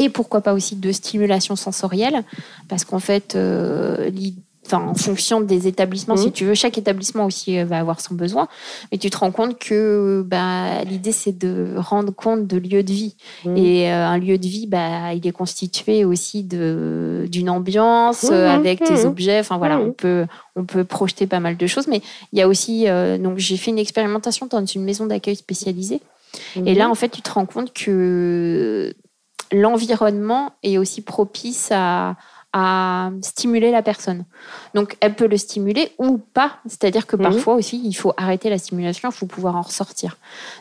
et 0.00 0.08
pourquoi 0.08 0.40
pas 0.40 0.54
aussi 0.54 0.76
de 0.76 0.92
stimulation 0.92 1.56
sensorielle, 1.56 2.24
parce 2.68 2.84
qu'en 2.84 2.98
fait, 3.00 3.36
euh, 3.36 4.10
enfin, 4.72 4.86
en 4.88 4.94
fonction 4.94 5.40
des 5.40 5.66
établissements, 5.66 6.14
Mhm. 6.14 6.22
si 6.22 6.32
tu 6.32 6.44
veux, 6.44 6.54
chaque 6.54 6.78
établissement 6.78 7.24
aussi 7.24 7.58
euh, 7.58 7.64
va 7.64 7.78
avoir 7.78 8.00
son 8.00 8.14
besoin, 8.14 8.48
mais 8.92 8.98
tu 8.98 9.10
te 9.10 9.16
rends 9.18 9.32
compte 9.32 9.58
que 9.58 10.24
bah, 10.26 10.84
l'idée 10.84 11.12
c'est 11.12 11.36
de 11.36 11.74
rendre 11.76 12.12
compte 12.14 12.46
de 12.46 12.56
lieu 12.56 12.82
de 12.82 12.92
vie. 12.92 13.16
Mhm. 13.44 13.56
Et 13.56 13.90
euh, 13.90 14.06
un 14.06 14.18
lieu 14.18 14.38
de 14.38 14.46
vie, 14.46 14.66
bah, 14.66 15.12
il 15.14 15.26
est 15.26 15.32
constitué 15.32 16.04
aussi 16.04 16.44
d'une 16.44 17.50
ambiance 17.50 18.28
euh, 18.30 18.48
Mhm, 18.48 18.58
avec 18.60 18.84
tes 18.84 18.94
mhm. 19.02 19.06
objets. 19.06 19.40
Enfin 19.40 19.58
voilà, 19.58 19.78
Mhm. 19.78 19.88
on 19.88 19.92
peut 19.92 20.26
on 20.56 20.64
peut 20.64 20.84
projeter 20.84 21.26
pas 21.26 21.40
mal 21.40 21.56
de 21.56 21.66
choses, 21.66 21.86
mais 21.86 22.02
il 22.32 22.38
y 22.38 22.42
a 22.42 22.48
aussi 22.48 22.88
euh, 22.88 23.18
donc 23.18 23.38
j'ai 23.38 23.56
fait 23.56 23.70
une 23.70 23.78
expérimentation 23.78 24.46
dans 24.46 24.64
une 24.64 24.84
maison 24.84 25.06
d'accueil 25.06 25.36
spécialisée. 25.36 26.00
Et 26.64 26.74
là, 26.74 26.88
en 26.88 26.94
fait, 26.94 27.08
tu 27.08 27.22
te 27.22 27.30
rends 27.32 27.46
compte 27.46 27.72
que 27.72 28.94
l'environnement 29.52 30.52
est 30.62 30.78
aussi 30.78 31.00
propice 31.02 31.68
à, 31.72 32.16
à 32.52 33.10
stimuler 33.22 33.70
la 33.70 33.82
personne. 33.82 34.24
Donc, 34.74 34.96
elle 35.00 35.14
peut 35.14 35.26
le 35.28 35.36
stimuler 35.36 35.92
ou 35.98 36.18
pas. 36.18 36.58
C'est-à-dire 36.66 37.06
que 37.06 37.16
Mhm. 37.16 37.22
parfois 37.22 37.54
aussi, 37.54 37.80
il 37.84 37.92
faut 37.94 38.12
arrêter 38.16 38.50
la 38.50 38.58
stimulation, 38.58 39.10
il 39.10 39.14
faut 39.14 39.26
pouvoir 39.26 39.54
en 39.56 39.62
ressortir. 39.62 40.16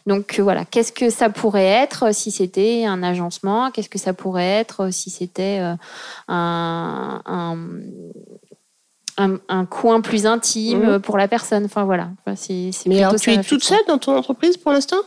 Donc, 0.06 0.38
euh, 0.38 0.44
voilà, 0.44 0.66
qu'est-ce 0.66 0.92
que 0.92 1.10
ça 1.10 1.30
pourrait 1.30 1.66
être 1.66 2.14
si 2.14 2.30
c'était 2.32 2.86
un 2.86 3.02
agencement? 3.02 3.72
Qu'est-ce 3.72 3.90
que 3.90 3.98
ça 4.00 4.14
pourrait 4.14 4.44
être 4.46 4.92
si 4.92 5.10
c'était 5.10 5.60
euh, 5.62 5.74
un, 6.28 7.22
un, 7.26 7.58
un- 9.20 9.38
un 9.50 9.66
coin 9.66 10.02
plus 10.02 10.26
intime 10.26 10.94
Mhm. 10.94 11.00
pour 11.02 11.18
la 11.18 11.28
personne 11.28 11.66
Enfin, 11.66 11.84
voilà. 11.84 12.08
Enfin, 12.26 12.36
c'est, 12.36 12.72
c'est 12.72 12.88
Mais 12.90 13.04
alors, 13.04 13.16
tu 13.20 13.32
es 13.32 13.44
toute 13.44 13.64
seule 13.64 13.78
dans 13.88 13.98
ton 13.98 14.16
entreprise 14.18 14.58
pour 14.58 14.72
l'instant? 14.72 14.98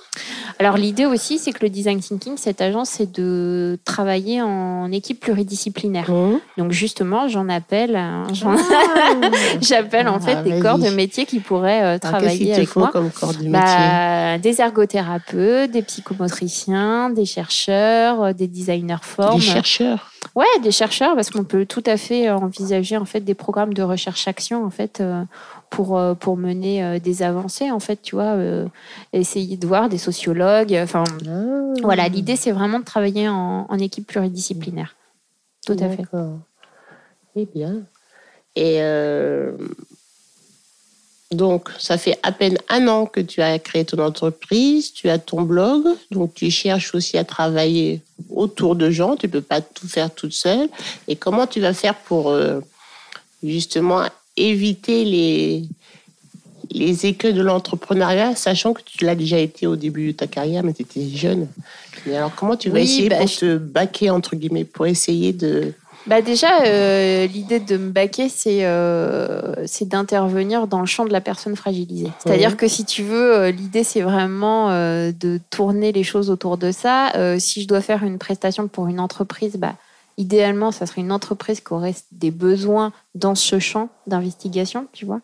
Alors 0.58 0.76
l'idée 0.76 1.06
aussi, 1.06 1.38
c'est 1.38 1.52
que 1.52 1.60
le 1.62 1.70
design 1.70 1.98
thinking, 2.00 2.36
cette 2.36 2.60
agence, 2.60 2.90
c'est 2.90 3.10
de 3.10 3.78
travailler 3.84 4.40
en 4.42 4.92
équipe 4.92 5.18
pluridisciplinaire. 5.20 6.10
Mmh. 6.10 6.38
Donc 6.58 6.72
justement, 6.72 7.26
j'en 7.28 7.48
appelle, 7.48 7.98
j'en- 8.34 8.54
j'appelle 9.60 10.08
en 10.08 10.16
Ah, 10.16 10.20
fait 10.20 10.42
des 10.42 10.60
corps 10.60 10.78
de 10.78 10.90
métier 10.90 11.24
qui 11.26 11.40
pourraient 11.40 11.82
euh, 11.82 11.92
qu'il 11.98 12.10
travailler 12.10 12.50
te 12.52 12.56
avec 12.56 12.76
moi. 12.76 12.90
comme 12.92 13.10
corps 13.10 13.32
de 13.32 13.38
métier? 13.44 13.50
Bah, 13.50 14.38
des 14.38 14.60
ergothérapeutes, 14.60 15.70
des 15.70 15.82
psychomotriciens, 15.82 17.10
des 17.10 17.24
chercheurs, 17.24 18.22
euh, 18.22 18.32
des 18.32 18.46
designers 18.46 18.96
formes. 19.02 19.36
Des 19.36 19.40
chercheurs? 19.40 20.10
Ouais, 20.34 20.46
des 20.62 20.70
chercheurs, 20.70 21.14
parce 21.14 21.30
qu'on 21.30 21.44
peut 21.44 21.66
tout 21.66 21.82
à 21.86 21.96
fait 21.96 22.30
envisager 22.30 22.96
en 22.96 23.04
fait 23.04 23.20
des 23.20 23.34
programmes 23.34 23.74
de 23.74 23.82
recherche-action 24.02 24.64
en 24.64 24.70
fait 24.70 25.00
euh, 25.00 25.22
pour 25.70 25.98
euh, 25.98 26.14
pour 26.14 26.36
mener 26.36 26.84
euh, 26.84 26.98
des 26.98 27.22
avancées 27.22 27.70
en 27.70 27.80
fait, 27.80 28.00
tu 28.02 28.14
vois, 28.14 28.36
essayer 29.12 29.56
de 29.56 29.66
voir 29.66 29.88
des 29.88 29.98
sociologues. 29.98 30.78
Enfin, 30.82 31.04
Ah. 31.28 31.74
voilà, 31.82 32.08
l'idée 32.08 32.36
c'est 32.36 32.52
vraiment 32.52 32.80
de 32.80 32.84
travailler 32.84 33.28
en, 33.28 33.66
en 33.68 33.78
équipe 33.78 34.06
pluridisciplinaire. 34.06 34.94
Tout 35.66 35.76
à 35.78 35.88
fait. 35.88 36.04
Eh 37.36 37.46
bien. 37.54 37.76
Et 38.56 38.82
euh, 38.82 39.52
donc, 41.30 41.70
ça 41.78 41.96
fait 41.96 42.18
à 42.22 42.30
peine 42.32 42.58
un 42.68 42.88
an 42.88 43.06
que 43.06 43.20
tu 43.20 43.40
as 43.40 43.58
créé 43.58 43.84
ton 43.86 43.98
entreprise, 44.04 44.92
tu 44.92 45.08
as 45.08 45.18
ton 45.18 45.40
blog, 45.42 45.84
donc 46.10 46.34
tu 46.34 46.50
cherches 46.50 46.94
aussi 46.94 47.16
à 47.16 47.24
travailler 47.24 48.02
autour 48.28 48.76
de 48.76 48.90
gens, 48.90 49.16
tu 49.16 49.28
peux 49.28 49.40
pas 49.40 49.62
tout 49.62 49.88
faire 49.88 50.12
toute 50.14 50.34
seule. 50.34 50.68
Et 51.08 51.16
comment 51.16 51.46
tu 51.46 51.60
vas 51.60 51.72
faire 51.72 51.94
pour 51.94 52.28
euh, 52.28 52.60
justement 53.42 54.02
éviter 54.36 55.04
les, 55.04 55.64
les 56.70 57.06
écueils 57.06 57.34
de 57.34 57.42
l'entrepreneuriat, 57.42 58.34
sachant 58.34 58.72
que 58.72 58.82
tu 58.84 59.04
l'as 59.04 59.14
déjà 59.14 59.38
été 59.38 59.66
au 59.66 59.76
début 59.76 60.08
de 60.08 60.16
ta 60.16 60.26
carrière, 60.26 60.62
mais 60.62 60.72
tu 60.72 60.82
étais 60.82 61.06
jeune. 61.08 61.48
Mais 62.06 62.16
alors, 62.16 62.34
comment 62.34 62.56
tu 62.56 62.70
vas 62.70 62.76
Oui, 62.76 62.82
essayer 62.84 63.08
bah, 63.08 63.18
pour 63.18 63.26
je- 63.28 63.38
te 63.40 63.56
baquer, 63.58 64.10
entre 64.10 64.36
guillemets, 64.36 64.64
pour 64.64 64.86
essayer 64.86 65.32
de... 65.32 65.72
Bah 66.04 66.20
déjà, 66.20 66.64
euh, 66.66 67.28
l'idée 67.28 67.60
de 67.60 67.76
me 67.76 67.90
baquer, 67.90 68.28
c'est 68.28 68.64
euh, 68.64 69.54
c'est 69.66 69.86
d'intervenir 69.86 70.66
dans 70.66 70.80
le 70.80 70.86
champ 70.86 71.04
de 71.04 71.12
la 71.12 71.20
personne 71.20 71.54
fragilisée. 71.54 72.08
C'est-à-dire 72.18 72.56
que 72.56 72.66
si 72.66 72.84
tu 72.84 73.04
veux, 73.04 73.36
euh, 73.36 73.50
l'idée 73.52 73.84
c'est 73.84 74.00
vraiment 74.00 74.70
de 74.70 75.38
tourner 75.50 75.92
les 75.92 76.02
choses 76.02 76.28
autour 76.28 76.58
de 76.58 76.72
ça. 76.72 77.12
Si 77.38 77.62
je 77.62 77.68
dois 77.68 77.80
faire 77.80 78.02
une 78.02 78.18
prestation 78.18 78.66
pour 78.66 78.88
une 78.88 78.98
entreprise, 78.98 79.54
bah 79.58 79.74
idéalement, 80.16 80.70
ça 80.70 80.86
serait 80.86 81.00
une 81.00 81.12
entreprise 81.12 81.60
qui 81.60 81.72
aurait 81.72 81.94
des 82.12 82.30
besoins 82.30 82.92
dans 83.14 83.34
ce 83.34 83.58
champ 83.58 83.88
d'investigation, 84.06 84.86
tu 84.92 85.04
vois. 85.04 85.20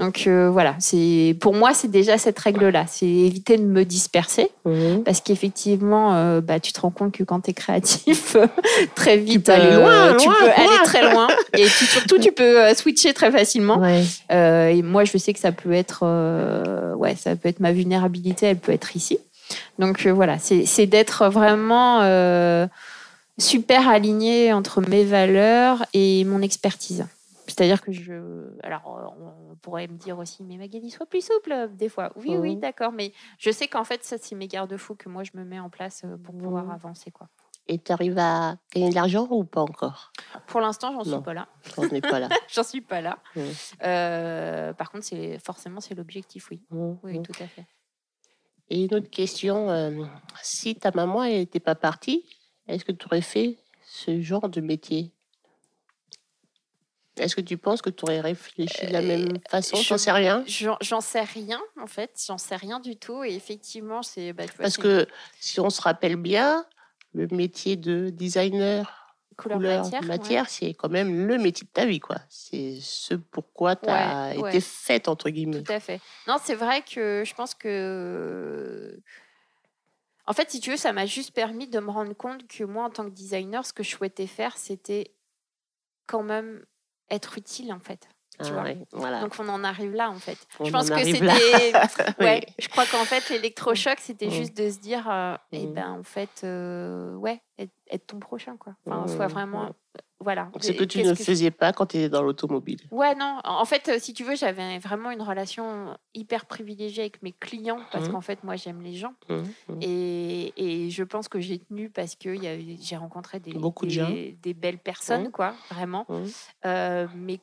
Donc 0.00 0.24
euh, 0.26 0.48
voilà, 0.50 0.74
c'est 0.78 1.36
pour 1.40 1.54
moi 1.54 1.74
c'est 1.74 1.90
déjà 1.90 2.16
cette 2.18 2.38
règle-là, 2.38 2.84
c'est 2.88 3.06
éviter 3.06 3.58
de 3.58 3.64
me 3.64 3.84
disperser. 3.84 4.50
Mhm. 4.64 5.04
Parce 5.04 5.20
qu'effectivement, 5.20 6.14
euh, 6.14 6.40
bah, 6.40 6.60
tu 6.60 6.72
te 6.72 6.80
rends 6.80 6.90
compte 6.90 7.12
que 7.12 7.24
quand 7.24 7.40
tu 7.44 7.50
es 7.50 7.54
créatif, 7.54 8.36
très 8.94 9.16
vite, 9.18 9.46
peux 9.46 9.52
aller 9.52 9.72
euh, 9.72 9.80
loin, 9.80 10.16
tu 10.16 10.26
loin, 10.26 10.34
peux 10.38 10.46
loin. 10.46 10.54
aller 10.56 10.84
très 10.84 11.12
loin. 11.12 11.28
Et 11.58 11.68
surtout, 11.68 12.18
tu 12.18 12.32
peux 12.32 12.62
euh, 12.64 12.74
switcher 12.74 13.12
très 13.14 13.30
facilement. 13.30 13.78
Ouais. 13.78 14.04
Euh, 14.32 14.68
et 14.68 14.82
moi, 14.82 15.04
je 15.04 15.16
sais 15.18 15.32
que 15.32 15.38
ça 15.38 15.52
peut 15.52 15.72
être, 15.72 16.00
euh, 16.02 16.94
ouais, 16.94 17.14
ça 17.16 17.36
peut 17.36 17.48
être 17.48 17.60
ma 17.60 17.72
vulnérabilité, 17.72 18.46
elle 18.46 18.58
peut 18.58 18.72
être 18.72 18.96
ici. 18.96 19.18
Donc 19.78 20.06
euh, 20.06 20.12
voilà, 20.12 20.38
c'est 20.38 20.86
d'être 20.86 21.28
vraiment 21.28 22.00
euh, 22.02 22.66
super 23.38 23.88
aligné 23.88 24.52
entre 24.52 24.80
mes 24.80 25.04
valeurs 25.04 25.84
et 25.92 26.24
mon 26.24 26.40
expertise. 26.42 27.06
C'est-à-dire 27.48 27.80
que 27.80 27.92
je. 27.92 28.50
Alors, 28.64 29.14
on 29.20 29.54
pourrait 29.56 29.86
me 29.86 29.96
dire 29.96 30.18
aussi, 30.18 30.42
mais 30.42 30.56
Magali, 30.56 30.90
sois 30.90 31.06
plus 31.06 31.24
souple, 31.24 31.68
des 31.74 31.88
fois. 31.88 32.12
Oui, 32.16 32.36
oui, 32.36 32.54
Mhm. 32.56 32.60
d'accord. 32.60 32.92
Mais 32.92 33.12
je 33.38 33.50
sais 33.52 33.68
qu'en 33.68 33.84
fait, 33.84 34.02
ça, 34.04 34.16
c'est 34.18 34.34
mes 34.34 34.48
garde-fous 34.48 34.96
que 34.96 35.08
moi, 35.08 35.22
je 35.22 35.30
me 35.34 35.44
mets 35.44 35.60
en 35.60 35.70
place 35.70 36.02
euh, 36.04 36.16
pour 36.16 36.36
pouvoir 36.36 36.64
Mhm. 36.64 36.70
avancer. 36.72 37.10
Quoi. 37.12 37.28
Et 37.68 37.78
tu 37.78 37.92
arrives 37.92 38.18
à 38.18 38.56
gagner 38.74 38.90
de 38.90 38.94
l'argent 38.96 39.28
ou 39.30 39.44
pas 39.44 39.60
encore? 39.60 40.12
Pour 40.48 40.60
l'instant, 40.60 40.92
j'en 40.92 41.04
suis 41.04 41.22
pas 41.22 41.34
là. 41.34 41.48
On 41.76 41.86
n'est 41.86 42.00
pas 42.00 42.18
là. 42.18 42.28
j'en 42.52 42.62
suis 42.64 42.80
pas 42.80 43.00
là. 43.00 43.18
Euh, 43.82 44.72
par 44.72 44.90
contre, 44.90 45.04
c'est 45.04 45.38
forcément, 45.38 45.80
c'est 45.80 45.94
l'objectif, 45.94 46.48
oui. 46.50 46.60
Oui, 46.70 47.18
Mhm. 47.18 47.22
tout 47.26 47.32
à 47.40 47.46
fait. 47.46 47.66
Et 48.70 48.84
une 48.84 48.94
autre 48.94 49.10
question, 49.10 49.70
euh, 49.70 50.04
si 50.42 50.74
ta 50.74 50.90
maman 50.90 51.22
n'était 51.24 51.60
pas 51.60 51.76
partie, 51.76 52.24
est-ce 52.68 52.84
que 52.84 52.92
tu 52.92 53.06
aurais 53.06 53.20
fait 53.22 53.56
ce 53.84 54.20
genre 54.20 54.48
de 54.48 54.60
métier? 54.60 55.12
Est-ce 57.18 57.34
que 57.34 57.40
tu 57.40 57.56
penses 57.56 57.80
que 57.80 57.88
tu 57.88 58.04
aurais 58.04 58.20
réfléchi 58.20 58.86
de 58.86 58.92
la 58.92 59.00
même 59.00 59.38
façon? 59.48 59.76
Euh, 59.76 59.80
je- 59.80 59.84
J'en 59.88 59.96
sais 59.98 60.12
rien? 60.12 60.44
J'en 60.82 61.00
sais 61.00 61.22
rien, 61.22 61.60
en 61.80 61.86
fait. 61.86 62.22
J'en 62.26 62.36
sais 62.36 62.56
rien 62.56 62.78
du 62.78 62.96
tout. 62.96 63.24
Et 63.24 63.34
effectivement, 63.34 64.02
c'est. 64.02 64.34
bah, 64.34 64.44
Parce 64.58 64.76
que 64.76 65.06
si 65.40 65.58
on 65.58 65.70
se 65.70 65.80
rappelle 65.80 66.16
bien, 66.16 66.66
le 67.14 67.26
métier 67.28 67.76
de 67.76 68.10
designer 68.10 69.16
couleur, 69.38 69.56
couleur 69.58 69.82
matière. 69.84 70.02
matière, 70.02 70.42
ouais. 70.42 70.48
c'est 70.50 70.74
quand 70.74 70.90
même 70.90 71.26
le 71.26 71.38
métier 71.38 71.66
de 71.66 71.72
ta 71.72 71.86
vie, 71.86 72.00
quoi. 72.00 72.16
C'est 72.28 72.76
ce 72.82 73.14
pourquoi 73.14 73.76
tu 73.76 73.88
as 73.88 74.28
Ouais, 74.28 74.34
été 74.34 74.42
ouais. 74.42 74.60
faite, 74.60 75.08
entre 75.08 75.30
guillemets. 75.30 75.62
Tout 75.62 75.72
à 75.72 75.80
fait. 75.80 76.00
Non, 76.28 76.36
c'est 76.42 76.54
vrai 76.54 76.82
que 76.82 77.22
je 77.24 77.34
pense 77.34 77.54
que. 77.54 79.00
En 80.26 80.32
fait, 80.32 80.50
si 80.50 80.60
tu 80.60 80.70
veux, 80.70 80.76
ça 80.76 80.92
m'a 80.92 81.06
juste 81.06 81.32
permis 81.32 81.68
de 81.68 81.78
me 81.78 81.90
rendre 81.90 82.14
compte 82.14 82.46
que 82.48 82.64
moi, 82.64 82.84
en 82.84 82.90
tant 82.90 83.04
que 83.04 83.14
designer, 83.14 83.64
ce 83.64 83.72
que 83.72 83.82
je 83.82 83.90
souhaitais 83.90 84.26
faire, 84.26 84.56
c'était 84.58 85.14
quand 86.06 86.22
même 86.22 86.64
être 87.10 87.38
utile, 87.38 87.72
en 87.72 87.80
fait. 87.80 88.08
Tu 88.38 88.50
Ah 88.50 88.52
vois. 88.52 88.62
ouais, 88.64 88.78
voilà. 88.92 89.20
Donc, 89.20 89.34
on 89.38 89.48
en 89.48 89.64
arrive 89.64 89.94
là, 89.94 90.10
en 90.10 90.18
fait. 90.18 90.36
On 90.60 90.66
je 90.66 90.70
pense 90.72 90.90
en 90.90 90.96
que 90.96 91.04
c'était. 91.04 91.20
là. 91.20 91.34
Ouais, 92.20 92.44
Oui. 92.46 92.54
je 92.58 92.68
crois 92.68 92.84
qu'en 92.86 93.04
fait, 93.04 93.28
l'électrochoc, 93.30 93.98
c'était 94.00 94.30
juste 94.30 94.56
de 94.56 94.70
se 94.70 94.78
dire, 94.78 95.06
euh, 95.10 95.36
eh 95.52 95.66
Mm. 95.66 95.74
ben, 95.74 95.90
en 95.92 96.02
fait, 96.02 96.42
euh, 96.44 97.14
ouais, 97.14 97.40
être, 97.58 97.72
être 97.90 98.06
ton 98.06 98.18
prochain, 98.18 98.56
quoi. 98.58 98.74
Enfin, 98.86 99.04
Mm, 99.04 99.08
soit 99.16 99.26
vraiment. 99.28 99.64
euh, 99.66 99.70
Voilà. 100.18 100.50
Ce 100.60 100.72
que 100.72 100.84
tu 100.84 101.02
ne 101.02 101.10
que 101.10 101.14
faisais 101.14 101.50
pas 101.50 101.72
quand 101.74 101.86
tu 101.86 101.98
étais 101.98 102.08
dans 102.08 102.22
l'automobile. 102.22 102.80
Ouais, 102.90 103.14
non. 103.14 103.38
En 103.44 103.64
fait, 103.66 103.88
euh, 103.88 103.98
si 103.98 104.14
tu 104.14 104.24
veux, 104.24 104.34
j'avais 104.34 104.78
vraiment 104.78 105.10
une 105.10 105.20
relation 105.20 105.94
hyper 106.14 106.46
privilégiée 106.46 107.02
avec 107.02 107.22
mes 107.22 107.32
clients 107.32 107.80
parce 107.92 108.06
Mhm. 108.06 108.12
qu'en 108.12 108.20
fait, 108.22 108.42
moi, 108.42 108.56
j'aime 108.56 108.80
les 108.82 108.94
gens. 108.94 109.12
Mhm, 109.28 109.44
mhm. 109.68 109.78
Et, 109.82 110.52
et 110.86 110.90
je 110.90 111.02
pense 111.04 111.28
que 111.28 111.38
j'ai 111.40 111.58
tenu 111.58 111.90
parce 111.90 112.16
que 112.16 112.34
j'ai 112.80 112.96
rencontré 112.96 113.40
des, 113.40 113.52
Beaucoup 113.52 113.84
de 113.84 113.90
des, 113.90 113.94
gens. 113.96 114.10
des 114.42 114.54
belles 114.54 114.78
personnes, 114.78 115.30
quoi, 115.30 115.54
vraiment. 115.70 116.06
Euh, 116.64 117.06
mais, 117.14 117.38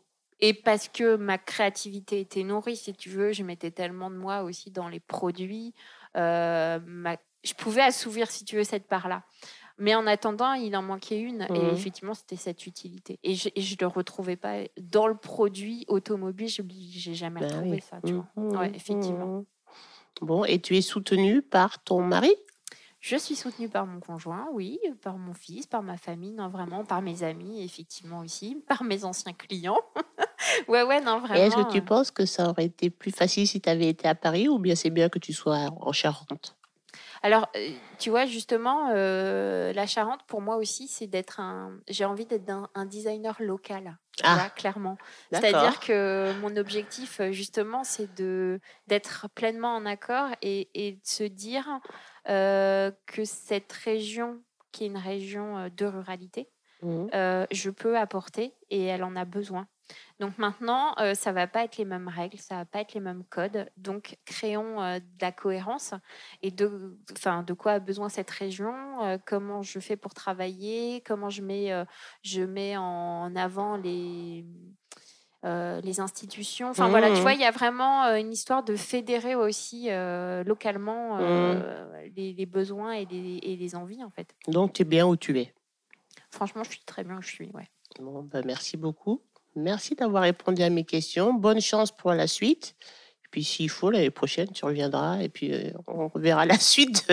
et 0.46 0.54
parce 0.54 0.90
que 0.90 1.16
ma 1.16 1.38
créativité 1.38 2.20
était 2.20 2.44
nourrie, 2.44 2.76
si 2.76 2.94
tu 2.94 3.10
veux, 3.10 3.32
je 3.32 3.44
mettais 3.44 3.72
tellement 3.72 4.10
de 4.12 4.18
moi 4.18 4.44
aussi 4.44 4.72
dans 4.72 4.90
les 4.90 5.00
produits. 5.00 5.74
euh, 6.18 6.80
ma- 6.86 7.18
je 7.44 7.54
pouvais 7.56 7.82
assouvir, 7.82 8.30
si 8.30 8.46
tu 8.46 8.56
veux, 8.58 8.64
cette 8.64 8.88
part-là. 8.88 9.24
Mais 9.78 9.96
en 9.96 10.06
attendant, 10.06 10.54
il 10.54 10.76
en 10.78 10.82
manquait 10.84 11.20
une. 11.20 11.48
Et 11.56 11.70
Mhm. 11.70 11.74
effectivement, 11.74 12.14
c'était 12.14 12.36
cette 12.36 12.68
utilité. 12.68 13.20
Et 13.24 13.36
je 13.36 13.50
ne 13.50 13.76
le 13.82 13.88
retrouvais 13.88 14.36
pas 14.36 14.60
dans 14.80 15.08
le 15.08 15.16
produit 15.18 15.86
automobile. 15.88 16.50
Je 16.50 16.62
n'ai 16.62 17.16
jamais 17.16 17.40
Ben 17.40 17.48
retrouvé 17.48 17.78
oui. 17.78 17.82
ça. 17.82 18.00
Tu 18.06 18.14
vois. 18.14 18.28
Mhm, 18.36 18.58
Ouais, 18.58 18.72
effectivement. 18.76 19.26
mhm. 19.26 19.46
Bon, 20.22 20.46
et 20.46 20.62
tu 20.62 20.78
es 20.78 20.82
soutenue 20.82 21.42
par 21.42 21.84
ton 21.84 22.02
mari? 22.02 22.34
Je 23.04 23.18
suis 23.18 23.36
soutenue 23.36 23.68
par 23.68 23.86
mon 23.86 24.00
conjoint, 24.00 24.48
oui, 24.54 24.80
par 25.02 25.18
mon 25.18 25.34
fils, 25.34 25.68
par 25.68 25.84
ma 25.84 25.98
famille, 25.98 26.32
non 26.32 26.48
vraiment, 26.48 26.86
par 26.86 27.02
mes 27.02 27.24
amis, 27.24 27.62
effectivement 27.62 28.20
aussi, 28.20 28.56
par 28.68 28.86
mes 28.86 29.04
anciens 29.04 29.34
clients. 29.34 29.82
ouais, 30.70 30.84
ouais, 30.84 31.02
non, 31.02 31.20
vraiment. 31.20 31.36
Est-ce 31.36 31.58
que 31.58 31.70
tu 31.70 31.80
euh, 31.80 31.82
penses 31.82 32.12
que 32.12 32.26
ça 32.26 32.50
aurait 32.50 32.64
été 32.64 32.90
plus 32.90 33.12
facile 33.12 33.46
si 33.46 33.60
tu 33.60 33.68
avais 33.68 33.90
été 33.90 34.08
à 34.08 34.16
Paris 34.16 34.48
ou 34.48 34.58
bien 34.58 34.76
c'est 34.76 34.90
bien 34.90 35.10
que 35.10 35.20
tu 35.20 35.34
sois 35.34 35.70
en 35.82 35.92
Charente? 35.92 36.56
Alors, 37.24 37.48
euh, 37.56 37.70
tu 38.00 38.10
vois, 38.10 38.26
justement, 38.26 38.90
euh, 38.94 39.72
la 39.74 39.88
Charente, 39.88 40.22
pour 40.28 40.42
moi 40.42 40.58
aussi, 40.58 40.88
c'est 40.90 41.08
d'être 41.08 41.40
un. 41.40 41.80
J'ai 41.88 42.04
envie 42.06 42.26
d'être 42.26 42.50
un, 42.50 42.70
un 42.76 42.86
designer 42.86 43.36
local, 43.42 43.98
Ah. 44.24 44.50
clairement. 44.56 44.98
C'est-à-dire 45.32 45.80
que 45.80 46.34
mon 46.42 46.56
objectif, 46.58 47.22
euh, 47.22 47.32
justement, 47.32 47.84
c'est 47.86 48.14
de 48.14 48.60
d'être 48.88 49.28
pleinement 49.36 49.74
en 49.74 49.86
accord 49.86 50.30
et, 50.42 50.70
et 50.74 50.92
de 50.94 51.00
se 51.06 51.24
dire 51.24 51.66
euh, 52.30 52.92
que 53.08 53.24
cette 53.26 53.72
région, 53.72 54.42
qui 54.74 54.84
est 54.84 54.88
une 54.88 54.98
région 54.98 55.70
de 55.76 55.86
ruralité, 55.86 56.50
euh, 57.14 57.46
je 57.52 57.70
peux 57.70 57.98
apporter 57.98 58.54
et 58.70 58.84
elle 58.84 59.04
en 59.06 59.16
a 59.16 59.24
besoin. 59.24 59.68
Donc 60.20 60.38
maintenant, 60.38 60.94
euh, 61.00 61.16
ça 61.16 61.32
va 61.32 61.48
pas 61.48 61.64
être 61.64 61.78
les 61.78 61.86
mêmes 61.86 62.08
règles, 62.08 62.38
ça 62.38 62.56
va 62.56 62.66
pas 62.66 62.82
être 62.82 62.94
les 62.94 63.00
mêmes 63.00 63.24
codes. 63.30 63.70
Donc 63.78 64.18
créons 64.26 64.82
euh, 64.82 65.00
de 65.00 65.22
la 65.22 65.32
cohérence 65.32 65.94
et 66.42 66.52
de, 66.52 66.98
enfin, 67.12 67.44
de 67.44 67.54
quoi 67.54 67.74
a 67.74 67.80
besoin 67.80 68.10
cette 68.10 68.30
région, 68.30 69.04
euh, 69.04 69.18
comment 69.26 69.62
je 69.62 69.80
fais 69.80 69.96
pour 69.98 70.14
travailler, 70.14 71.02
comment 71.06 71.30
je 71.30 71.42
mets, 71.42 71.86
je 72.22 72.42
mets 72.44 72.78
en 72.78 73.36
avant 73.36 73.76
les 73.78 74.46
les 75.46 76.00
institutions. 76.00 76.70
Enfin 76.70 76.88
voilà, 76.88 77.10
tu 77.10 77.18
mmh. 77.18 77.22
vois, 77.22 77.34
il 77.34 77.42
y 77.42 77.46
a 77.46 77.52
vraiment 77.52 78.06
une 78.16 78.32
histoire 78.32 78.64
de 78.64 78.78
fédérer 78.78 79.36
aussi 79.36 79.90
localement 80.46 81.18
mmh. 81.18 81.64
les, 82.16 82.46
besoins 82.46 82.94
et 82.94 83.06
les, 83.06 83.40
et 83.44 83.58
les, 83.58 83.76
envies 83.76 84.06
en 84.06 84.10
fait. 84.10 84.34
Donc 84.48 84.72
tu 84.72 84.84
es 84.84 84.86
bien 84.86 85.06
où 85.06 85.18
tu 85.18 85.38
es. 85.38 85.54
Franchement, 86.32 86.64
je 86.64 86.70
suis 86.70 86.86
très 86.86 87.04
bien 87.04 87.18
où 87.18 87.22
je 87.22 87.28
suis. 87.28 87.52
Ouais. 87.52 87.68
Bon, 88.00 88.24
ben, 88.24 88.44
merci 88.46 88.78
beaucoup. 88.78 89.22
Merci 89.56 89.96
d'avoir 89.96 90.24
répondu 90.24 90.64
à 90.64 90.70
mes 90.70 90.84
questions. 90.84 91.34
Bonne 91.34 91.62
chance 91.62 91.92
pour 91.92 92.14
la 92.14 92.28
suite. 92.28 92.76
Et 93.24 93.28
puis 93.30 93.44
s'il 93.44 93.70
faut, 93.70 93.92
l'année 93.92 94.10
prochaine, 94.10 94.48
tu 94.50 94.66
reviendras 94.66 95.20
et 95.20 95.30
puis 95.30 95.54
euh, 95.54 95.72
on 95.88 96.10
verra 96.16 96.46
la 96.46 96.58
suite 96.60 97.08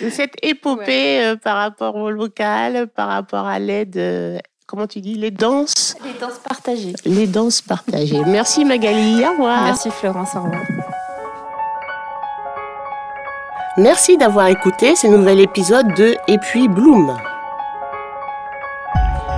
de, 0.00 0.10
cette 0.10 0.34
épopée 0.42 1.24
euh, 1.24 1.36
par 1.36 1.56
rapport 1.56 1.96
au 1.96 2.10
local, 2.10 2.88
par 2.88 3.08
rapport 3.08 3.46
à 3.46 3.58
l'aide, 3.58 3.96
euh, 3.96 4.38
comment 4.66 4.86
tu 4.86 5.00
dis, 5.00 5.14
les 5.14 5.30
danses? 5.30 5.96
Les 6.04 6.18
danses 6.18 6.38
partagées. 6.38 6.94
Les 7.04 7.26
danses 7.26 7.60
partagées. 7.60 8.24
Merci 8.26 8.64
Magali, 8.64 9.24
au 9.24 9.32
revoir. 9.32 9.64
Merci 9.64 9.90
Florence, 9.90 10.34
au 10.34 10.42
revoir. 10.42 10.62
Merci 13.78 14.16
d'avoir 14.16 14.46
écouté 14.46 14.96
ce 14.96 15.06
nouvel 15.06 15.40
épisode 15.40 15.92
de 15.94 16.16
Et 16.28 16.38
puis 16.38 16.66
Bloom. 16.68 17.18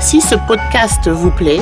Si 0.01 0.21
ce 0.21 0.37
podcast 0.47 1.09
vous 1.09 1.33
plaît, 1.33 1.59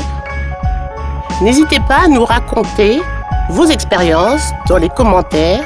N'hésitez 1.43 1.81
pas 1.81 2.05
à 2.05 2.09
nous 2.09 2.25
raconter 2.25 3.03
vos 3.51 3.67
expériences 3.67 4.53
dans 4.69 4.79
les 4.79 4.89
commentaires 4.89 5.65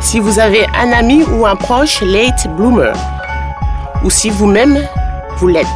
si 0.00 0.20
vous 0.20 0.38
avez 0.38 0.66
un 0.74 0.90
ami 0.92 1.22
ou 1.22 1.46
un 1.46 1.54
proche 1.54 2.00
late 2.00 2.48
bloomer 2.56 2.94
ou 4.02 4.10
si 4.10 4.30
vous-même 4.30 4.78
vous 5.36 5.48
l'êtes. 5.48 5.66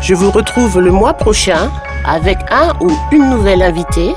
Je 0.00 0.14
vous 0.14 0.30
retrouve 0.30 0.78
le 0.78 0.92
mois 0.92 1.14
prochain 1.14 1.70
avec 2.04 2.38
un 2.52 2.72
ou 2.80 2.90
une 3.10 3.30
nouvelle 3.30 3.62
invitée, 3.62 4.14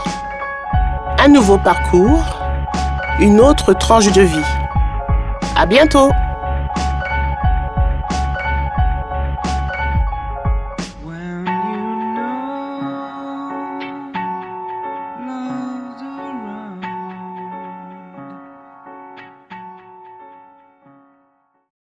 un 1.17 1.27
nouveau 1.27 1.57
parcours, 1.57 2.23
une 3.19 3.39
autre 3.39 3.73
tranche 3.73 4.11
de 4.11 4.21
vie. 4.21 4.45
À 5.55 5.65
bientôt! 5.65 6.11